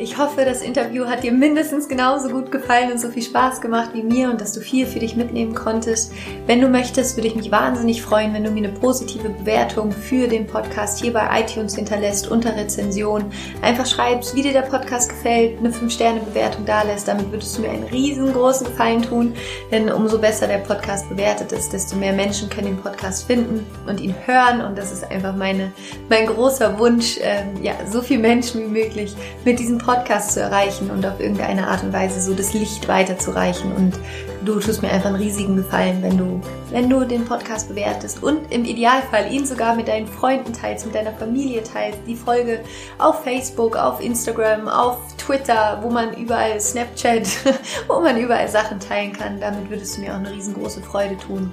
Ich 0.00 0.16
hoffe, 0.16 0.44
das 0.44 0.62
Interview 0.62 1.06
hat 1.06 1.24
dir 1.24 1.32
mindestens 1.32 1.88
genauso 1.88 2.28
gut 2.28 2.52
gefallen 2.52 2.92
und 2.92 3.00
so 3.00 3.08
viel 3.08 3.24
Spaß 3.24 3.60
gemacht 3.60 3.90
wie 3.94 4.04
mir 4.04 4.30
und 4.30 4.40
dass 4.40 4.52
du 4.52 4.60
viel 4.60 4.86
für 4.86 5.00
dich 5.00 5.16
mitnehmen 5.16 5.56
konntest. 5.56 6.12
Wenn 6.46 6.60
du 6.60 6.68
möchtest, 6.68 7.16
würde 7.16 7.26
ich 7.26 7.34
mich 7.34 7.50
wahnsinnig 7.50 8.00
freuen, 8.00 8.32
wenn 8.32 8.44
du 8.44 8.52
mir 8.52 8.68
eine 8.68 8.78
positive 8.78 9.28
Bewertung 9.28 9.90
für 9.90 10.28
den 10.28 10.46
Podcast 10.46 11.00
hier 11.00 11.12
bei 11.12 11.40
iTunes 11.40 11.74
hinterlässt, 11.74 12.30
unter 12.30 12.54
Rezension. 12.54 13.24
Einfach 13.60 13.86
schreibst, 13.86 14.36
wie 14.36 14.42
dir 14.42 14.52
der 14.52 14.62
Podcast 14.62 15.08
gefällt, 15.08 15.58
eine 15.58 15.70
5-Sterne-Bewertung 15.70 16.64
da 16.64 16.82
lässt. 16.82 17.08
Damit 17.08 17.32
würdest 17.32 17.58
du 17.58 17.62
mir 17.62 17.70
einen 17.70 17.82
riesengroßen 17.82 18.68
Gefallen 18.68 19.02
tun, 19.02 19.34
denn 19.72 19.90
umso 19.90 20.20
besser 20.20 20.46
der 20.46 20.58
Podcast 20.58 21.08
bewertet 21.08 21.50
ist, 21.50 21.72
desto 21.72 21.96
mehr 21.96 22.12
Menschen 22.12 22.48
können 22.48 22.68
den 22.68 22.80
Podcast 22.80 23.26
finden 23.26 23.66
und 23.88 24.00
ihn 24.00 24.14
hören. 24.26 24.60
Und 24.60 24.78
das 24.78 24.92
ist 24.92 25.10
einfach 25.10 25.34
meine, 25.34 25.72
mein 26.08 26.26
großer 26.26 26.78
Wunsch, 26.78 27.18
ähm, 27.20 27.60
ja, 27.64 27.72
so 27.90 28.00
viele 28.00 28.20
Menschen 28.20 28.60
wie 28.60 28.80
möglich 28.80 29.12
mit 29.44 29.58
diesem 29.58 29.78
Podcast 29.78 29.87
Podcast 29.88 30.32
zu 30.32 30.42
erreichen 30.42 30.90
und 30.90 31.06
auf 31.06 31.18
irgendeine 31.18 31.66
Art 31.66 31.82
und 31.82 31.94
Weise 31.94 32.20
so 32.20 32.34
das 32.34 32.52
Licht 32.52 32.88
weiterzureichen. 32.88 33.72
Und 33.72 33.98
du 34.44 34.60
tust 34.60 34.82
mir 34.82 34.90
einfach 34.90 35.08
einen 35.08 35.16
riesigen 35.16 35.56
Gefallen, 35.56 36.02
wenn 36.02 36.18
du, 36.18 36.42
wenn 36.70 36.90
du 36.90 37.06
den 37.06 37.24
Podcast 37.24 37.70
bewertest 37.70 38.22
und 38.22 38.52
im 38.52 38.66
Idealfall 38.66 39.32
ihn 39.32 39.46
sogar 39.46 39.74
mit 39.76 39.88
deinen 39.88 40.06
Freunden 40.06 40.52
teilst, 40.52 40.84
mit 40.84 40.94
deiner 40.94 41.14
Familie 41.14 41.62
teilst, 41.62 42.00
die 42.06 42.16
Folge 42.16 42.60
auf 42.98 43.24
Facebook, 43.24 43.76
auf 43.76 44.02
Instagram, 44.02 44.68
auf 44.68 44.98
Twitter, 45.16 45.78
wo 45.80 45.88
man 45.88 46.12
überall 46.18 46.60
Snapchat, 46.60 47.26
wo 47.88 47.98
man 48.00 48.18
überall 48.18 48.48
Sachen 48.48 48.80
teilen 48.80 49.14
kann. 49.14 49.40
Damit 49.40 49.70
würdest 49.70 49.96
du 49.96 50.02
mir 50.02 50.12
auch 50.12 50.18
eine 50.18 50.30
riesengroße 50.30 50.82
Freude 50.82 51.16
tun. 51.16 51.50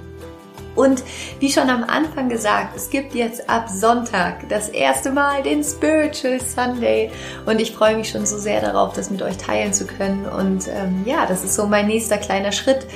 Und 0.76 1.02
wie 1.40 1.50
schon 1.50 1.70
am 1.70 1.82
Anfang 1.82 2.28
gesagt, 2.28 2.76
es 2.76 2.90
gibt 2.90 3.14
jetzt 3.14 3.48
ab 3.48 3.68
Sonntag 3.68 4.48
das 4.48 4.68
erste 4.68 5.10
Mal 5.10 5.42
den 5.42 5.64
Spiritual 5.64 6.40
Sunday 6.40 7.10
und 7.46 7.60
ich 7.60 7.72
freue 7.72 7.96
mich 7.96 8.10
schon 8.10 8.26
so 8.26 8.38
sehr 8.38 8.60
darauf, 8.60 8.92
das 8.92 9.10
mit 9.10 9.22
euch 9.22 9.38
teilen 9.38 9.72
zu 9.72 9.86
können. 9.86 10.26
Und 10.26 10.68
ähm, 10.68 11.02
ja, 11.04 11.26
das 11.26 11.42
ist 11.42 11.54
so 11.54 11.66
mein 11.66 11.86
nächster 11.86 12.18
kleiner 12.18 12.52
Schritt 12.52 12.86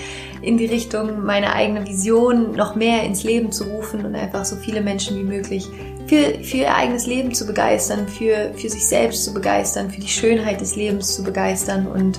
in 0.42 0.56
die 0.56 0.66
Richtung, 0.66 1.24
meine 1.24 1.54
eigene 1.54 1.86
Vision 1.86 2.52
noch 2.52 2.74
mehr 2.74 3.02
ins 3.02 3.24
Leben 3.24 3.52
zu 3.52 3.64
rufen 3.64 4.04
und 4.04 4.14
einfach 4.14 4.44
so 4.44 4.56
viele 4.56 4.80
Menschen 4.80 5.18
wie 5.18 5.24
möglich 5.24 5.66
für, 6.06 6.42
für 6.42 6.56
ihr 6.58 6.74
eigenes 6.74 7.06
Leben 7.06 7.32
zu 7.34 7.46
begeistern, 7.46 8.08
für, 8.08 8.52
für 8.54 8.68
sich 8.68 8.86
selbst 8.86 9.24
zu 9.24 9.32
begeistern, 9.32 9.90
für 9.90 10.00
die 10.00 10.08
Schönheit 10.08 10.60
des 10.60 10.76
Lebens 10.76 11.14
zu 11.14 11.22
begeistern 11.22 11.86
und 11.86 12.18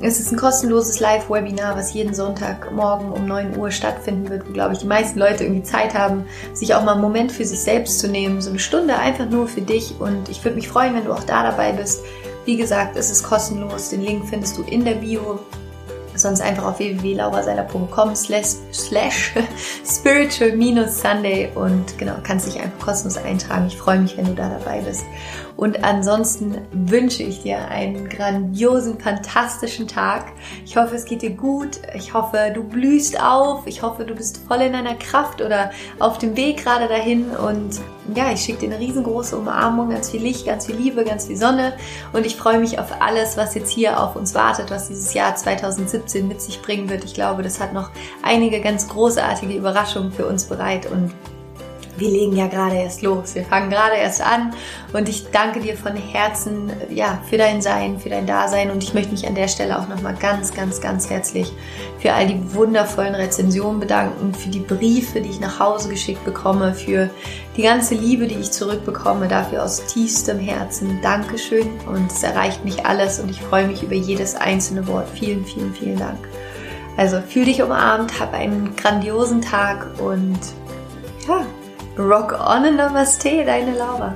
es 0.00 0.20
ist 0.20 0.30
ein 0.30 0.38
kostenloses 0.38 1.00
Live-Webinar, 1.00 1.76
was 1.76 1.92
jeden 1.92 2.14
Sonntagmorgen 2.14 3.10
um 3.10 3.26
9 3.26 3.56
Uhr 3.56 3.70
stattfinden 3.70 4.28
wird, 4.28 4.48
wo, 4.48 4.52
glaube 4.52 4.74
ich, 4.74 4.78
die 4.78 4.86
meisten 4.86 5.18
Leute 5.18 5.44
irgendwie 5.44 5.64
Zeit 5.64 5.94
haben, 5.94 6.24
sich 6.52 6.74
auch 6.74 6.84
mal 6.84 6.92
einen 6.92 7.00
Moment 7.00 7.32
für 7.32 7.44
sich 7.44 7.60
selbst 7.60 7.98
zu 7.98 8.08
nehmen. 8.08 8.40
So 8.40 8.50
eine 8.50 8.60
Stunde 8.60 8.96
einfach 8.96 9.28
nur 9.28 9.48
für 9.48 9.62
dich. 9.62 9.94
Und 9.98 10.28
ich 10.28 10.44
würde 10.44 10.56
mich 10.56 10.68
freuen, 10.68 10.94
wenn 10.94 11.04
du 11.04 11.12
auch 11.12 11.24
da 11.24 11.42
dabei 11.42 11.72
bist. 11.72 12.04
Wie 12.44 12.56
gesagt, 12.56 12.96
es 12.96 13.10
ist 13.10 13.24
kostenlos. 13.24 13.90
Den 13.90 14.02
Link 14.02 14.28
findest 14.28 14.56
du 14.56 14.62
in 14.62 14.84
der 14.84 14.94
Bio 14.94 15.40
sonst 16.14 16.40
einfach 16.40 16.64
auf 16.64 16.78
www.lauraseiler.com 16.78 18.14
slash 18.14 18.56
spiritual-sunday 19.84 21.50
und 21.54 21.96
genau, 21.98 22.14
kannst 22.22 22.46
dich 22.46 22.60
einfach 22.60 22.78
kostenlos 22.78 23.16
eintragen. 23.18 23.66
Ich 23.66 23.76
freue 23.76 24.00
mich, 24.00 24.16
wenn 24.16 24.26
du 24.26 24.34
da 24.34 24.48
dabei 24.48 24.80
bist. 24.80 25.04
Und 25.58 25.82
ansonsten 25.82 26.56
wünsche 26.70 27.24
ich 27.24 27.42
dir 27.42 27.66
einen 27.66 28.08
grandiosen, 28.08 29.00
fantastischen 29.00 29.88
Tag. 29.88 30.26
Ich 30.64 30.76
hoffe, 30.76 30.94
es 30.94 31.04
geht 31.04 31.20
dir 31.22 31.32
gut. 31.32 31.80
Ich 31.96 32.14
hoffe, 32.14 32.52
du 32.54 32.62
blühst 32.62 33.20
auf. 33.20 33.66
Ich 33.66 33.82
hoffe, 33.82 34.04
du 34.04 34.14
bist 34.14 34.40
voll 34.46 34.58
in 34.58 34.72
deiner 34.72 34.94
Kraft 34.94 35.42
oder 35.42 35.72
auf 35.98 36.18
dem 36.18 36.36
Weg 36.36 36.62
gerade 36.62 36.86
dahin. 36.86 37.30
Und 37.30 37.80
ja, 38.14 38.30
ich 38.30 38.42
schicke 38.42 38.60
dir 38.60 38.66
eine 38.66 38.78
riesengroße 38.78 39.36
Umarmung, 39.36 39.90
ganz 39.90 40.10
viel 40.10 40.22
Licht, 40.22 40.46
ganz 40.46 40.66
viel 40.66 40.76
Liebe, 40.76 41.02
ganz 41.02 41.26
viel 41.26 41.36
Sonne. 41.36 41.72
Und 42.12 42.24
ich 42.24 42.36
freue 42.36 42.60
mich 42.60 42.78
auf 42.78 43.02
alles, 43.02 43.36
was 43.36 43.56
jetzt 43.56 43.72
hier 43.72 44.00
auf 44.00 44.14
uns 44.14 44.36
wartet, 44.36 44.70
was 44.70 44.86
dieses 44.86 45.12
Jahr 45.12 45.34
2017 45.34 46.28
mit 46.28 46.40
sich 46.40 46.62
bringen 46.62 46.88
wird. 46.88 47.02
Ich 47.02 47.14
glaube, 47.14 47.42
das 47.42 47.58
hat 47.58 47.72
noch 47.72 47.90
einige 48.22 48.60
ganz 48.60 48.86
großartige 48.86 49.54
Überraschungen 49.54 50.12
für 50.12 50.26
uns 50.26 50.44
bereit. 50.44 50.88
Und 50.88 51.12
wir 51.98 52.10
legen 52.10 52.36
ja 52.36 52.46
gerade 52.46 52.76
erst 52.76 53.02
los. 53.02 53.34
Wir 53.34 53.44
fangen 53.44 53.70
gerade 53.70 53.96
erst 53.96 54.20
an. 54.20 54.54
Und 54.92 55.08
ich 55.08 55.30
danke 55.30 55.60
dir 55.60 55.76
von 55.76 55.96
Herzen 55.96 56.72
ja, 56.90 57.20
für 57.28 57.36
dein 57.36 57.60
Sein, 57.60 57.98
für 57.98 58.08
dein 58.08 58.26
Dasein. 58.26 58.70
Und 58.70 58.82
ich 58.82 58.94
möchte 58.94 59.12
mich 59.12 59.26
an 59.26 59.34
der 59.34 59.48
Stelle 59.48 59.78
auch 59.78 59.88
nochmal 59.88 60.14
ganz, 60.18 60.54
ganz, 60.54 60.80
ganz 60.80 61.10
herzlich 61.10 61.52
für 61.98 62.12
all 62.12 62.26
die 62.26 62.54
wundervollen 62.54 63.14
Rezensionen 63.14 63.80
bedanken, 63.80 64.32
für 64.34 64.48
die 64.48 64.60
Briefe, 64.60 65.20
die 65.20 65.30
ich 65.30 65.40
nach 65.40 65.58
Hause 65.58 65.88
geschickt 65.88 66.24
bekomme, 66.24 66.74
für 66.74 67.10
die 67.56 67.62
ganze 67.62 67.94
Liebe, 67.94 68.26
die 68.26 68.36
ich 68.36 68.52
zurückbekomme, 68.52 69.28
dafür 69.28 69.64
aus 69.64 69.84
tiefstem 69.86 70.38
Herzen. 70.38 71.00
Dankeschön. 71.02 71.68
Und 71.86 72.10
es 72.10 72.22
erreicht 72.22 72.64
mich 72.64 72.86
alles. 72.86 73.18
Und 73.20 73.30
ich 73.30 73.40
freue 73.40 73.66
mich 73.66 73.82
über 73.82 73.94
jedes 73.94 74.36
einzelne 74.36 74.86
Wort. 74.86 75.08
Vielen, 75.14 75.44
vielen, 75.44 75.74
vielen 75.74 75.98
Dank. 75.98 76.18
Also 76.98 77.20
fühl 77.20 77.44
dich 77.44 77.62
umarmt, 77.62 78.18
hab 78.18 78.34
einen 78.34 78.74
grandiosen 78.74 79.40
Tag. 79.40 79.86
Und 80.00 80.40
ja, 81.28 81.46
Rock 81.98 82.32
on 82.32 82.64
and 82.64 82.78
Namaste, 82.78 83.44
deine 83.44 83.76
Laura. 83.76 84.14